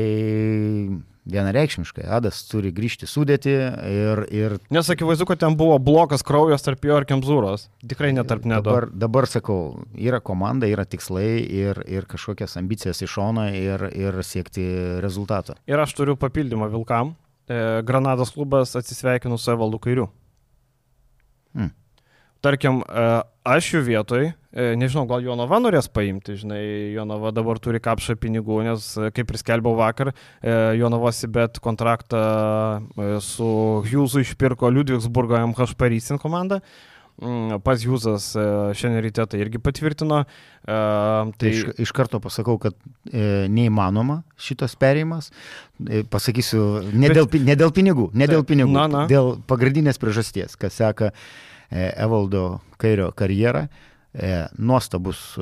vienareikšmiškai 1.23 2.03
Adas 2.17 2.41
turi 2.49 2.71
grįžti 2.75 3.07
sudėti 3.07 3.53
ir, 3.53 4.21
ir 4.33 4.55
Nes 4.73 4.89
akivaizdu, 4.91 5.27
kad 5.29 5.39
ten 5.43 5.55
buvo 5.59 5.77
blokas 5.79 6.23
kraujas 6.25 6.65
tarp 6.65 6.83
jo 6.87 6.97
ir 6.99 7.07
Kemzūros. 7.07 7.67
Tikrai 7.87 8.11
ne 8.15 8.25
tarp 8.27 8.47
nedo. 8.49 8.67
dabar, 8.67 8.89
dabar 8.91 9.27
sakau, 9.31 9.85
yra 9.95 10.19
komanda, 10.19 10.67
yra 10.67 10.85
tikslai 10.87 11.43
ir, 11.43 11.79
ir 11.87 12.07
kažkokias 12.09 12.57
ambicijas 12.59 13.03
į 13.03 13.11
šoną 13.15 13.47
ir, 13.59 13.87
ir 13.95 14.19
siekti 14.27 14.65
rezultato. 15.03 15.55
Ir 15.69 15.79
aš 15.83 15.95
turiu 15.99 16.17
papildymą 16.19 16.71
Vilkam. 16.73 17.15
E, 17.47 17.81
Granados 17.87 18.31
klubas 18.35 18.75
atsisveikinu 18.79 19.39
su 19.39 19.51
Evaldu 19.51 19.79
Kairiu. 19.83 20.09
Hmm. 21.53 21.71
Tarkim, 22.43 22.81
e, 22.83 23.03
aš 23.47 23.69
jų 23.71 23.81
vietoj, 23.87 24.25
e, 24.51 24.63
nežinau, 24.79 25.05
gal 25.07 25.23
Jonava 25.23 25.61
norės 25.63 25.87
paimti, 25.87 26.35
žinai, 26.41 26.59
Jonava 26.91 27.31
dabar 27.31 27.59
turi 27.63 27.79
kapšą 27.83 28.17
pinigų, 28.19 28.57
nes, 28.67 28.87
e, 28.99 29.11
kaip 29.15 29.31
ir 29.31 29.39
skelbiau 29.39 29.77
vakar, 29.79 30.11
e, 30.43 30.55
Jonava 30.75 31.13
Sibet 31.15 31.61
kontraktą 31.63 32.23
su 33.23 33.47
Hughesu 33.87 34.25
išpirko 34.25 34.71
Ludvigsburgo 34.75 35.39
MH 35.39 35.77
Parysin 35.79 36.19
komanda. 36.19 36.59
Mm, 37.21 37.59
Pas 37.61 37.77
Jūzas 37.77 38.31
šiandien 38.73 39.03
ryte 39.05 39.21
tai 39.29 39.39
irgi 39.43 39.59
patvirtino. 39.61 40.23
Tai 40.65 41.31
Tai 41.37 41.49
iš, 41.51 41.59
iš 41.77 41.91
karto 41.93 42.17
pasakau, 42.19 42.57
kad 42.57 42.73
e, 43.11 43.45
neįmanoma 43.53 44.23
šitas 44.41 44.73
perėjimas. 44.81 45.29
E, 45.85 46.01
pasakysiu, 46.09 46.81
ne, 46.89 47.11
Bet- 47.11 47.19
dėl, 47.21 47.29
ne 47.45 47.55
dėl 47.59 47.69
pinigų, 47.75 48.09
ne 48.17 48.25
Taip, 48.25 48.33
dėl 48.33 48.45
pinigų, 48.49 48.73
na, 48.73 48.87
na. 48.89 49.05
dėl 49.07 49.35
pagrindinės 49.45 50.01
priežasties, 50.01 50.57
kas 50.57 50.73
seka 50.81 51.11
e, 51.13 51.52
Evaldo 51.73 52.59
Kairio 52.77 53.11
karjerą. 53.17 53.67
E, 54.13 54.45
nuostabus 54.61 55.33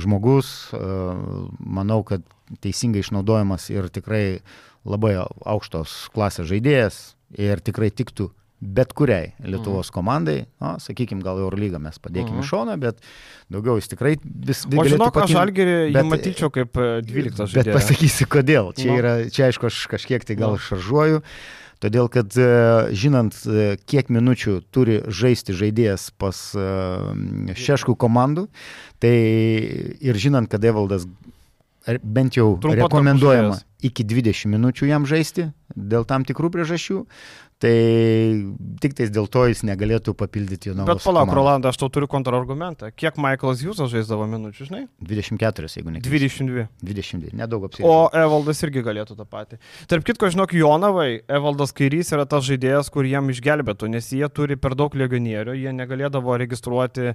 žmogus, 0.00 0.50
e, 0.76 0.80
manau, 1.64 2.02
kad 2.04 2.20
teisingai 2.60 3.00
išnaudojamas 3.04 3.70
ir 3.72 3.88
tikrai 3.92 4.40
labai 4.84 5.14
aukštos 5.48 6.10
klasės 6.14 6.50
žaidėjas 6.50 6.98
ir 7.40 7.62
tikrai 7.64 7.88
tiktų 7.94 8.28
bet 8.60 8.92
kuriai 8.92 9.30
Lietuvos 9.40 9.88
komandai, 9.88 10.42
na, 10.60 10.74
sakykime, 10.84 11.22
gal 11.24 11.38
Eurolygą 11.40 11.78
mes 11.80 11.96
padėkime 11.96 12.42
Mhm. 12.42 12.44
į 12.44 12.48
šoną, 12.50 12.74
bet 12.82 12.98
daugiau 13.48 13.78
jis 13.80 13.88
tikrai 13.88 14.18
vis 14.20 14.66
O 14.66 14.84
žinok, 14.84 15.16
aš 15.16 15.30
pakim- 15.32 15.40
Algerį 15.40 15.92
bet- 15.94 16.04
matyčiau 16.10 16.50
kaip 16.52 16.76
e, 16.76 17.00
12 17.00 17.38
Bet 17.40 17.54
žaidėją. 17.56 17.72
pasakysiu, 17.78 18.26
kodėl. 18.28 18.74
Čia, 18.76 18.90
Nu. 18.92 18.98
yra, 19.00 19.14
čia 19.32 19.48
aišku, 19.48 19.64
aš 19.64 19.86
kažkiek 19.88 20.24
tai 20.28 20.36
gal 20.36 20.52
Nu. 20.52 20.58
šaržuoju. 20.58 21.22
Todėl, 21.80 22.10
kad 22.12 22.34
e, 22.36 22.46
žinant, 22.92 23.36
e, 23.48 23.78
kiek 23.88 24.10
minučių 24.12 24.58
turi 24.74 24.98
žaisti 25.08 25.54
žaidėjas 25.56 26.10
pas 26.20 26.40
e, 26.52 26.66
šeškų 27.56 27.94
komandų, 28.00 28.46
tai 29.00 29.14
ir 30.04 30.20
žinant, 30.20 30.50
kad 30.52 30.64
Evaldas 30.68 31.08
bent 32.04 32.36
jau 32.36 32.52
Trumpo 32.60 32.76
tarpų 32.76 32.84
rekomenduojama 32.84 33.56
iki 33.88 34.04
20 34.04 34.52
minučių 34.52 34.90
jam 34.90 35.08
žaisti 35.08 35.48
dėl 35.72 36.04
tam 36.04 36.26
tikrų 36.28 36.52
priežasčių, 36.52 37.00
tai 37.60 37.74
tik 38.80 38.94
tais 38.96 39.10
dėl 39.12 39.26
to 39.28 39.42
jis 39.50 39.60
negalėtų 39.68 40.14
papildyti 40.16 40.70
jo 40.70 40.74
Bet 40.78 40.86
naujos 40.86 41.04
palauk. 41.04 41.32
Rolandą, 41.36 41.72
aš 41.72 41.80
tau 41.82 41.90
turiu 41.92 42.08
kontrargumentą. 42.10 42.88
Kiek 42.96 43.18
Michaelas 43.20 43.60
Jūsas 43.64 43.90
žaisdavo 43.92 44.24
minučių, 44.30 44.68
žinai? 44.70 44.82
24, 45.04 45.68
jeigu 45.76 45.92
ne 45.92 46.00
22. 46.04 46.64
22, 46.80 47.34
nedaug 47.36 47.66
O 47.66 47.68
apsirikau. 47.68 47.98
Evaldas 48.22 48.62
irgi 48.64 48.84
galėtų 48.86 49.16
tą 49.18 49.26
patį. 49.28 49.60
Tarp 49.92 50.06
kitko, 50.08 50.30
žinok, 50.32 50.54
Jonavai, 50.56 51.20
Evaldas 51.28 51.74
Kairys 51.76 52.14
yra 52.16 52.24
tas 52.30 52.46
žaidėjas, 52.48 52.88
kur 52.94 53.08
jiem 53.08 53.28
išgelbėtų, 53.34 53.90
nes 53.92 54.08
jie 54.16 54.24
turi 54.32 54.56
per 54.56 54.76
daug 54.78 54.96
legionierių, 54.96 55.58
jie 55.60 55.76
negalėdavo 55.76 56.38
registruoti 56.40 57.10
e, 57.10 57.14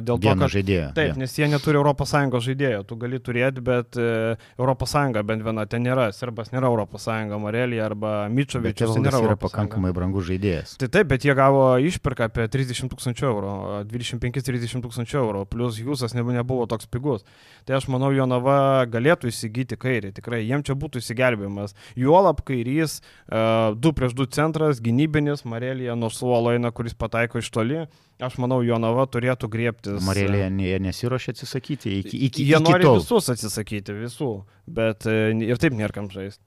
dėl 0.00 0.16
to, 0.16 0.32
kad... 0.32 0.46
žaidėjo. 0.56 0.88
Taip, 0.96 1.12
jo. 1.12 1.20
nes 1.20 1.36
jie 1.36 1.50
neturi 1.52 1.82
ES 1.84 2.48
žaidėjo. 2.48 2.80
Tu 2.88 3.00
gali 3.04 3.20
turėti, 3.20 3.60
bet 3.64 4.00
e, 4.00 4.36
ES 4.56 4.96
bent 5.28 5.44
viena 5.44 5.68
ten 5.68 5.84
nėra. 5.84 6.08
Serbas 6.16 6.52
nėra 6.54 6.72
ES, 6.72 7.08
Marelija 7.44 7.84
arba 7.90 8.14
Bet 8.24 8.36
Mičovičius. 8.38 8.96
nėra 9.04 9.20
yra 9.20 9.36
Sąjunga. 9.36 9.73
Pakankamai 9.74 9.92
brangus 9.94 10.26
žaidėjas. 10.28 10.76
Tai 10.78 10.88
taip, 10.88 11.08
bet 11.10 11.24
jie 11.26 11.34
gavo 11.34 11.64
išpirką 11.82 12.28
apie 12.28 12.46
30 12.48 12.90
tūkstančių 12.92 13.26
eurų, 13.28 13.52
25-30 13.90 14.84
tūkstančių 14.84 15.18
eurų, 15.20 15.42
plus 15.50 15.78
Jūsas 15.82 16.14
nebuvo, 16.14 16.66
toks 16.70 16.86
pigus. 16.86 17.24
Tai 17.66 17.78
aš 17.78 17.88
manau, 17.92 18.12
Jonava 18.14 18.86
galėtų 18.86 19.28
įsigyti 19.32 19.76
kairį, 19.80 20.14
tikrai 20.16 20.42
jiem 20.44 20.62
čia 20.64 20.76
būtų 20.78 21.02
įsigelbėjimas. 21.02 21.74
Juolap 21.98 22.44
kairys, 22.46 23.00
2 23.28 23.94
prieš 23.98 24.14
2 24.14 24.28
centras, 24.34 24.80
gynybinis, 24.84 25.44
Marelija 25.44 25.96
nuo 25.98 26.10
suolo 26.10 26.54
eina, 26.54 26.70
kuris 26.74 26.94
pataiko 26.94 27.42
iš 27.42 27.50
toli. 27.54 27.84
Aš 28.22 28.38
manau, 28.38 28.60
Jonava 28.62 29.08
turėtų 29.10 29.48
griebtis. 29.50 29.98
Marėlė 30.06 30.46
jie 30.62 30.78
nesiuošia 30.78 31.34
atsisakyti 31.34 31.98
iki, 31.98 32.18
iki, 32.28 32.44
Jie 32.46 32.54
iki 32.60 32.62
nori 32.62 32.86
tol. 32.86 33.00
visus 33.00 33.26
atsisakyti, 33.32 33.96
visų, 34.04 34.30
bet 34.70 35.08
e, 35.10 35.32
ir 35.42 35.58
taip 35.58 35.74
nėra 35.74 35.92
kam 35.96 36.06
žaisti. 36.12 36.38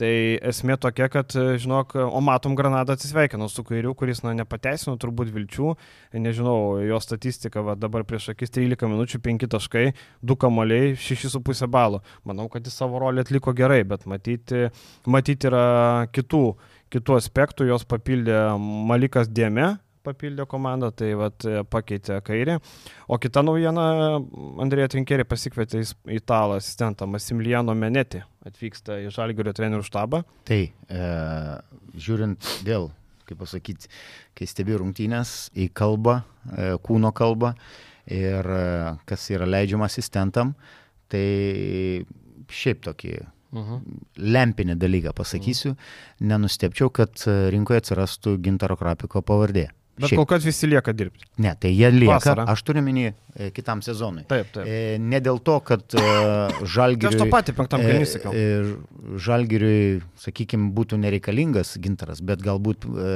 Tai 0.00 0.12
esmė 0.48 0.78
tokia, 0.80 1.10
kad, 1.12 1.34
e, 1.36 1.58
žinok, 1.60 1.92
o 2.00 2.20
matom, 2.24 2.54
Granada 2.56 2.94
atsisveikino 2.96 3.50
su 3.52 3.64
kairiu, 3.68 3.92
kuris, 3.98 4.22
na, 4.24 4.32
nepateisino 4.38 4.94
turbūt 5.00 5.28
vilčių, 5.34 5.74
nežinau, 6.24 6.78
jo 6.86 7.00
statistika, 7.04 7.60
va, 7.66 7.74
dabar 7.76 8.06
prieš 8.08 8.30
akis 8.32 8.54
13 8.54 8.88
minučių, 8.88 9.20
5 9.26 9.44
taškai, 9.52 9.84
2 10.24 10.38
kamoliai, 10.40 10.94
6,5 10.96 11.68
balo. 11.68 12.00
Manau, 12.24 12.48
kad 12.48 12.64
jis 12.64 12.80
savo 12.80 13.02
rolę 13.02 13.26
atliko 13.26 13.52
gerai, 13.56 13.82
bet 13.84 14.08
matyti, 14.08 14.70
matyti 15.04 15.50
yra 15.52 16.08
kitų, 16.16 16.44
kitų 16.96 17.20
aspektų, 17.20 17.68
jos 17.68 17.84
papildė 17.84 18.40
Malikas 18.56 19.28
Dėme, 19.28 19.74
papildė 20.06 20.46
komandą, 20.50 20.90
tai 20.96 21.12
vat, 21.18 21.44
e, 21.44 21.62
pakeitė 21.68 22.20
kairį. 22.24 22.58
O 23.08 23.18
kita 23.20 23.42
naujiena, 23.46 23.84
Andrėja 24.62 24.90
Trinkėrė 24.94 25.26
pasikvietė 25.28 25.82
italą 26.16 26.58
asistentą 26.60 27.08
Massimiliano 27.10 27.74
Menetį, 27.76 28.22
atvyksta 28.48 29.00
į 29.04 29.10
Žalgirio 29.14 29.54
trenerių 29.56 29.86
štabą. 29.86 30.22
Tai 30.48 30.60
e, 30.70 31.02
žiūrint 31.96 32.52
vėl, 32.66 32.90
kaip 33.28 33.40
pasakyti, 33.42 33.90
kai 34.38 34.48
stebi 34.50 34.78
rungtynės 34.80 35.50
į 35.54 35.70
kalbą, 35.76 36.20
e, 36.50 36.70
kūno 36.86 37.12
kalbą 37.16 37.54
ir 38.10 38.54
e, 38.56 38.62
kas 39.10 39.28
yra 39.34 39.48
leidžiama 39.48 39.90
asistentam, 39.90 40.54
tai 41.10 41.26
šiaip 42.50 42.82
tokį 42.86 43.20
Mhm. 43.50 43.80
lempinį 44.30 44.76
dalyką 44.78 45.12
pasakysiu, 45.16 45.74
nenustepčiau, 46.22 46.90
kad 46.94 47.18
e, 47.26 47.50
rinkoje 47.50 47.82
atsirastų 47.82 48.36
Gintaro 48.44 48.76
Krapiko 48.78 49.22
pavardė. 49.26 49.68
Bet 50.00 50.08
Šiaip. 50.12 50.20
kol 50.22 50.26
kas 50.32 50.44
visi 50.48 50.66
lieka 50.70 50.94
dirbti. 50.96 51.26
Ne, 51.44 51.52
tai 51.60 51.74
jie 51.76 51.90
lieka, 51.92 52.16
Vasarą. 52.16 52.46
aš 52.48 52.62
turiu 52.64 52.82
minį 52.86 53.10
kitam 53.54 53.82
sezonui. 53.84 54.24
Taip, 54.30 54.50
taip. 54.54 54.66
E, 54.66 54.98
ne 55.00 55.20
dėl 55.22 55.38
to, 55.44 55.58
kad 55.66 55.84
e, 55.94 56.00
Tai 56.60 56.66
Aš 56.66 56.74
žalgiriui... 56.74 57.18
to 57.20 57.26
patį 57.30 57.54
penktam 57.58 57.82
e, 57.82 57.88
kalnį 57.90 58.06
sakiau. 58.08 58.32
e, 58.34 59.16
Žalgiriui, 59.20 60.00
sakykime, 60.20 60.70
būtų 60.76 60.98
nereikalingas 61.00 61.74
gintaras, 61.82 62.20
bet 62.24 62.42
galbūt 62.44 62.86
e, 62.86 63.10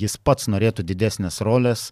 jis 0.00 0.16
pats 0.20 0.48
norėtų 0.52 0.84
didesnės 0.86 1.40
rolės 1.46 1.88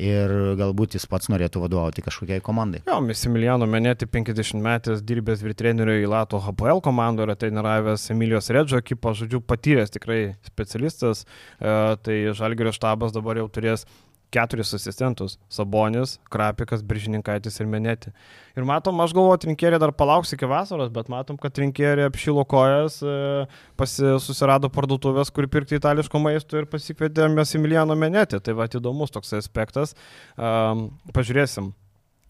ir 0.00 0.32
galbūt 0.58 0.96
jis 0.96 1.06
pats 1.10 1.28
norėtų 1.32 1.62
vadovauti 1.64 2.04
kažkokiai 2.06 2.42
komandai. 2.44 2.82
Jo, 2.88 3.00
Massimiliano 3.04 3.68
Menetį 3.70 4.08
50 4.10 4.62
metės 4.64 5.02
dirbęs 5.06 5.42
vyr 5.44 5.56
treneriu 5.58 5.98
į 6.00 6.08
Lato 6.10 6.40
HPL 6.40 6.80
komandą 6.84 7.26
yra 7.26 7.36
treniravęs 7.38 8.08
Emilijos 8.14 8.50
Redžio 8.54 8.80
ekipą, 8.80 9.12
žodžiu, 9.18 9.42
patyręs 9.44 9.92
tikrai 9.96 10.20
specialistas, 10.46 11.26
e, 11.60 11.74
tai 12.04 12.20
Žalgirio 12.36 12.72
štabas 12.76 13.12
dabar 13.16 13.42
jau 13.42 13.48
turės 13.52 13.86
keturis 14.34 14.72
asistentus- 14.74 15.38
Sabonis, 15.56 16.18
Krapikas, 16.30 16.82
Biržininkaitis 16.86 17.60
ir 17.60 17.66
Menetį. 17.66 18.12
Ir 18.56 18.64
matom, 18.64 19.00
aš 19.00 19.14
galvoju, 19.16 19.42
trinkėrė 19.44 19.78
dar 19.82 19.92
palauks 19.92 20.32
iki 20.34 20.46
vasaros, 20.46 20.90
bet 20.92 21.08
matom, 21.08 21.38
kad 21.40 21.52
trinkėrė 21.52 22.06
apšilo 22.08 22.46
kojas, 22.46 23.00
e, 23.02 23.46
pasi, 23.76 24.16
susirado 24.22 24.70
parduotuvės, 24.70 25.32
kur 25.32 25.46
pirkti 25.46 25.78
itališko 25.78 26.20
maisto 26.22 26.58
ir 26.58 26.66
pasikvietė 26.66 27.28
Massimiliano 27.34 27.94
Menetį. 27.94 28.40
Tai 28.42 28.54
va, 28.54 28.66
įdomus 28.66 29.10
toks 29.10 29.32
aspektas. 29.32 29.94
Um, 30.36 30.90
pažiūrėsim. 31.12 31.72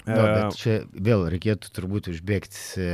Na, 0.09 0.16
bet 0.16 0.57
čia 0.57 0.74
vėl 0.96 1.26
reikėtų 1.28 1.70
turbūt 1.76 2.09
užbėgti 2.09 2.61
e, 2.80 2.92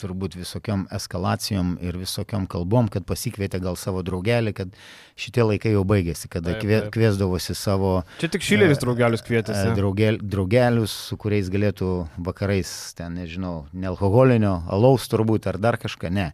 turbūt 0.00 0.34
visokiom 0.36 0.82
eskalacijom 0.92 1.78
ir 1.80 1.96
visokiom 1.96 2.44
kalbom, 2.50 2.90
kad 2.92 3.06
pasikvietė 3.08 3.60
gal 3.64 3.78
savo 3.80 4.02
draugelį, 4.04 4.52
kad 4.58 4.74
šitie 5.20 5.46
laikai 5.46 5.72
jau 5.72 5.84
baigėsi, 5.88 6.28
kada 6.32 6.52
Taip, 6.52 6.66
taip. 6.68 6.90
kviesdavosi 6.92 7.56
savo 7.56 7.94
Čia 8.20 8.30
tik 8.36 8.44
Šileris 8.44 8.76
E, 8.76 8.84
draugelius 8.84 9.24
e, 9.24 9.28
kvietėsi. 9.30 9.72
draugel, 9.78 10.20
draugelius, 10.20 10.98
su 11.08 11.16
kuriais 11.20 11.48
galėtų 11.52 11.90
vakarais, 12.28 12.74
ten 13.00 13.16
nežinau, 13.16 13.64
nealkoholinio, 13.72 14.58
alaus 14.68 15.08
turbūt 15.08 15.48
ar 15.48 15.60
dar 15.62 15.80
kažką, 15.80 16.12
ne. 16.12 16.30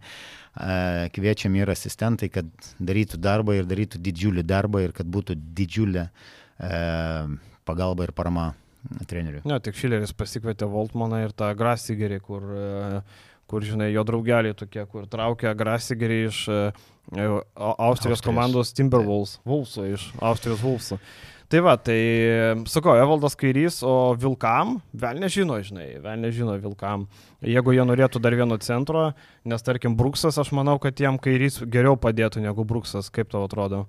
Kviečiam 1.12 1.52
ir 1.58 1.68
asistentai, 1.68 2.30
kad 2.32 2.48
darytų 2.80 3.18
darbą 3.20 3.58
ir 3.58 3.66
darytų 3.68 4.00
didžiulį 4.00 4.42
darbą 4.48 4.86
ir 4.86 4.94
kad 4.96 5.06
būtų 5.06 5.36
didžiulė 5.36 6.06
e, 6.08 6.70
pagalba 7.68 8.08
ir 8.08 8.16
parama 8.16 8.54
treneriui. 9.08 9.42
Ne, 9.48 9.60
tik 9.60 9.74
Šileris 9.78 10.12
pasikvietė 10.16 10.68
Voltmaną 10.70 11.22
ir 11.26 11.32
tą 11.36 11.52
Grasigerį, 11.58 12.20
kur, 12.24 12.42
e, 12.56 13.00
kur, 13.50 13.62
žinai, 13.66 13.92
jo 13.94 14.02
draugeliai 14.08 14.56
tokie, 14.58 14.84
kur 14.90 15.06
traukia 15.10 15.54
Grasigerį 15.58 16.18
iš 16.28 16.42
e, 16.48 16.58
e, 17.16 17.28
Au- 17.28 17.40
Austrijos 17.90 18.18
Austrijos. 18.18 18.26
komandos 18.26 18.74
Timberwolves, 18.76 19.38
Wolfso, 19.46 19.86
iš 19.86 20.10
Austrijos 20.20 20.62
Wolfso. 20.64 20.98
Tai 21.46 21.60
va, 21.62 21.76
tai 21.78 21.94
sakau, 22.66 22.96
Evaldas 22.98 23.36
Kairys, 23.38 23.76
o 23.86 24.16
Vilkam, 24.18 24.80
vėl 24.98 25.20
nežino, 25.22 25.60
žinai, 25.62 25.92
vėl 26.02 26.16
nežino 26.18 26.56
Vilkam. 26.58 27.04
Jeigu 27.46 27.70
jie 27.76 27.84
norėtų 27.86 28.18
dar 28.18 28.34
vieno 28.34 28.56
centro, 28.58 29.12
nes 29.46 29.62
tarkim 29.62 29.94
Bruksas, 29.94 30.40
aš 30.42 30.50
manau, 30.58 30.74
kad 30.82 30.98
jiem 30.98 31.20
Kairys 31.22 31.60
geriau 31.70 31.94
padėtų 31.94 32.42
negu 32.42 32.64
Bruksas, 32.66 33.12
kaip 33.14 33.30
tau 33.30 33.44
atrodo. 33.46 33.84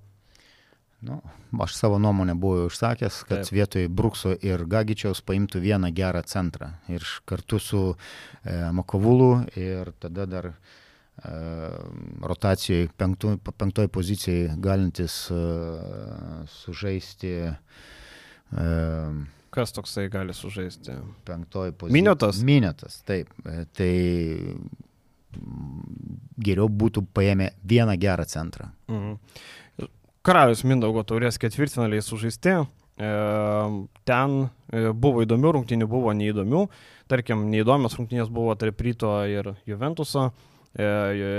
Nu, 1.02 1.22
aš 1.62 1.76
savo 1.78 2.00
nuomonę 2.02 2.34
buvau 2.36 2.68
išsakęs, 2.72 3.20
kad 3.30 3.43
Taip. 3.43 3.52
Vietoj 3.54 3.88
Brukso 3.88 4.32
ir 4.41 4.64
Gagičiaus 4.66 5.22
paimtų 5.22 5.62
vieną 5.62 5.91
gerą 5.93 6.24
centrą 6.26 6.72
ir 6.89 7.06
kartu 7.30 7.60
su 7.62 7.82
e, 7.93 8.72
Makovulu 8.74 9.43
ir 9.56 9.91
tada 10.02 10.26
dar 10.26 10.48
e, 10.50 10.56
rotacijoje 12.26 12.89
penktoj, 12.98 13.38
penktoj 13.62 13.88
pozicijai 13.93 14.56
galintis 14.58 15.28
e, 15.30 15.41
sužaisti 16.50 17.34
e, 17.45 17.54
Kas 19.54 19.72
toksai 19.78 20.10
gali 20.10 20.34
sužaisti? 20.34 20.98
penktoj 21.26 21.72
pozicijai. 21.78 22.02
Miniotas? 22.02 22.41
Miniotas, 22.41 23.02
taip. 23.06 23.30
E, 23.45 23.66
Tai 23.78 23.93
geriau 26.41 26.68
būtų 26.70 27.04
paėmę 27.14 27.52
vieną 27.68 27.98
gerą 28.02 28.26
centrą. 28.26 28.72
Mhm. 28.89 29.18
Karalius 30.28 30.66
Mindaugo 30.68 31.06
taurės 31.08 31.38
ketvirtfinaliai 31.40 32.04
sužaisti. 32.04 32.58
E, 32.60 33.12
ten 34.10 34.34
e, 34.44 34.90
buvo 34.92 35.22
įdomių 35.24 35.54
rungtynių, 35.56 35.88
buvo 35.88 36.12
neįdomių. 36.20 36.66
Tarkim, 37.08 37.46
neįdomios 37.54 37.96
rungtynės 37.96 38.28
buvo 38.36 38.58
tarp 38.60 38.84
ryto 38.84 39.14
ir 39.32 39.54
Juventuso. 39.70 40.26
E, 40.76 40.90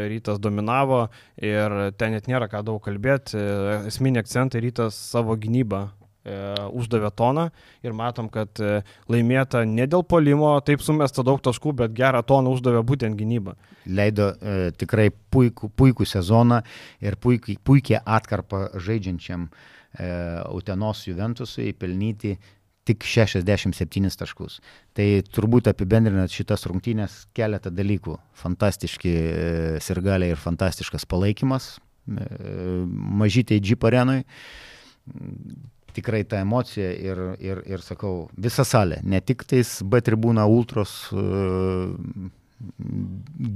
rytas 0.08 0.40
dominavo 0.40 1.02
ir 1.36 1.76
ten 2.00 2.16
net 2.16 2.32
nėra 2.32 2.48
ką 2.48 2.64
daug 2.64 2.80
kalbėti. 2.80 3.36
E, 3.36 3.76
esminė 3.92 4.24
akcentai 4.24 4.64
rytas 4.64 4.96
savo 5.12 5.36
gynybą 5.36 5.84
uždavė 6.72 7.10
toną 7.16 7.48
ir 7.86 7.96
matom, 7.96 8.28
kad 8.32 8.60
e, 8.60 8.82
laimėta 9.10 9.64
ne 9.68 9.86
dėl 9.90 10.04
polimo, 10.04 10.52
taip 10.66 10.84
sumesta 10.84 11.24
daug 11.26 11.40
taškų, 11.44 11.74
bet 11.82 11.96
gerą 11.96 12.22
toną 12.26 12.52
uždavė 12.56 12.84
būtent 12.86 13.18
gynyba. 13.18 13.56
leido 13.88 14.32
e, 14.36 14.70
tikrai 14.76 15.08
puikų, 15.32 15.70
puikų 15.76 16.06
sezoną 16.08 16.60
ir 17.04 17.16
puikiai, 17.16 17.56
puikiai 17.64 18.02
atkarpą 18.04 18.68
žaidžiančiam 18.76 19.48
e, 19.48 20.10
Utenos 20.54 21.06
Juventusui 21.08 21.72
pelnyti 21.72 22.36
tik 22.88 23.04
67 23.04 24.16
taškus. 24.16 24.58
Tai 24.96 25.06
turbūt 25.34 25.68
apibendrinant 25.68 26.32
šitas 26.32 26.64
rungtynės 26.70 27.26
keletą 27.36 27.72
dalykų. 27.74 28.16
Fantastiški 28.40 29.12
e, 29.12 29.32
sirgaliai 29.84 30.32
ir 30.32 30.40
fantastiškas 30.40 31.04
palaikymas 31.08 31.74
e, 31.76 32.28
mažytei 33.22 33.60
Jeep 33.60 33.84
arenui. 33.88 34.22
Tikrai 35.98 36.22
ta 36.30 36.38
emocija 36.44 36.92
ir, 36.94 37.20
ir, 37.42 37.62
ir 37.66 37.82
sakau, 37.82 38.28
visa 38.38 38.62
salė, 38.62 39.00
ne 39.02 39.18
tik 39.24 39.42
tais 39.50 39.78
B 39.82 39.98
tribūna 40.04 40.44
ultros 40.46 40.92
uh, 41.10 41.90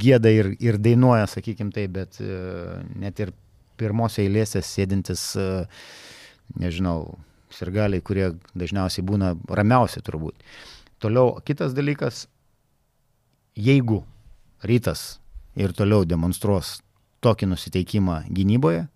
gėda 0.02 0.32
ir, 0.34 0.52
ir 0.58 0.78
dainuoja, 0.82 1.28
sakykim 1.30 1.70
tai, 1.74 1.86
bet 1.92 2.18
uh, 2.24 2.80
net 2.98 3.22
ir 3.22 3.30
pirmose 3.78 4.24
eilėse 4.24 4.62
sėdintis, 4.66 5.26
uh, 5.38 5.84
nežinau, 6.58 7.14
sirgaliai, 7.52 8.02
kurie 8.02 8.32
dažniausiai 8.58 9.04
būna 9.06 9.34
ramiausi 9.48 10.02
turbūt. 10.04 10.42
Toliau 11.02 11.36
kitas 11.46 11.76
dalykas, 11.76 12.26
jeigu 13.54 14.02
rytas 14.66 15.20
ir 15.58 15.74
toliau 15.76 16.06
demonstruos 16.08 16.80
tokį 17.22 17.52
nusiteikimą 17.52 18.22
gynyboje, 18.34 18.86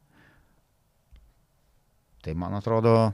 tai 2.26 2.34
man 2.34 2.56
atrodo, 2.58 3.12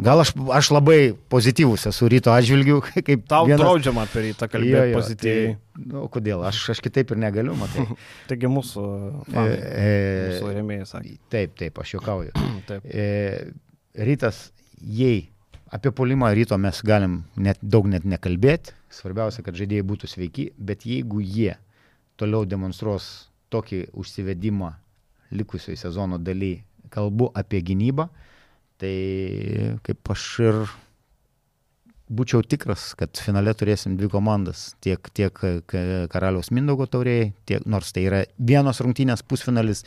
Gal 0.00 0.22
aš, 0.22 0.32
aš 0.56 0.70
labai 0.72 0.98
pozityvus 1.32 1.86
esu 1.90 2.08
ryto 2.10 2.32
atžvilgių, 2.32 2.78
kaip 3.06 3.24
Tau 3.30 3.48
vienas... 3.48 3.62
draudžiama 3.62 4.04
apie 4.06 4.24
rytą 4.30 4.48
kalbėti 4.50 4.94
pozityviai. 4.96 5.50
Tai, 5.56 5.84
nu, 5.92 6.04
kodėl? 6.12 6.44
Aš, 6.48 6.62
aš 6.74 6.82
kitaip 6.84 7.12
ir 7.14 7.20
negaliu, 7.20 7.56
matai. 7.58 7.84
Taigi 8.30 8.50
mūsų, 8.50 8.84
fanai, 9.28 9.58
e, 9.58 9.90
mūsų 10.30 10.54
rėmėjai 10.56 10.88
sakė. 10.88 11.16
Taip, 11.32 11.56
taip, 11.60 11.82
aš 11.84 11.96
juokauju. 11.98 12.32
Taip. 12.70 12.86
E, 12.86 13.06
rytas, 14.08 14.48
jei 14.80 15.28
apie 15.70 15.92
polimą 15.94 16.32
ryto 16.34 16.58
mes 16.58 16.80
galim 16.86 17.20
net, 17.36 17.60
daug 17.62 17.86
net 17.90 18.06
nekalbėti, 18.08 18.74
svarbiausia, 18.90 19.44
kad 19.46 19.58
žaidėjai 19.58 19.86
būtų 19.86 20.10
sveiki, 20.10 20.50
bet 20.58 20.86
jeigu 20.88 21.20
jie 21.22 21.54
toliau 22.20 22.48
demonstruos 22.48 23.30
tokį 23.52 23.84
užsivedimą 23.98 24.72
likusioje 25.30 25.78
sezono 25.78 26.18
daly, 26.18 26.60
kalbu 26.90 27.30
apie 27.38 27.62
gynybą, 27.62 28.08
Tai 28.80 28.94
kaip 29.84 30.12
aš 30.14 30.26
ir 30.46 30.62
būčiau 32.10 32.42
tikras, 32.42 32.90
kad 32.98 33.20
finale 33.22 33.52
turėsim 33.54 33.96
dvi 33.98 34.08
komandas. 34.10 34.70
Tiek, 34.82 35.10
tiek 35.14 35.36
Karaliaus 36.10 36.50
Mindaugo 36.54 36.88
taurėjai, 36.90 37.30
tiek, 37.46 37.66
nors 37.70 37.92
tai 37.94 38.06
yra 38.08 38.22
vienos 38.38 38.82
rungtynės 38.82 39.22
pusfinalis, 39.22 39.84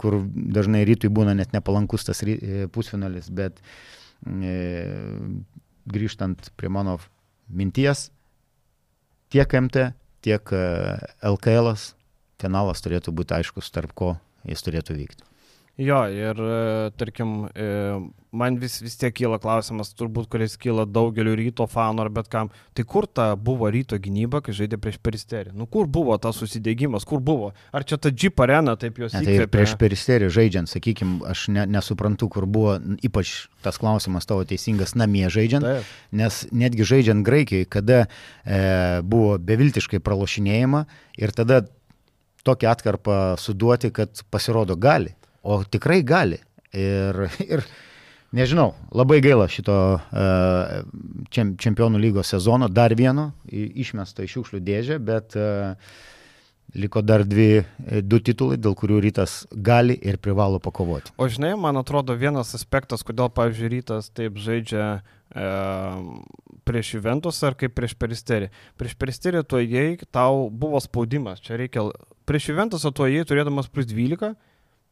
kur 0.00 0.18
dažnai 0.32 0.82
rytui 0.88 1.12
būna 1.12 1.36
net 1.36 1.52
nepalankus 1.54 2.08
tas 2.08 2.24
e, 2.24 2.66
pusfinalis, 2.72 3.28
bet 3.30 3.60
e, 4.24 4.56
grįžtant 5.86 6.50
prie 6.58 6.72
mano 6.72 6.96
minties, 7.46 8.08
tiek 9.30 9.52
MT, 9.60 9.90
tiek 10.26 10.56
LKL 11.22 11.76
finalas 12.42 12.82
turėtų 12.82 13.14
būti 13.16 13.36
aiškus, 13.38 13.70
tarp 13.74 13.94
ko 13.94 14.14
jis 14.48 14.64
turėtų 14.66 14.96
vykti. 14.98 15.35
Jo, 15.76 16.06
ir 16.08 16.38
e, 16.40 16.90
tarkim, 16.96 17.50
e, 17.52 17.64
man 18.32 18.56
vis, 18.56 18.78
vis 18.80 18.94
tiek 18.96 19.12
kyla 19.12 19.36
klausimas, 19.36 19.90
turbūt, 19.92 20.24
kuris 20.32 20.54
kyla 20.56 20.86
daugeliu 20.88 21.34
ryto 21.36 21.66
fanų 21.68 22.06
ar 22.06 22.08
bet 22.16 22.30
kam, 22.32 22.48
tai 22.72 22.86
kur 22.88 23.04
ta 23.04 23.26
buvo 23.36 23.68
ryto 23.72 23.98
gynyba, 24.00 24.40
kai 24.44 24.54
žaidė 24.56 24.78
prieš 24.80 24.96
peristerį? 25.04 25.52
Nu 25.52 25.66
kur 25.68 25.84
buvo 25.92 26.16
tas 26.22 26.40
susidėgymas, 26.40 27.04
kur 27.08 27.20
buvo? 27.20 27.50
Ar 27.76 27.84
čia 27.84 27.98
ta 28.00 28.08
Jeep 28.08 28.40
arena 28.40 28.72
taip 28.80 29.02
jos 29.02 29.18
įkvėpė? 29.18 29.42
Tai 29.42 29.50
prieš 29.52 29.74
peristerį 29.82 30.30
žaidžiant, 30.38 30.72
sakykime, 30.72 31.18
aš 31.28 31.44
ne, 31.52 31.66
nesuprantu, 31.76 32.30
kur 32.32 32.48
buvo, 32.48 32.78
ypač 33.04 33.34
tas 33.66 33.76
klausimas 33.82 34.24
tavo 34.24 34.48
teisingas 34.48 34.96
namie 34.96 35.28
žaidžiant, 35.28 35.68
taip. 35.68 35.92
nes 36.16 36.40
netgi 36.56 36.88
žaidžiant 36.88 37.20
Graikijoje, 37.26 37.68
kada 37.68 38.00
e, 38.06 38.64
buvo 39.04 39.36
beviltiškai 39.36 40.00
pralošinėjama 40.00 40.86
ir 41.20 41.36
tada 41.36 41.66
tokią 42.48 42.72
atkarpą 42.72 43.20
suduoti, 43.42 43.92
kad 43.92 44.24
pasirodo 44.32 44.80
gali 44.80 45.12
o 45.46 45.60
tikrai 45.64 46.02
gali. 46.06 46.40
Ir, 46.76 47.22
ir 47.54 47.62
nežinau, 48.36 48.72
labai 48.94 49.22
gaila 49.24 49.46
šito 49.52 49.78
uh, 49.96 50.74
čempionų 51.30 52.02
lygos 52.02 52.34
sezono, 52.34 52.68
dar 52.68 52.96
vieno 52.98 53.30
išmesto 53.46 54.26
į 54.26 54.32
šiukšlių 54.34 54.62
dėžę, 54.66 55.00
bet 55.06 55.38
uh, 55.38 55.78
liko 56.74 57.02
dar 57.02 57.24
dvi, 57.24 57.64
du 58.02 58.18
titulai, 58.20 58.58
dėl 58.60 58.74
kurių 58.76 59.00
rytas 59.04 59.44
gali 59.52 59.96
ir 59.96 60.18
privalo 60.22 60.60
pakovoti. 60.62 61.12
O 61.16 61.28
žinai, 61.30 61.54
man 61.60 61.78
atrodo, 61.80 62.16
vienas 62.18 62.54
aspektas, 62.58 63.04
kodėl, 63.06 63.30
pavyzdžiui, 63.34 63.70
rytas 63.76 64.10
taip 64.14 64.38
žaidžia 64.42 64.86
e, 64.96 65.46
prieš 66.68 66.96
Juventus 66.96 67.40
ar 67.46 67.56
kaip 67.58 67.76
prieš 67.76 67.96
Peristerį. 67.98 68.50
Prieš 68.80 68.96
Peristerį 68.98 69.44
tu 69.48 69.62
įėjai, 69.62 70.10
tau 70.12 70.48
buvo 70.50 70.80
spaudimas, 70.82 71.40
čia 71.44 71.60
reikia, 71.60 71.88
prieš 72.28 72.50
Juventusą 72.52 72.92
tu 72.92 73.08
įėjai 73.08 73.30
turėdamas 73.32 73.70
plus 73.72 73.88
12 73.92 74.34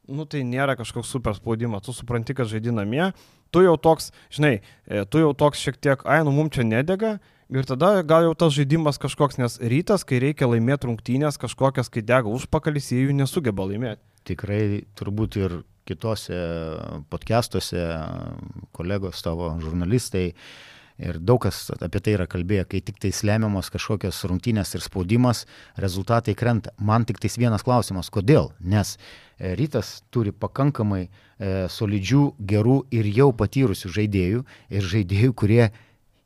nu 0.09 0.27
tai 0.29 0.43
nėra 0.47 0.77
kažkoks 0.79 1.11
super 1.11 1.37
spaudimas, 1.37 1.85
tu 1.87 1.95
supranti, 1.97 2.37
kad 2.37 2.51
žaidži 2.51 2.75
namie, 2.75 3.11
tu 3.55 3.63
jau 3.65 3.77
toks, 3.81 4.11
žinai, 4.35 4.59
e, 4.87 5.05
tu 5.09 5.23
jau 5.23 5.33
toks 5.37 5.63
šiek 5.63 5.79
tiek, 5.81 6.05
ai, 6.09 6.23
nu 6.27 6.35
mums 6.35 6.57
čia 6.57 6.67
nedega. 6.67 7.19
Ir 7.55 7.67
tada 7.69 8.01
gal 8.09 8.25
jau 8.25 8.33
tas 8.41 8.55
žaidimas 8.57 8.97
kažkoks, 8.99 9.37
nes 9.39 9.59
rytas, 9.61 10.03
kai 10.09 10.19
reikia 10.23 10.49
laimėti 10.49 10.89
rungtynės, 10.89 11.37
kažkokias, 11.39 11.93
kai 11.93 12.03
dega 12.03 12.31
užpakalis, 12.33 12.89
jie 12.91 13.05
jų 13.05 13.17
nesugeba 13.19 13.67
laimėti. 13.69 14.01
Tikrai 14.27 14.63
turbūt 14.97 15.37
ir 15.39 15.59
kitose 15.85 16.39
podcastuose 17.13 17.85
kolegos 18.73 19.21
tavo 19.23 19.51
žurnalistai 19.61 20.31
uh, 20.33 20.47
Ir 21.03 21.17
daug 21.19 21.41
kas 21.43 21.73
apie 21.83 21.99
tai 21.99 22.13
yra 22.15 22.27
kalbėję, 22.31 22.69
kai 22.71 22.81
tik 22.87 23.01
tai 23.03 23.11
lemiamos 23.27 23.67
kažkokios 23.75 24.21
rungtynės 24.31 24.77
ir 24.77 24.83
spaudimas, 24.85 25.43
rezultatai 25.75 26.37
krenta. 26.39 26.71
Man 26.79 27.03
tik 27.05 27.19
tais 27.19 27.35
vienas 27.35 27.65
klausimas, 27.67 28.13
kodėl? 28.15 28.53
Nes 28.61 28.95
e, 28.95 29.57
rytas 29.59 30.05
turi 30.15 30.31
pakankamai 30.31 31.03
e, 31.03 31.09
solidžių, 31.67 32.23
gerų 32.39 32.77
ir 32.95 33.09
jau 33.11 33.33
patyrusių 33.35 33.91
žaidėjų 33.97 34.45
ir 34.71 34.87
žaidėjų, 34.93 35.35
kurie 35.35 35.65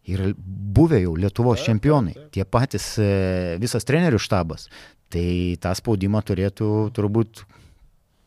yra 0.09 0.35
buvę 0.37 1.01
jau 1.01 1.15
Lietuvos 1.17 1.65
čempionai. 1.65 2.13
Tie 2.37 2.45
patys 2.45 2.91
e, 3.01 3.57
visas 3.63 3.89
trenerių 3.89 4.21
štabas. 4.21 4.69
Tai 5.09 5.29
tą 5.65 5.73
spaudimą 5.81 6.21
turėtų 6.29 6.69
turbūt 6.93 7.47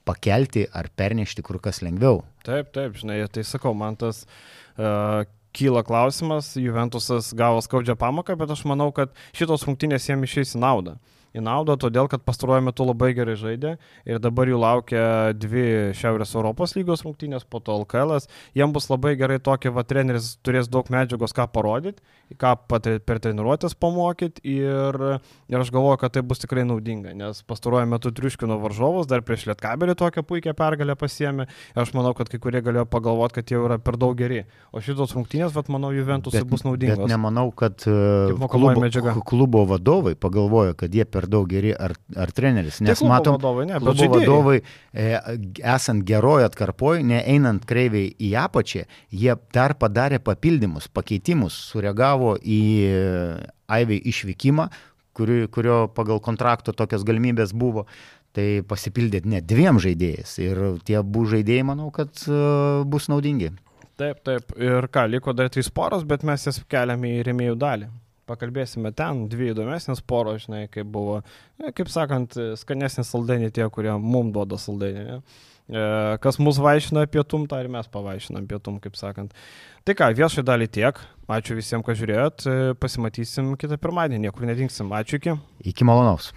pakelti 0.10 0.66
ar 0.74 0.90
pernešti 0.98 1.46
kur 1.46 1.62
kas 1.62 1.84
lengviau. 1.86 2.24
Taip, 2.42 2.74
taip, 2.74 2.98
žinai, 2.98 3.20
tai 3.30 3.46
sakau, 3.46 3.76
man 3.78 3.94
tas 4.02 4.24
uh, 4.26 5.22
kyla 5.56 5.84
klausimas, 5.88 6.54
Juventusas 6.60 7.34
gavo 7.38 7.62
skaudžią 7.64 7.98
pamoką, 8.00 8.38
bet 8.40 8.54
aš 8.54 8.64
manau, 8.70 8.92
kad 8.96 9.12
šitos 9.36 9.66
rungtynės 9.68 10.08
jiem 10.10 10.24
išeis 10.28 10.56
į 10.56 10.64
naudą 10.64 10.98
į 11.36 11.44
naudą, 11.46 11.78
todėl 11.80 12.10
kad 12.12 12.24
pastaruoju 12.28 12.66
metu 12.68 12.86
labai 12.88 13.12
gerai 13.16 13.38
žaidė 13.40 13.76
ir 14.08 14.20
dabar 14.24 14.50
jų 14.52 14.60
laukia 14.62 15.04
dvi 15.38 15.94
Šiaurės 15.98 16.34
Europos 16.36 16.76
lygos 16.76 17.06
rungtynės, 17.06 17.46
po 17.48 17.62
to 17.64 17.76
LKL. 17.84 18.18
Jiem 18.58 18.74
bus 18.76 18.90
labai 18.92 19.16
gerai 19.20 19.40
tokia, 19.44 19.72
va, 19.72 19.86
treneris 19.88 20.36
turės 20.44 20.70
daug 20.72 20.90
medžiagos, 20.92 21.36
ką 21.36 21.48
parodyti, 21.54 22.04
ką 22.40 22.54
per 22.70 23.20
treniruotės 23.24 23.76
pamokyti 23.80 24.44
ir, 24.48 24.98
ir 25.52 25.60
aš 25.60 25.72
galvoju, 25.74 26.02
kad 26.04 26.16
tai 26.16 26.24
bus 26.28 26.44
tikrai 26.44 26.66
naudinga, 26.68 27.16
nes 27.18 27.42
pastaruoju 27.48 27.90
metu 27.92 28.12
triuškino 28.16 28.60
varžovus, 28.62 29.10
dar 29.10 29.24
prieš 29.26 29.48
Lietkabelį 29.50 29.96
tokią 30.00 30.24
puikią 30.28 30.56
pergalę 30.58 30.96
pasiemė 31.00 31.48
ir 31.48 31.82
aš 31.84 31.94
manau, 31.98 32.14
kad 32.18 32.32
kai 32.32 32.40
kurie 32.44 32.62
galėjo 32.64 32.86
pagalvoti, 32.92 33.40
kad 33.40 33.52
jie 33.52 33.60
yra 33.60 33.80
per 33.82 33.98
daug 34.00 34.16
geri. 34.20 34.44
O 34.72 34.84
šitos 34.84 35.16
rungtynės, 35.18 35.54
va, 35.56 35.64
manau, 35.72 35.92
Juventusui 35.96 36.44
bus 36.48 36.66
naudingos. 36.68 37.04
Bet 37.04 37.12
nemanau, 37.12 37.50
kad 37.56 37.84
klubo, 37.84 38.88
klubo 39.28 39.66
vadovai 39.70 40.16
pagalvojo, 40.20 40.76
kad 40.80 40.96
jie 40.96 41.06
per 41.08 41.21
per 41.22 41.30
daug 41.30 41.50
geri 41.50 41.72
ar, 41.78 41.94
ar 42.18 42.34
treneris. 42.34 42.80
Nes 42.82 43.00
tai 43.00 43.10
matom, 43.10 43.38
vadovai, 43.38 43.68
ne, 43.70 43.80
klubo 43.82 44.08
vadovai, 44.16 44.58
e, 44.94 45.08
esant 45.76 46.06
geroj 46.08 46.48
atkarpoj, 46.48 47.04
neeinant 47.06 47.66
kreiviai 47.70 48.10
į 48.18 48.34
apačią, 48.42 48.88
jie 49.14 49.36
dar 49.54 49.76
padarė 49.78 50.22
papildymus, 50.24 50.90
pakeitimus, 50.90 51.58
sureagavo 51.72 52.38
į 52.42 52.62
Aivį 53.72 54.02
išvykimą, 54.12 54.66
kuri, 55.16 55.46
kurio 55.54 55.86
pagal 55.96 56.20
kontrakto 56.24 56.74
tokios 56.76 57.06
galimybės 57.08 57.54
buvo. 57.56 57.86
Tai 58.36 58.46
pasipildėt 58.64 59.26
net 59.28 59.44
dviem 59.44 59.76
žaidėjais 59.84 60.38
ir 60.40 60.60
tie 60.88 61.02
bu 61.04 61.26
žaidėjai, 61.28 61.66
manau, 61.68 61.90
kad 61.92 62.16
uh, 62.32 62.80
bus 62.88 63.10
naudingi. 63.12 63.50
Taip, 64.00 64.22
taip. 64.24 64.54
Ir 64.56 64.88
ką, 64.88 65.04
liko 65.12 65.36
dar 65.36 65.52
trys 65.52 65.68
poros, 65.68 66.06
bet 66.08 66.24
mes 66.24 66.48
jas 66.48 66.62
keliame 66.72 67.12
į 67.18 67.26
remėjų 67.28 67.58
dalį 67.60 67.90
pakalbėsime 68.32 68.94
ten, 68.98 69.28
dvi 69.32 69.52
įdomesnės 69.52 70.02
poros, 70.08 70.48
žinai, 70.48 70.66
kaip 70.72 70.90
buvo, 70.92 71.22
e, 71.60 71.70
kaip 71.76 71.92
sakant, 71.92 72.40
skanesnė 72.60 73.06
saldainė 73.08 73.52
tie, 73.54 73.68
kurie 73.70 73.94
mum 74.00 74.34
duoda 74.34 74.60
saldainį. 74.62 75.22
E, 75.72 75.82
kas 76.20 76.40
mus 76.44 76.60
vaišina 76.60 77.06
pietum, 77.08 77.46
tą 77.48 77.62
ir 77.64 77.70
mes 77.72 77.88
pavaišinam 77.92 78.48
pietum, 78.50 78.80
kaip 78.84 78.98
sakant. 79.00 79.36
Tai 79.88 79.96
ką, 79.98 80.12
viešai 80.18 80.44
dalį 80.48 80.68
tiek. 80.68 81.00
Ačiū 81.32 81.56
visiems, 81.56 81.86
kad 81.88 82.00
žiūrėjot. 82.00 82.48
E, 82.48 82.56
pasimatysim 82.82 83.54
kitą 83.60 83.80
pirmadienį, 83.80 84.26
niekur 84.28 84.50
nedingsim. 84.50 84.92
Ačiū 84.98 85.22
iki. 85.22 85.38
Iki 85.72 85.88
malonaus. 85.88 86.34